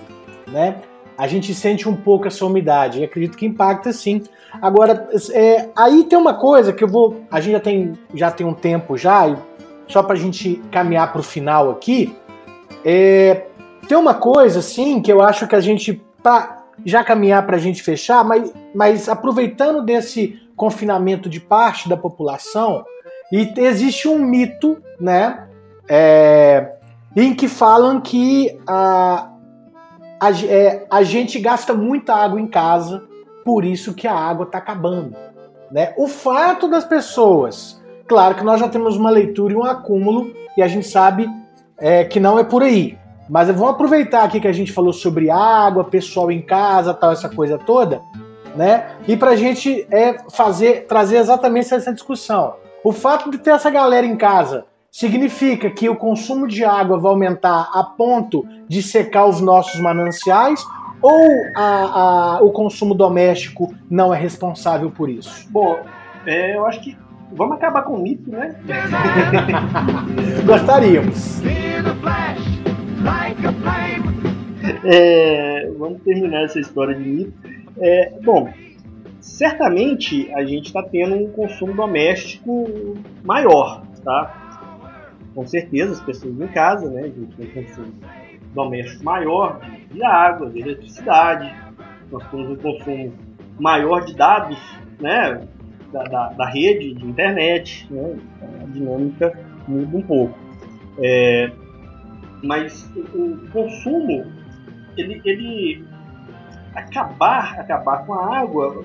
né? 0.49 0.83
A 1.17 1.27
gente 1.27 1.55
sente 1.55 1.89
um 1.89 1.97
pouco 1.97 2.27
essa 2.27 2.45
umidade 2.45 3.01
e 3.01 3.05
acredito 3.05 3.37
que 3.37 3.47
impacta 3.47 3.93
sim. 3.93 4.23
Agora, 4.61 5.09
é, 5.33 5.69
aí 5.77 6.05
tem 6.05 6.19
uma 6.19 6.35
coisa 6.35 6.73
que 6.73 6.83
eu 6.83 6.89
vou. 6.89 7.23
A 7.31 7.41
gente 7.41 7.53
já 7.53 7.61
tem, 7.61 7.99
já 8.15 8.31
tem 8.31 8.47
um 8.47 8.55
tempo 8.55 8.97
já, 8.97 9.37
só 9.89 10.03
para 10.03 10.15
a 10.15 10.19
gente 10.19 10.63
caminhar 10.71 11.13
para 11.13 11.21
o 11.21 11.25
final 11.25 11.71
aqui. 11.71 12.15
É, 12.85 13.47
tem 13.87 13.97
uma 13.97 14.15
coisa 14.15 14.61
assim 14.61 15.01
que 15.01 15.13
eu 15.13 15.23
acho 15.23 15.47
que 15.47 15.55
a 15.55 15.61
gente 15.61 16.03
para 16.23 16.63
já 16.85 17.05
caminhar 17.05 17.47
para 17.47 17.57
a 17.57 17.61
gente 17.61 17.83
fechar, 17.83 18.25
mas, 18.25 18.53
mas 18.75 19.09
aproveitando 19.09 19.83
desse 19.83 20.41
confinamento 20.57 21.29
de 21.29 21.41
parte 21.41 21.89
da 21.89 21.97
população, 21.97 22.85
e 23.33 23.53
existe 23.57 24.09
um 24.09 24.19
mito, 24.19 24.79
né, 25.01 25.47
é, 25.89 26.73
em 27.17 27.35
que 27.35 27.49
falam 27.49 28.01
que 28.01 28.59
a, 28.67 29.32
a, 30.23 30.31
é, 30.31 30.87
a 30.89 31.03
gente 31.03 31.41
gasta 31.41 31.75
muita 31.75 32.15
água 32.15 32.41
em 32.41 32.47
casa, 32.47 33.03
por 33.45 33.65
isso 33.65 33.93
que 33.93 34.07
a 34.07 34.15
água 34.15 34.47
está 34.47 34.59
acabando. 34.59 35.17
Né? 35.69 35.93
O 35.97 36.07
fato 36.07 36.69
das 36.69 36.85
pessoas, 36.85 37.83
claro 38.07 38.37
que 38.37 38.45
nós 38.45 38.61
já 38.61 38.69
temos 38.69 38.97
uma 38.97 39.11
leitura 39.11 39.53
e 39.53 39.57
um 39.57 39.65
acúmulo, 39.65 40.33
e 40.57 40.63
a 40.63 40.69
gente 40.69 40.87
sabe 40.87 41.29
é, 41.77 42.05
que 42.05 42.21
não 42.21 42.39
é 42.39 42.45
por 42.45 42.63
aí. 42.63 42.97
Mas 43.29 43.49
vamos 43.49 43.71
aproveitar 43.71 44.23
aqui 44.23 44.39
que 44.39 44.47
a 44.47 44.53
gente 44.53 44.71
falou 44.71 44.93
sobre 44.93 45.29
água, 45.29 45.83
pessoal 45.83 46.31
em 46.31 46.41
casa, 46.41 46.95
tal, 46.95 47.11
essa 47.11 47.29
coisa 47.29 47.59
toda, 47.59 48.01
né? 48.55 48.93
E 49.09 49.17
para 49.17 49.31
a 49.31 49.37
gente 49.37 49.89
é, 49.91 50.19
fazer, 50.31 50.87
trazer 50.87 51.17
exatamente 51.17 51.75
essa 51.75 51.93
discussão. 51.93 52.55
O 52.85 52.93
fato 52.93 53.29
de 53.29 53.39
ter 53.39 53.51
essa 53.51 53.71
galera 53.71 54.07
em 54.07 54.17
casa 54.17 54.67
significa 54.93 55.71
que 55.71 55.89
o 55.89 55.97
consumo 55.97 56.47
de 56.47 56.63
água 56.63 56.99
vai 56.99 57.11
aumentar 57.11 57.71
a 57.73 57.83
ponto 57.83 58.47
de 58.69 58.83
secar 58.83 59.25
os 59.25 59.41
nossos 59.41 59.81
mananciais 59.81 60.63
ou 61.01 61.19
a, 61.57 62.37
a, 62.37 62.43
o 62.43 62.53
consumo 62.53 62.95
doméstico 62.95 63.75
não 63.91 64.15
é 64.15 64.19
responsável 64.19 64.91
por 64.91 65.09
isso? 65.09 65.51
Bom, 65.51 65.81
é, 66.27 66.55
eu 66.55 66.67
acho 66.67 66.83
que 66.83 66.97
vamos 67.33 67.57
acabar 67.57 67.83
com 67.83 67.95
o 67.95 68.03
mito, 68.03 68.31
né? 68.31 68.55
Gostaríamos. 70.45 71.41
É, 74.85 75.71
vamos 75.79 76.03
terminar 76.03 76.45
essa 76.45 76.61
história 76.61 76.95
de 76.95 77.03
mito. 77.03 77.33
É, 77.79 78.13
bom, 78.23 78.53
certamente 79.21 80.31
a 80.35 80.45
gente 80.45 80.67
está 80.67 80.83
tendo 80.83 81.17
um 81.17 81.33
consumo 81.33 81.73
doméstico 81.73 82.95
maior, 83.25 83.83
tá? 84.05 84.42
Com 85.35 85.47
certeza, 85.47 85.93
as 85.93 86.01
pessoas 86.01 86.39
em 86.41 86.49
casa, 86.49 86.91
né? 86.91 87.11
Um 87.17 87.47
consumo 87.47 87.95
doméstico 88.55 89.05
maior 89.05 89.61
de, 89.91 90.03
água, 90.03 90.51
de 90.51 90.61
eletricidade. 90.61 91.55
Nós 92.11 92.27
temos 92.31 92.51
um 92.51 92.57
consumo 92.57 93.13
maior 93.59 94.05
de 94.05 94.15
dados, 94.15 94.59
né? 95.01 95.47
Da, 95.93 96.05
da, 96.05 96.29
da 96.31 96.47
rede, 96.49 96.95
de 96.95 97.07
internet, 97.07 97.87
né? 97.91 98.19
A 98.61 98.65
dinâmica 98.67 99.33
muda 99.67 99.97
um 99.97 100.03
pouco. 100.03 100.39
É, 100.99 101.51
mas 102.43 102.91
o, 103.15 103.49
consumo, 103.53 104.27
ele, 104.97 105.23
ele 105.25 105.85
acabar, 106.75 107.61
acabar 107.61 108.05
com 108.05 108.15
a 108.15 108.39
água, 108.39 108.85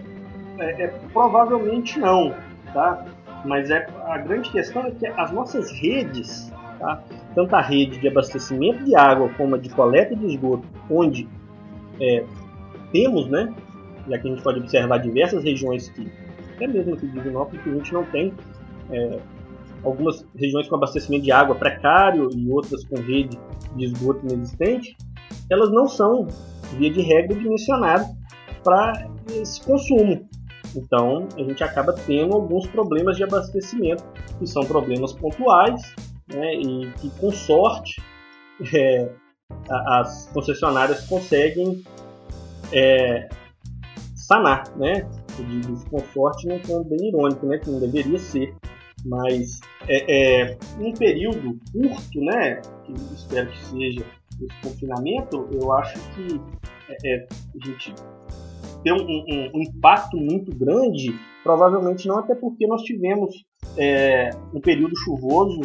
é, 0.59 0.83
é, 0.83 0.87
provavelmente 1.11 1.99
não, 1.99 2.33
tá? 2.73 3.05
Mas 3.45 3.69
é, 3.69 3.87
a 4.05 4.17
grande 4.17 4.49
questão 4.49 4.85
é 4.85 4.91
que 4.91 5.07
as 5.07 5.31
nossas 5.31 5.71
redes, 5.71 6.51
tá? 6.79 7.03
tanto 7.35 7.55
a 7.55 7.61
rede 7.61 7.99
de 7.99 8.07
abastecimento 8.07 8.83
de 8.83 8.95
água 8.95 9.29
como 9.37 9.55
a 9.55 9.57
de 9.57 9.69
coleta 9.69 10.15
de 10.15 10.25
esgoto, 10.25 10.67
onde 10.89 11.27
é, 11.99 12.23
temos, 12.91 13.27
né, 13.27 13.53
já 14.07 14.17
que 14.17 14.27
a 14.27 14.31
gente 14.31 14.43
pode 14.43 14.59
observar 14.59 14.97
diversas 14.97 15.43
regiões 15.43 15.89
que, 15.89 16.11
até 16.55 16.67
mesmo 16.67 16.93
aqui 16.93 17.05
de 17.05 17.13
Divinópolis, 17.13 17.61
que 17.61 17.69
a 17.69 17.73
gente 17.73 17.93
não 17.93 18.03
tem 18.05 18.33
é, 18.91 19.19
algumas 19.83 20.25
regiões 20.35 20.67
com 20.67 20.75
abastecimento 20.75 21.23
de 21.23 21.31
água 21.31 21.55
precário 21.55 22.29
e 22.33 22.49
outras 22.51 22.83
com 22.85 22.95
rede 22.95 23.37
de 23.75 23.85
esgoto 23.85 24.25
inexistente, 24.25 24.95
elas 25.49 25.71
não 25.71 25.87
são, 25.87 26.27
via 26.77 26.91
de 26.91 27.01
regra, 27.01 27.35
dimensionadas 27.35 28.07
para 28.63 29.07
esse 29.29 29.63
consumo. 29.63 30.26
Então, 30.77 31.27
a 31.35 31.41
gente 31.41 31.63
acaba 31.63 31.91
tendo 31.91 32.35
alguns 32.35 32.67
problemas 32.67 33.17
de 33.17 33.23
abastecimento, 33.23 34.03
que 34.37 34.45
são 34.45 34.63
problemas 34.63 35.11
pontuais, 35.11 35.81
né, 36.27 36.53
e 36.53 36.91
que, 36.99 37.09
com 37.19 37.31
sorte, 37.31 37.99
é, 38.73 39.09
as 39.69 40.29
concessionárias 40.31 41.05
conseguem 41.07 41.83
é, 42.71 43.27
sanar. 44.15 44.69
Né? 44.77 45.09
Eu 45.39 45.45
digo 45.45 45.73
isso 45.73 45.89
com 45.89 45.99
sorte, 46.13 46.47
não 46.47 46.55
é 46.55 46.83
bem 46.83 47.07
irônico, 47.09 47.47
né, 47.47 47.57
que 47.57 47.71
não 47.71 47.79
deveria 47.79 48.19
ser, 48.19 48.53
mas 49.03 49.59
é, 49.87 50.41
é, 50.43 50.57
um 50.79 50.93
período 50.93 51.59
curto, 51.71 52.21
né, 52.21 52.61
que 52.85 52.93
espero 53.15 53.49
que 53.49 53.65
seja 53.65 54.05
esse 54.39 54.61
confinamento, 54.61 55.47
eu 55.51 55.73
acho 55.73 55.97
que 56.11 56.39
é, 56.89 57.15
é 57.15 57.27
a 57.29 57.65
gente 57.65 57.95
tem 58.87 58.93
um, 58.93 59.05
um, 59.05 59.57
um, 59.57 59.61
impacto 59.61 60.15
muito 60.15 60.55
grande, 60.55 61.13
provavelmente 61.43 62.07
não, 62.07 62.19
até 62.19 62.33
porque 62.33 62.65
nós 62.65 62.83
tivemos 62.83 63.43
é, 63.77 64.29
um 64.53 64.61
período 64.61 64.95
chuvoso 64.95 65.59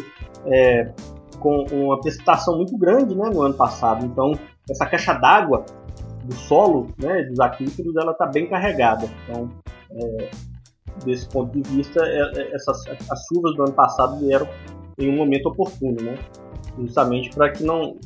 é, 0.45 0.91
com 1.39 1.65
uma 1.71 1.99
precipitação 2.01 2.57
muito 2.57 2.77
grande 2.77 3.15
né, 3.15 3.29
no 3.33 3.41
ano 3.41 3.53
passado. 3.53 4.05
Então, 4.05 4.33
essa 4.69 4.85
caixa 4.85 5.13
d'água 5.13 5.65
do 6.25 6.33
solo, 6.33 6.87
né, 6.97 7.23
dos 7.23 7.39
aquíferos, 7.39 7.95
ela 7.95 8.11
está 8.11 8.25
bem 8.25 8.47
carregada. 8.47 9.09
Então, 9.23 9.49
é, 9.91 10.29
desse 11.05 11.27
ponto 11.29 11.57
de 11.57 11.69
vista, 11.69 12.03
é, 12.03 12.41
é, 12.41 12.55
essas, 12.55 12.83
as 13.09 13.25
chuvas 13.27 13.55
do 13.55 13.63
ano 13.63 13.73
passado 13.73 14.19
vieram 14.19 14.47
em 14.99 15.09
um 15.09 15.15
momento 15.15 15.47
oportuno, 15.47 16.01
né? 16.01 16.17
Justamente 16.77 17.29
para 17.29 17.51
que 17.51 17.63
não, 17.63 17.97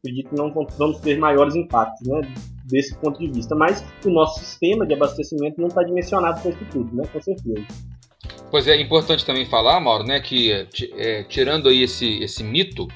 acredito 0.00 0.30
que 0.30 0.36
não 0.36 0.52
vamos 0.78 0.98
ter 1.00 1.18
maiores 1.18 1.54
impactos, 1.54 2.06
né? 2.06 2.20
Desse 2.64 2.96
ponto 2.96 3.18
de 3.18 3.30
vista, 3.30 3.54
mas 3.54 3.84
o 4.04 4.10
nosso 4.10 4.40
sistema 4.40 4.86
de 4.86 4.94
abastecimento 4.94 5.60
não 5.60 5.68
está 5.68 5.82
dimensionado 5.82 6.40
para 6.40 6.50
isso 6.50 6.66
tudo, 6.70 6.94
né? 6.96 7.04
Com 7.12 7.20
certeza. 7.20 7.66
Pois 8.50 8.66
é, 8.66 8.80
importante 8.80 9.24
também 9.24 9.46
falar, 9.46 9.78
Mauro, 9.80 10.02
né, 10.02 10.18
que 10.18 10.50
é, 10.96 11.22
tirando 11.24 11.68
aí 11.68 11.84
esse, 11.84 12.18
esse 12.20 12.42
mito, 12.42 12.88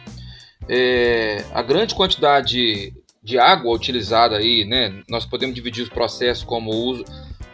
é, 0.68 1.44
a 1.52 1.62
grande 1.62 1.94
quantidade 1.94 2.92
de 3.22 3.38
água 3.38 3.72
utilizada 3.72 4.36
aí, 4.36 4.64
né? 4.64 5.02
Nós 5.08 5.24
podemos 5.24 5.54
dividir 5.54 5.82
os 5.82 5.88
processos 5.88 6.44
como 6.44 6.70
uso, 6.70 7.04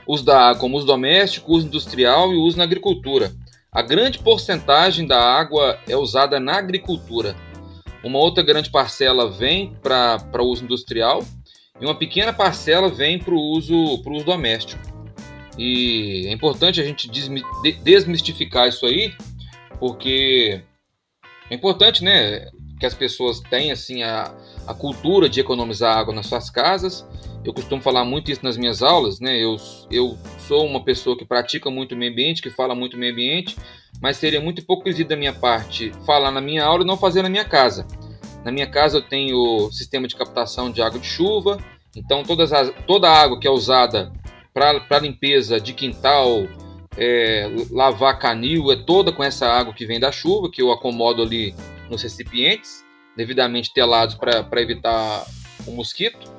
uso 0.07 0.25
da 0.25 0.49
água 0.49 0.61
como 0.61 0.77
uso 0.77 0.87
doméstico, 0.87 1.53
uso 1.53 1.67
industrial 1.67 2.33
e 2.33 2.37
uso 2.37 2.57
na 2.57 2.65
agricultura. 2.65 3.33
A 3.71 3.83
grande 3.83 4.19
porcentagem 4.19 5.07
da 5.07 5.21
água 5.21 5.79
é 5.89 5.97
usada 5.97 6.41
na 6.41 6.59
agricultura. 6.59 7.37
Uma 8.03 8.19
outra 8.19 8.43
grande 8.43 8.71
parcela 8.71 9.31
vem 9.31 9.75
para 9.83 10.43
uso 10.43 10.65
industrial 10.65 11.23
e 11.81 11.85
uma 11.85 11.95
pequena 11.95 12.33
parcela 12.33 12.89
vem 12.89 13.19
para 13.19 13.35
o 13.35 13.39
uso, 13.39 13.75
uso 14.07 14.25
doméstico. 14.25 14.83
E 15.59 16.27
é 16.27 16.33
importante 16.33 16.81
a 16.81 16.85
gente 16.85 17.11
desmistificar 17.83 18.69
isso 18.69 18.87
aí, 18.87 19.15
porque 19.79 20.63
é 21.51 21.55
importante, 21.55 22.03
né, 22.03 22.49
que 22.79 22.87
as 22.87 22.95
pessoas 22.95 23.41
tenham 23.41 23.73
assim 23.73 24.03
a, 24.03 24.35
a 24.67 24.73
cultura 24.73 25.29
de 25.29 25.41
economizar 25.41 25.99
água 25.99 26.15
nas 26.15 26.27
suas 26.27 26.49
casas. 26.49 27.07
Eu 27.45 27.53
costumo 27.53 27.83
falar 27.83 28.05
muito 28.05 28.31
isso 28.31 28.43
nas 28.43 28.57
minhas 28.57 28.83
aulas, 28.83 29.21
né? 29.21 29.37
Eu, 29.39 29.57
eu 29.91 30.19
sou 30.47 30.67
uma 30.67 30.83
pessoa 30.83 31.17
que 31.17 31.25
pratica 31.25 31.71
muito 31.71 31.95
o 31.95 31.99
meio 31.99 32.13
ambiente, 32.13 32.41
que 32.41 32.51
fala 32.51 32.75
muito 32.75 32.95
o 32.95 32.99
meio 32.99 33.13
ambiente, 33.13 33.57
mas 34.01 34.17
seria 34.17 34.41
muito 34.41 34.61
hipocrisia 34.61 35.05
da 35.05 35.17
minha 35.17 35.33
parte 35.33 35.93
falar 36.07 36.31
na 36.31 36.41
minha 36.41 36.65
aula 36.65 36.83
e 36.83 36.87
não 36.87 36.97
fazer 36.97 37.23
na 37.23 37.29
minha 37.29 37.45
casa. 37.45 37.87
Na 38.45 38.51
minha 38.51 38.67
casa 38.67 38.99
eu 38.99 39.03
tenho 39.03 39.71
sistema 39.71 40.09
de 40.09 40.17
captação 40.17 40.71
de 40.71 40.81
água 40.81 40.99
de 40.99 41.07
chuva, 41.07 41.59
então 41.95 42.23
todas 42.23 42.53
as, 42.53 42.73
toda 42.87 43.09
a 43.09 43.23
água 43.23 43.39
que 43.39 43.47
é 43.47 43.51
usada 43.51 44.13
para 44.55 44.99
limpeza 44.99 45.61
de 45.61 45.73
quintal, 45.73 46.47
é, 46.97 47.49
lavar 47.71 48.19
canil, 48.19 48.73
é 48.73 48.77
toda 48.77 49.13
com 49.13 49.23
essa 49.23 49.47
água 49.47 49.75
que 49.75 49.87
vem 49.87 50.01
da 50.01 50.11
chuva, 50.11 50.51
que 50.51 50.63
eu 50.63 50.73
acomodo 50.73 51.23
ali 51.23 51.55
nos 51.89 52.03
recipientes, 52.03 52.85
devidamente 53.17 53.73
telados 53.73 54.15
para 54.15 54.61
evitar 54.61 55.25
o 55.67 55.73
mosquito. 55.73 56.31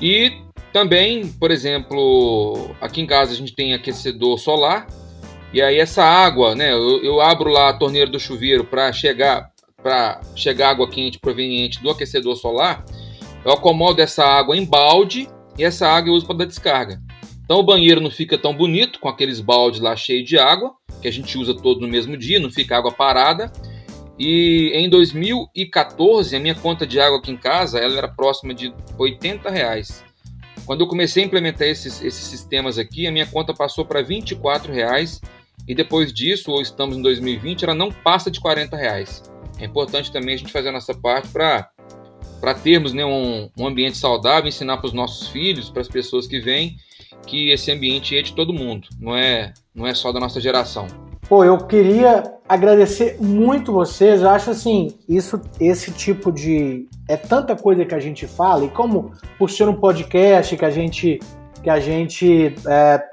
E 0.00 0.40
também, 0.72 1.28
por 1.32 1.50
exemplo, 1.50 2.74
aqui 2.80 3.00
em 3.00 3.06
casa 3.06 3.32
a 3.32 3.36
gente 3.36 3.54
tem 3.54 3.74
aquecedor 3.74 4.38
solar, 4.38 4.86
e 5.52 5.62
aí 5.62 5.78
essa 5.78 6.04
água, 6.04 6.54
né, 6.54 6.72
eu, 6.72 7.02
eu 7.02 7.20
abro 7.20 7.50
lá 7.50 7.70
a 7.70 7.74
torneira 7.74 8.10
do 8.10 8.20
chuveiro 8.20 8.64
para 8.64 8.92
chegar 8.92 9.50
para 9.82 10.20
chegar 10.34 10.70
água 10.70 10.90
quente 10.90 11.20
proveniente 11.20 11.80
do 11.80 11.88
aquecedor 11.88 12.36
solar, 12.36 12.84
eu 13.44 13.52
acomodo 13.52 14.02
essa 14.02 14.24
água 14.24 14.56
em 14.56 14.64
balde 14.64 15.28
e 15.56 15.64
essa 15.64 15.88
água 15.88 16.10
eu 16.10 16.14
uso 16.14 16.26
para 16.26 16.38
dar 16.38 16.44
descarga. 16.46 17.00
Então 17.44 17.60
o 17.60 17.62
banheiro 17.62 18.00
não 18.00 18.10
fica 18.10 18.36
tão 18.36 18.54
bonito 18.54 18.98
com 19.00 19.08
aqueles 19.08 19.40
baldes 19.40 19.80
lá 19.80 19.96
cheios 19.96 20.28
de 20.28 20.38
água, 20.38 20.72
que 21.00 21.08
a 21.08 21.10
gente 21.10 21.38
usa 21.38 21.54
todo 21.54 21.80
no 21.80 21.88
mesmo 21.88 22.16
dia, 22.16 22.38
não 22.38 22.50
fica 22.50 22.76
água 22.76 22.92
parada. 22.92 23.50
E 24.18 24.72
em 24.74 24.90
2014, 24.90 26.34
a 26.34 26.40
minha 26.40 26.54
conta 26.54 26.86
de 26.86 27.00
água 27.00 27.18
aqui 27.18 27.30
em 27.30 27.36
casa 27.36 27.78
ela 27.78 27.96
era 27.96 28.08
próxima 28.08 28.52
de 28.52 28.74
80 28.98 29.48
reais. 29.48 30.04
Quando 30.66 30.82
eu 30.82 30.86
comecei 30.86 31.22
a 31.22 31.26
implementar 31.26 31.66
esses, 31.66 32.02
esses 32.02 32.24
sistemas 32.26 32.76
aqui, 32.76 33.06
a 33.06 33.12
minha 33.12 33.26
conta 33.26 33.54
passou 33.54 33.86
para 33.86 34.02
24 34.02 34.70
reais. 34.70 35.18
E 35.68 35.74
depois 35.74 36.12
disso, 36.12 36.50
ou 36.50 36.62
estamos 36.62 36.96
em 36.96 37.02
2020, 37.02 37.62
ela 37.62 37.74
não 37.74 37.92
passa 37.92 38.30
de 38.30 38.40
40 38.40 38.74
reais. 38.74 39.22
É 39.60 39.66
importante 39.66 40.10
também 40.10 40.34
a 40.34 40.38
gente 40.38 40.50
fazer 40.50 40.70
a 40.70 40.72
nossa 40.72 40.94
parte 40.94 41.28
para 41.28 41.68
para 42.40 42.54
termos 42.54 42.92
né, 42.92 43.04
um, 43.04 43.50
um 43.58 43.66
ambiente 43.66 43.98
saudável, 43.98 44.48
ensinar 44.48 44.76
para 44.76 44.86
os 44.86 44.92
nossos 44.92 45.26
filhos, 45.26 45.70
para 45.70 45.82
as 45.82 45.88
pessoas 45.88 46.28
que 46.28 46.38
vêm, 46.38 46.76
que 47.26 47.50
esse 47.50 47.70
ambiente 47.72 48.16
é 48.16 48.22
de 48.22 48.32
todo 48.32 48.52
mundo, 48.52 48.86
não 49.00 49.16
é, 49.16 49.52
não 49.74 49.84
é 49.84 49.92
só 49.92 50.12
da 50.12 50.20
nossa 50.20 50.40
geração. 50.40 50.86
Pô, 51.28 51.44
eu 51.44 51.58
queria 51.58 52.22
agradecer 52.48 53.18
muito 53.20 53.72
vocês. 53.72 54.22
Eu 54.22 54.30
acho 54.30 54.50
assim, 54.50 54.94
isso, 55.08 55.40
esse 55.60 55.92
tipo 55.92 56.32
de 56.32 56.86
é 57.08 57.16
tanta 57.16 57.54
coisa 57.56 57.84
que 57.84 57.94
a 57.94 58.00
gente 58.00 58.26
fala 58.26 58.64
e 58.64 58.68
como 58.68 59.12
por 59.36 59.50
ser 59.50 59.68
um 59.68 59.74
podcast 59.74 60.56
que 60.56 60.64
a 60.64 60.70
gente 60.70 61.18
que 61.62 61.68
a 61.68 61.80
gente 61.80 62.54
é, 62.66 63.04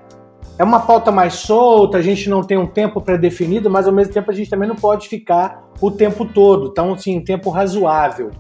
é 0.58 0.64
uma 0.64 0.80
pauta 0.80 1.12
mais 1.12 1.34
solta, 1.36 1.98
a 1.98 2.02
gente 2.02 2.30
não 2.30 2.42
tem 2.42 2.58
um 2.58 2.68
tempo 2.68 3.02
pré-definido, 3.02 3.70
mas 3.70 3.88
ao 3.88 3.94
mesmo 3.94 4.14
tempo 4.14 4.32
a 4.32 4.34
gente 4.34 4.50
também 4.50 4.68
não 4.68 4.76
pode 4.76 5.08
ficar 5.08 5.64
o 5.82 5.92
tempo 5.92 6.26
todo, 6.26 6.70
então 6.70 6.94
assim, 6.94 7.20
tempo 7.22 7.50
razoável, 7.50 8.32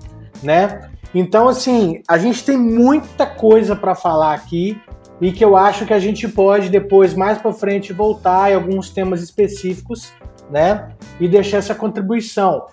né? 0.42 0.90
Então 1.14 1.48
assim, 1.48 2.02
a 2.08 2.18
gente 2.18 2.44
tem 2.44 2.58
muita 2.58 3.26
coisa 3.26 3.76
para 3.76 3.96
falar 3.96 4.34
aqui 4.34 4.80
e 5.20 5.32
que 5.32 5.44
eu 5.44 5.56
acho 5.56 5.86
que 5.86 5.94
a 5.94 6.00
gente 6.00 6.28
pode 6.28 6.70
depois, 6.70 7.14
mais 7.14 7.38
para 7.38 7.54
frente, 7.54 7.94
voltar 7.94 8.52
em 8.52 8.56
alguns 8.56 8.90
temas 8.90 9.22
específicos, 9.22 10.12
né? 10.50 10.90
E 11.20 11.28
deixar 11.28 11.58
essa 11.58 11.76
contribuição. 11.76 12.66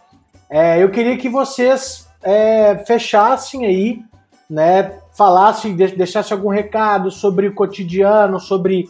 É, 0.51 0.83
eu 0.83 0.91
queria 0.91 1.17
que 1.17 1.29
vocês 1.29 2.09
é, 2.23 2.79
fechassem 2.87 3.65
aí, 3.65 4.01
né? 4.51 4.99
Falassem, 5.17 5.75
deixassem 5.75 6.37
algum 6.37 6.49
recado 6.49 7.11
sobre 7.11 7.49
o 7.49 7.55
cotidiano, 7.55 8.41
sobre 8.41 8.89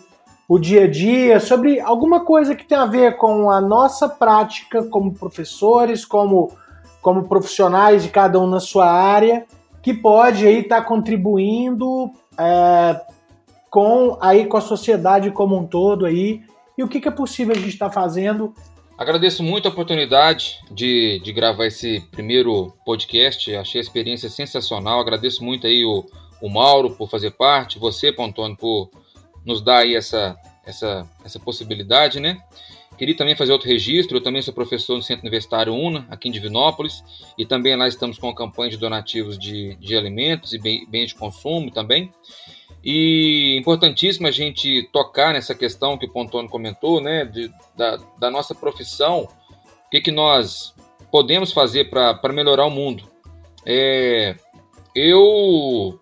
o 0.52 0.58
dia 0.58 0.84
a 0.84 0.86
dia, 0.86 1.40
sobre 1.40 1.80
alguma 1.80 2.26
coisa 2.26 2.54
que 2.54 2.66
tem 2.66 2.76
a 2.76 2.84
ver 2.84 3.16
com 3.16 3.50
a 3.50 3.58
nossa 3.58 4.06
prática 4.06 4.84
como 4.84 5.14
professores, 5.14 6.04
como, 6.04 6.52
como 7.00 7.26
profissionais 7.26 8.02
de 8.02 8.10
cada 8.10 8.38
um 8.38 8.46
na 8.46 8.60
sua 8.60 8.84
área, 8.86 9.46
que 9.80 9.94
pode 9.94 10.46
aí 10.46 10.58
estar 10.58 10.82
tá 10.82 10.86
contribuindo 10.86 12.10
é, 12.38 13.00
com 13.70 14.18
aí 14.20 14.44
com 14.44 14.58
a 14.58 14.60
sociedade 14.60 15.30
como 15.30 15.56
um 15.56 15.66
todo 15.66 16.04
aí 16.04 16.42
e 16.76 16.82
o 16.82 16.88
que, 16.88 17.00
que 17.00 17.08
é 17.08 17.10
possível 17.10 17.56
a 17.56 17.58
gente 17.58 17.70
estar 17.70 17.88
tá 17.88 17.94
fazendo. 17.94 18.52
Agradeço 18.98 19.42
muito 19.42 19.66
a 19.66 19.70
oportunidade 19.70 20.58
de, 20.70 21.18
de 21.24 21.32
gravar 21.32 21.64
esse 21.64 22.02
primeiro 22.10 22.74
podcast. 22.84 23.56
Achei 23.56 23.80
a 23.80 23.84
experiência 23.84 24.28
sensacional. 24.28 25.00
Agradeço 25.00 25.42
muito 25.42 25.66
aí 25.66 25.82
o, 25.82 26.04
o 26.42 26.50
Mauro 26.50 26.90
por 26.90 27.08
fazer 27.08 27.30
parte, 27.30 27.78
você, 27.78 28.12
Pontônio, 28.12 28.54
por 28.54 28.90
nos 29.44 29.62
dar 29.62 29.78
aí 29.78 29.94
essa, 29.94 30.36
essa, 30.64 31.08
essa 31.24 31.38
possibilidade, 31.40 32.20
né? 32.20 32.42
Queria 32.98 33.16
também 33.16 33.34
fazer 33.34 33.52
outro 33.52 33.68
registro. 33.68 34.18
Eu 34.18 34.22
também 34.22 34.42
sou 34.42 34.54
professor 34.54 34.96
no 34.96 35.02
Centro 35.02 35.22
Universitário 35.22 35.74
UNA, 35.74 36.06
aqui 36.10 36.28
em 36.28 36.32
Divinópolis, 36.32 37.02
e 37.36 37.44
também 37.44 37.74
lá 37.74 37.88
estamos 37.88 38.18
com 38.18 38.28
a 38.28 38.34
campanha 38.34 38.70
de 38.70 38.76
donativos 38.76 39.38
de, 39.38 39.74
de 39.76 39.96
alimentos 39.96 40.52
e 40.52 40.58
bens 40.58 41.08
de 41.08 41.14
consumo 41.14 41.70
também. 41.70 42.12
E 42.84 43.56
importantíssimo 43.58 44.26
a 44.26 44.30
gente 44.30 44.88
tocar 44.92 45.32
nessa 45.32 45.54
questão 45.54 45.96
que 45.96 46.06
o 46.06 46.12
Pontônio 46.12 46.50
comentou, 46.50 47.00
né, 47.00 47.24
de, 47.24 47.50
da, 47.76 47.96
da 48.18 48.30
nossa 48.30 48.54
profissão, 48.54 49.28
o 49.86 49.90
que, 49.90 50.00
que 50.00 50.10
nós 50.10 50.74
podemos 51.10 51.52
fazer 51.52 51.90
para 51.90 52.32
melhorar 52.32 52.66
o 52.66 52.70
mundo. 52.70 53.04
É, 53.64 54.34
eu, 54.94 56.00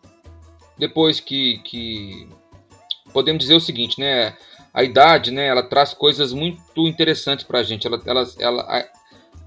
depois 0.79 1.21
que, 1.21 1.59
que 1.59 2.29
podemos 3.13 3.41
dizer 3.41 3.55
o 3.55 3.61
seguinte, 3.61 3.99
né, 4.01 4.37
a 4.73 4.83
idade, 4.83 5.31
né, 5.31 5.47
ela 5.47 5.63
traz 5.63 5.93
coisas 5.93 6.33
muito 6.33 6.87
interessantes 6.87 7.45
para 7.45 7.61
a 7.61 7.63
gente. 7.63 7.87
Ela, 7.87 8.01
ela, 8.07 8.27
ela, 8.39 8.63
a, 8.63 8.87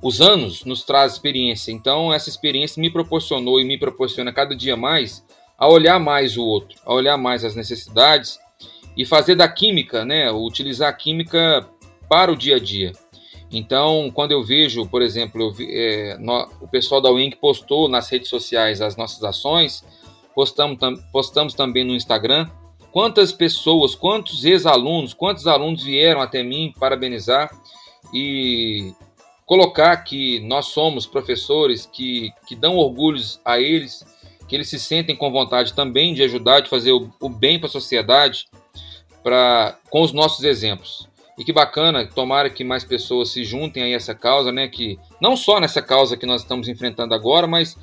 os 0.01 0.21
anos 0.21 0.65
nos 0.65 0.83
traz 0.83 1.13
experiência. 1.13 1.71
Então, 1.71 2.13
essa 2.13 2.29
experiência 2.29 2.81
me 2.81 2.89
proporcionou 2.89 3.59
e 3.59 3.63
me 3.63 3.77
proporciona 3.77 4.33
cada 4.33 4.55
dia 4.55 4.75
mais 4.75 5.25
a 5.57 5.67
olhar 5.67 5.99
mais 5.99 6.37
o 6.37 6.43
outro, 6.43 6.77
a 6.85 6.93
olhar 6.93 7.17
mais 7.17 7.45
as 7.45 7.55
necessidades 7.55 8.37
e 8.97 9.05
fazer 9.05 9.35
da 9.35 9.47
química, 9.47 10.03
né, 10.03 10.31
utilizar 10.31 10.89
a 10.89 10.93
química 10.93 11.67
para 12.09 12.31
o 12.31 12.35
dia 12.35 12.57
a 12.57 12.59
dia. 12.59 12.91
Então, 13.51 14.11
quando 14.13 14.31
eu 14.31 14.43
vejo, 14.43 14.87
por 14.87 15.01
exemplo, 15.01 15.53
eu, 15.59 15.67
é, 15.69 16.17
no, 16.19 16.49
o 16.59 16.67
pessoal 16.67 16.99
da 16.99 17.11
Wing 17.11 17.35
postou 17.35 17.87
nas 17.87 18.09
redes 18.09 18.27
sociais 18.27 18.81
as 18.81 18.97
nossas 18.97 19.23
ações, 19.23 19.85
postamos, 20.33 20.79
tam, 20.79 20.95
postamos 21.11 21.53
também 21.53 21.83
no 21.83 21.93
Instagram. 21.93 22.49
Quantas 22.93 23.33
pessoas, 23.33 23.93
quantos 23.93 24.45
ex-alunos, 24.45 25.13
quantos 25.13 25.47
alunos 25.47 25.83
vieram 25.83 26.21
até 26.21 26.41
mim 26.43 26.73
parabenizar 26.79 27.51
e 28.13 28.93
colocar 29.45 29.97
que 29.97 30.39
nós 30.41 30.67
somos 30.67 31.05
professores 31.05 31.85
que, 31.85 32.31
que 32.47 32.55
dão 32.55 32.77
orgulhos 32.77 33.41
a 33.43 33.59
eles 33.59 34.05
que 34.47 34.55
eles 34.55 34.69
se 34.69 34.79
sentem 34.79 35.15
com 35.15 35.31
vontade 35.31 35.73
também 35.73 36.13
de 36.13 36.21
ajudar, 36.21 36.59
de 36.59 36.69
fazer 36.69 36.91
o, 36.91 37.09
o 37.19 37.27
bem 37.27 37.57
para 37.57 37.67
a 37.67 37.71
sociedade, 37.71 38.45
para 39.23 39.77
com 39.89 40.01
os 40.01 40.11
nossos 40.11 40.43
exemplos. 40.43 41.09
E 41.39 41.43
que 41.43 41.51
bacana, 41.51 42.05
tomara 42.05 42.49
que 42.49 42.63
mais 42.63 42.83
pessoas 42.83 43.29
se 43.29 43.43
juntem 43.43 43.81
a 43.81 43.95
essa 43.95 44.13
causa, 44.13 44.51
né? 44.51 44.67
Que 44.67 44.99
não 45.19 45.35
só 45.35 45.59
nessa 45.59 45.81
causa 45.81 46.15
que 46.15 46.27
nós 46.27 46.41
estamos 46.41 46.67
enfrentando 46.67 47.15
agora, 47.15 47.47
mas 47.47 47.75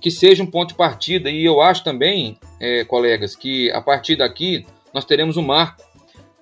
que 0.00 0.10
seja 0.10 0.42
um 0.42 0.46
ponto 0.46 0.70
de 0.70 0.74
partida. 0.74 1.30
E 1.30 1.44
eu 1.44 1.60
acho 1.60 1.84
também, 1.84 2.38
é, 2.58 2.84
colegas, 2.84 3.36
que 3.36 3.70
a 3.72 3.80
partir 3.80 4.16
daqui 4.16 4.66
nós 4.92 5.04
teremos 5.04 5.36
um 5.36 5.42
marco. 5.42 5.82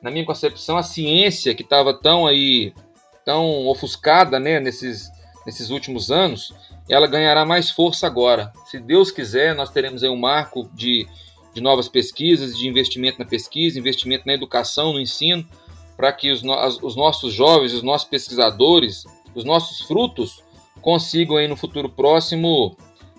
Na 0.01 0.11
minha 0.11 0.25
concepção, 0.25 0.77
a 0.77 0.83
ciência 0.83 1.55
que 1.55 1.63
estava 1.63 1.93
tão 1.93 2.27
aí, 2.27 2.73
tão 3.25 3.67
ofuscada, 3.67 4.39
né, 4.39 4.61
nesses, 4.61 5.11
nesses 5.45 5.71
últimos 5.71 6.11
anos, 6.11 6.55
ela 6.89 7.07
ganhará 7.07 7.45
mais 7.45 7.71
força 7.71 8.07
agora. 8.07 8.53
Se 8.67 8.79
Deus 8.79 9.11
quiser, 9.11 9.55
nós 9.55 9.71
teremos 9.71 10.03
aí 10.05 10.09
um 10.09 10.17
marco 10.17 10.71
de, 10.73 11.07
de 11.53 11.61
novas 11.61 11.89
pesquisas, 11.89 12.57
de 12.57 12.69
investimento 12.69 13.19
na 13.19 13.25
pesquisa, 13.25 13.79
investimento 13.79 14.25
na 14.27 14.35
educação, 14.35 14.93
no 14.93 15.01
ensino, 15.01 15.47
para 15.97 16.13
que 16.13 16.31
os, 16.31 16.43
os 16.83 16.95
nossos 16.95 17.35
jovens, 17.35 17.73
os 17.75 17.83
nossos 17.83 18.09
pesquisadores, 18.09 19.05
os 19.35 19.45
nossos 19.45 19.81
frutos 19.81 20.43
consigam 20.81 21.37
aí 21.37 21.49
no 21.49 21.57
futuro 21.57 21.89
próximo 21.89 22.77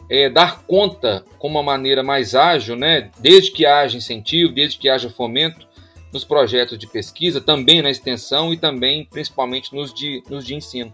é, 0.09 0.29
dar 0.29 0.63
conta 0.63 1.23
com 1.37 1.47
uma 1.47 1.61
maneira 1.61 2.01
mais 2.01 2.33
ágil, 2.35 2.75
né, 2.75 3.11
desde 3.19 3.51
que 3.51 3.65
haja 3.65 3.97
incentivo, 3.97 4.53
desde 4.53 4.77
que 4.77 4.89
haja 4.89 5.09
fomento 5.09 5.67
nos 6.11 6.23
projetos 6.23 6.77
de 6.77 6.87
pesquisa, 6.87 7.39
também 7.39 7.81
na 7.81 7.89
extensão 7.89 8.51
e 8.51 8.57
também, 8.57 9.05
principalmente, 9.05 9.73
nos 9.75 9.93
de, 9.93 10.23
nos 10.29 10.45
de 10.45 10.55
ensino. 10.55 10.93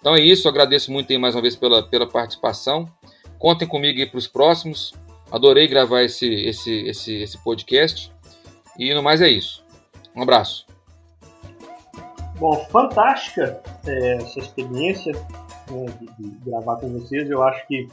Então 0.00 0.14
é 0.14 0.20
isso, 0.20 0.48
agradeço 0.48 0.92
muito 0.92 1.12
aí 1.12 1.18
mais 1.18 1.34
uma 1.34 1.42
vez 1.42 1.56
pela, 1.56 1.82
pela 1.82 2.08
participação. 2.08 2.88
Contem 3.38 3.68
comigo 3.68 3.98
aí 3.98 4.06
para 4.06 4.18
os 4.18 4.26
próximos. 4.26 4.92
Adorei 5.30 5.68
gravar 5.68 6.02
esse, 6.02 6.26
esse, 6.26 6.88
esse, 6.88 7.22
esse 7.22 7.38
podcast. 7.38 8.12
E 8.78 8.92
no 8.94 9.02
mais 9.02 9.20
é 9.20 9.28
isso. 9.28 9.64
Um 10.14 10.22
abraço. 10.22 10.66
Bom, 12.36 12.56
fantástica 12.70 13.60
é, 13.86 14.14
essa 14.14 14.38
experiência 14.38 15.12
né, 15.70 15.86
de, 16.00 16.06
de, 16.18 16.38
gravar 16.44 16.76
com 16.76 16.88
vocês. 16.92 17.28
Eu 17.28 17.42
acho 17.42 17.66
que, 17.66 17.88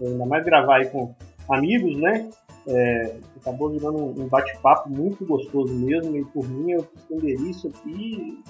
ainda 0.00 0.26
mais 0.26 0.44
gravar 0.44 0.76
aí 0.76 0.86
com 0.88 1.14
amigos, 1.48 1.96
né? 1.96 2.30
É, 2.66 3.16
acabou 3.40 3.70
virando 3.70 3.98
um 3.98 4.28
bate-papo 4.28 4.90
muito 4.90 5.24
gostoso 5.24 5.72
mesmo. 5.74 6.16
E 6.16 6.24
por 6.24 6.48
mim, 6.48 6.72
eu 6.72 6.86
estenderia 6.96 7.50
isso 7.50 7.68
aqui, 7.68 8.42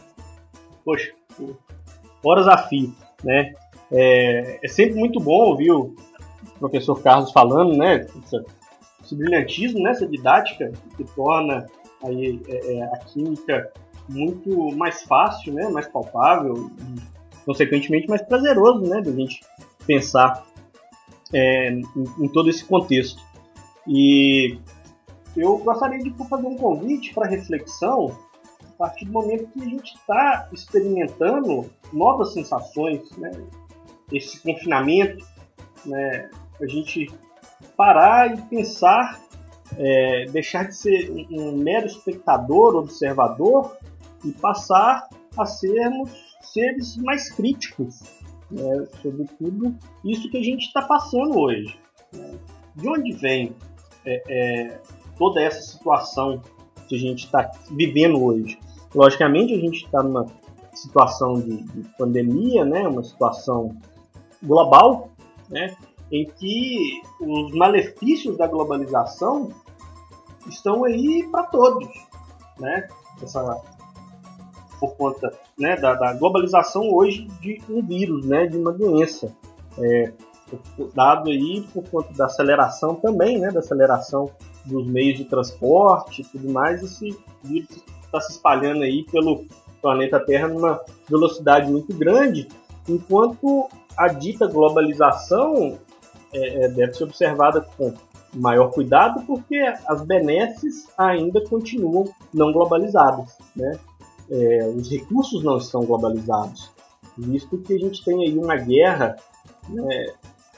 poxa, 0.85 1.13
horas 2.25 2.49
a 2.49 2.59
fio, 2.59 2.93
né? 3.23 3.55
É, 3.91 4.59
é 4.63 4.69
sempre 4.69 4.99
muito 4.99 5.21
bom 5.21 5.49
ouvir 5.51 5.71
o 5.71 5.95
professor 6.59 7.01
Carlos 7.01 7.31
falando, 7.31 7.77
né? 7.77 8.07
Esse 9.03 9.15
brilhantismo, 9.17 9.83
né? 9.83 9.91
essa 9.91 10.07
didática 10.07 10.71
que 10.97 11.05
torna 11.15 11.67
aí, 12.05 12.41
é, 12.49 12.75
é, 12.75 12.83
a 12.83 12.99
química 12.99 13.73
muito 14.09 14.77
mais 14.77 15.03
fácil, 15.03 15.55
né? 15.55 15.69
Mais 15.69 15.87
palpável 15.87 16.71
e, 16.79 17.45
consequentemente, 17.45 18.09
mais 18.09 18.23
prazeroso, 18.23 18.83
né? 18.83 19.01
Da 19.01 19.13
gente 19.13 19.41
pensar 19.87 20.45
é, 21.33 21.71
em, 21.71 21.83
em, 22.19 22.29
todo 22.29 22.49
esse 22.49 22.65
contexto. 22.65 23.23
E 23.87 24.59
eu 25.37 25.59
gostaria 25.59 25.99
de 25.99 26.11
fazer 26.29 26.47
um 26.47 26.57
convite 26.57 27.15
para 27.15 27.29
reflexão 27.29 28.17
a 28.63 28.73
partir 28.79 29.07
do 29.07 29.13
momento 29.13 29.49
que 29.49 29.63
a 29.63 29.65
gente 29.65 29.95
está 29.95 30.49
experimentando 30.53 31.71
novas 31.93 32.33
sensações, 32.33 33.11
né? 33.17 33.31
Esse 34.13 34.41
confinamento, 34.41 35.25
né? 35.85 36.31
A 36.61 36.67
gente 36.67 37.07
parar 37.77 38.37
e 38.37 38.43
pensar, 38.43 39.21
é, 39.77 40.27
deixar 40.31 40.65
de 40.65 40.77
ser 40.77 41.11
um, 41.11 41.27
um 41.31 41.57
mero 41.57 41.87
espectador, 41.87 42.77
observador 42.77 43.77
e 44.25 44.33
passar 44.33 45.09
a 45.37 45.47
sermos 45.47 46.11
seres 46.41 46.97
mais 46.97 47.31
críticos 47.31 48.01
né, 48.51 48.87
sobre 49.03 49.27
tudo 49.39 49.77
isso 50.05 50.31
que 50.31 50.39
a 50.39 50.43
gente 50.43 50.67
está 50.67 50.83
passando 50.83 51.39
hoje. 51.39 51.79
Né? 52.13 52.39
De 52.75 52.89
onde 52.89 53.13
vem 53.13 53.55
é, 54.05 54.23
é, 54.29 54.81
toda 55.19 55.41
essa 55.41 55.61
situação 55.61 56.41
que 56.89 56.97
a 56.97 56.99
gente 56.99 57.25
está 57.25 57.51
vivendo 57.71 58.23
hoje? 58.23 58.59
Logicamente, 58.95 59.55
a 59.55 59.59
gente 59.59 59.85
está 59.85 60.03
numa 60.03 60.27
situação 60.75 61.35
de, 61.35 61.63
de, 61.63 61.89
pandemia, 61.99 62.65
né, 62.65 62.87
uma 62.87 63.03
situação 63.03 63.77
global, 64.43 65.11
né, 65.49 65.77
em 66.11 66.25
que 66.25 67.03
os 67.21 67.53
malefícios 67.53 68.37
da 68.39 68.47
globalização 68.47 69.51
estão 70.49 70.85
aí 70.85 71.29
para 71.31 71.43
todos, 71.45 71.89
né? 72.59 72.89
Essa, 73.21 73.61
por 74.79 74.95
conta 74.97 75.37
né, 75.59 75.77
da, 75.77 75.95
da, 75.95 76.13
globalização 76.15 76.93
hoje 76.93 77.27
de 77.41 77.61
um 77.69 77.83
vírus, 77.83 78.27
né, 78.27 78.47
de 78.47 78.57
uma 78.57 78.73
doença, 78.73 79.35
é, 79.79 80.13
dado 80.95 81.31
aí 81.31 81.67
por 81.73 81.85
conta 81.89 82.13
da 82.15 82.27
aceleração 82.27 82.95
também, 82.95 83.39
né, 83.39 83.51
da 83.51 83.61
aceleração 83.61 84.31
dos 84.65 84.87
meios 84.87 85.19
de 85.19 85.25
transporte 85.25 86.23
e 86.23 86.25
tudo 86.25 86.51
mais, 86.51 86.83
esse 86.83 87.17
vírus 87.43 87.83
está 88.05 88.21
se 88.21 88.33
espalhando 88.33 88.83
aí 88.83 89.05
pelo 89.05 89.45
planeta 89.83 90.21
Terra 90.21 90.49
numa 90.49 90.81
velocidade 91.09 91.71
muito 91.71 91.95
grande, 91.95 92.49
enquanto 92.89 93.69
a 93.97 94.09
dita 94.09 94.47
globalização 94.47 95.79
é, 96.33 96.65
é, 96.65 96.69
deve 96.69 96.95
ser 96.95 97.05
observada 97.05 97.61
com 97.77 97.95
maior 98.35 98.71
cuidado, 98.71 99.25
porque 99.27 99.57
as 99.87 100.03
benesses 100.05 100.89
ainda 100.97 101.41
continuam 101.49 102.05
não 102.33 102.53
globalizadas, 102.53 103.37
né? 103.57 103.79
É, 104.31 104.67
os 104.69 104.91
recursos 104.91 105.43
não 105.43 105.57
estão 105.57 105.85
globalizados, 105.85 106.71
visto 107.17 107.59
que 107.59 107.75
a 107.75 107.79
gente 107.79 108.05
tem 108.05 108.23
aí 108.23 108.39
uma 108.39 108.57
guerra 108.57 109.17
né, 109.69 110.07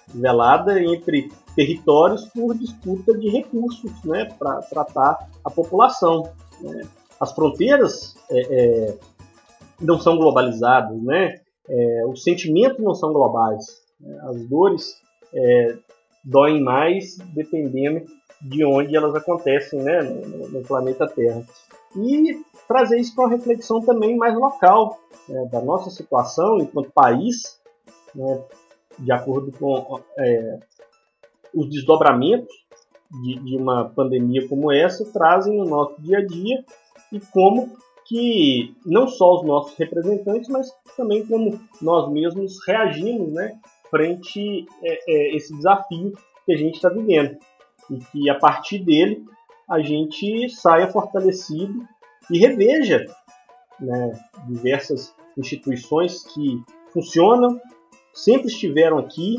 velada 0.08 0.82
entre 0.82 1.30
territórios 1.54 2.26
por 2.26 2.56
disputa 2.56 3.16
de 3.16 3.28
recursos, 3.28 3.92
né, 4.04 4.26
para 4.38 4.60
tratar 4.62 5.28
a 5.44 5.50
população. 5.50 6.30
Né? 6.60 6.82
As 7.18 7.32
fronteiras 7.32 8.16
é, 8.30 8.40
é, 8.40 8.98
não 9.80 9.98
são 9.98 10.16
globalizadas, 10.16 11.00
né? 11.02 11.40
É, 11.68 12.04
os 12.06 12.22
sentimentos 12.24 12.82
não 12.82 12.94
são 12.94 13.12
globais, 13.12 13.82
né? 14.00 14.18
as 14.24 14.36
dores 14.48 14.96
é, 15.32 15.76
doem 16.24 16.60
mais 16.60 17.18
dependendo 17.32 18.06
de 18.42 18.64
onde 18.64 18.96
elas 18.96 19.14
acontecem 19.14 19.80
né, 19.80 20.02
no, 20.02 20.48
no 20.48 20.62
planeta 20.62 21.06
Terra. 21.06 21.44
E 21.97 22.43
trazer 22.68 23.01
isso 23.01 23.14
para 23.14 23.24
uma 23.24 23.36
reflexão 23.36 23.80
também 23.80 24.16
mais 24.16 24.34
local, 24.34 25.01
né, 25.28 25.49
da 25.51 25.61
nossa 25.61 25.91
situação 25.91 26.59
enquanto 26.59 26.93
país, 26.93 27.61
né, 28.14 28.45
de 28.99 29.11
acordo 29.11 29.51
com 29.53 30.01
é, 30.16 30.61
os 31.55 31.68
desdobramentos 31.68 32.55
de, 33.11 33.34
de, 33.41 33.57
uma 33.57 33.86
pandemia 33.88 34.47
como 34.49 34.70
essa, 34.70 35.05
trazem 35.12 35.59
no 35.59 35.64
nosso 35.64 36.01
dia 36.01 36.18
a 36.18 36.26
dia 36.26 36.64
e 37.12 37.18
como 37.18 37.76
que 38.07 38.74
não 38.84 39.07
só 39.09 39.36
os 39.36 39.45
nossos 39.45 39.76
representantes, 39.76 40.49
mas 40.49 40.72
também 40.97 41.26
como 41.26 41.61
nós 41.80 42.11
mesmos 42.11 42.57
reagimos 42.66 43.32
né, 43.32 43.59
frente 43.88 44.66
a 44.82 44.86
é, 44.86 44.99
é, 45.09 45.36
esse 45.36 45.55
desafio 45.55 46.12
que 46.45 46.53
a 46.53 46.57
gente 46.57 46.76
está 46.76 46.88
vivendo. 46.88 47.36
E 47.91 47.99
que 47.99 48.30
a 48.30 48.38
partir 48.38 48.78
dele 48.80 49.24
a 49.70 49.78
gente 49.78 50.50
saia 50.50 50.90
fortalecido 50.90 51.86
e 52.28 52.38
reveja 52.38 53.06
né, 53.78 54.12
diversas 54.48 55.14
instituições 55.38 56.24
que 56.24 56.60
funcionam, 56.92 57.60
sempre 58.12 58.48
estiveram 58.48 58.98
aqui 58.98 59.36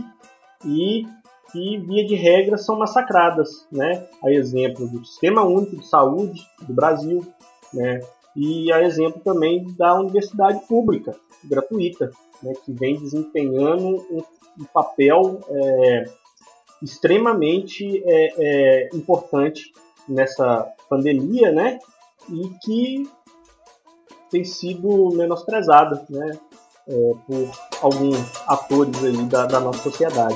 e 0.66 1.06
que, 1.52 1.78
via 1.80 2.06
de 2.06 2.16
regra, 2.16 2.58
são 2.58 2.80
massacradas. 2.80 3.68
Né? 3.70 4.08
A 4.24 4.32
exemplo 4.32 4.88
do 4.88 5.06
Sistema 5.06 5.44
Único 5.44 5.76
de 5.76 5.86
Saúde 5.86 6.42
do 6.62 6.74
Brasil, 6.74 7.26
né? 7.74 8.00
e 8.34 8.72
a 8.72 8.82
exemplo 8.82 9.22
também 9.22 9.66
da 9.78 10.00
universidade 10.00 10.66
pública, 10.66 11.14
gratuita, 11.44 12.10
né? 12.42 12.54
que 12.66 12.72
vem 12.72 12.98
desempenhando 12.98 13.98
um, 14.10 14.24
um 14.62 14.66
papel 14.74 15.42
é, 15.50 16.06
extremamente 16.82 18.02
é, 18.06 18.34
é, 18.38 18.90
importante 18.96 19.74
nessa 20.12 20.68
pandemia, 20.90 21.52
né? 21.52 21.80
E 22.30 22.50
que 22.64 23.10
tem 24.30 24.46
sido 24.46 25.10
menosprezada, 25.16 26.06
né? 26.10 26.38
É, 26.88 27.12
por 27.28 27.52
alguns 27.82 28.18
atores 28.48 29.04
aí 29.04 29.24
da, 29.26 29.46
da 29.46 29.60
nossa 29.60 29.84
sociedade. 29.84 30.36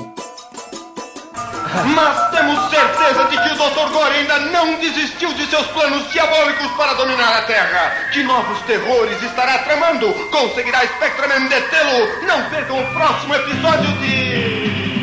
Mas 1.94 2.30
temos 2.30 2.70
certeza 2.70 3.24
de 3.24 3.36
que 3.36 3.48
o 3.52 3.56
Dr. 3.56 3.92
Gore 3.92 4.14
ainda 4.14 4.38
não 4.38 4.74
desistiu 4.76 5.32
de 5.34 5.46
seus 5.46 5.66
planos 5.68 6.10
diabólicos 6.10 6.68
para 6.72 6.94
dominar 6.94 7.38
a 7.38 7.42
Terra. 7.42 8.08
Que 8.12 8.22
novos 8.22 8.58
terrores 8.62 9.22
estará 9.22 9.58
tramando? 9.58 10.12
Conseguirá 10.30 10.86
Spectreman 10.86 11.48
detê-lo? 11.48 12.26
Não 12.26 12.48
percam 12.48 12.80
o 12.80 12.94
próximo 12.94 13.34
episódio 13.34 13.92
de... 13.98 14.95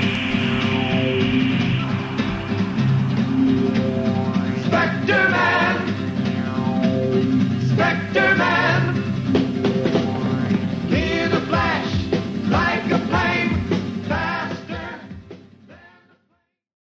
Mr. 8.14 8.38
Man. 8.38 8.52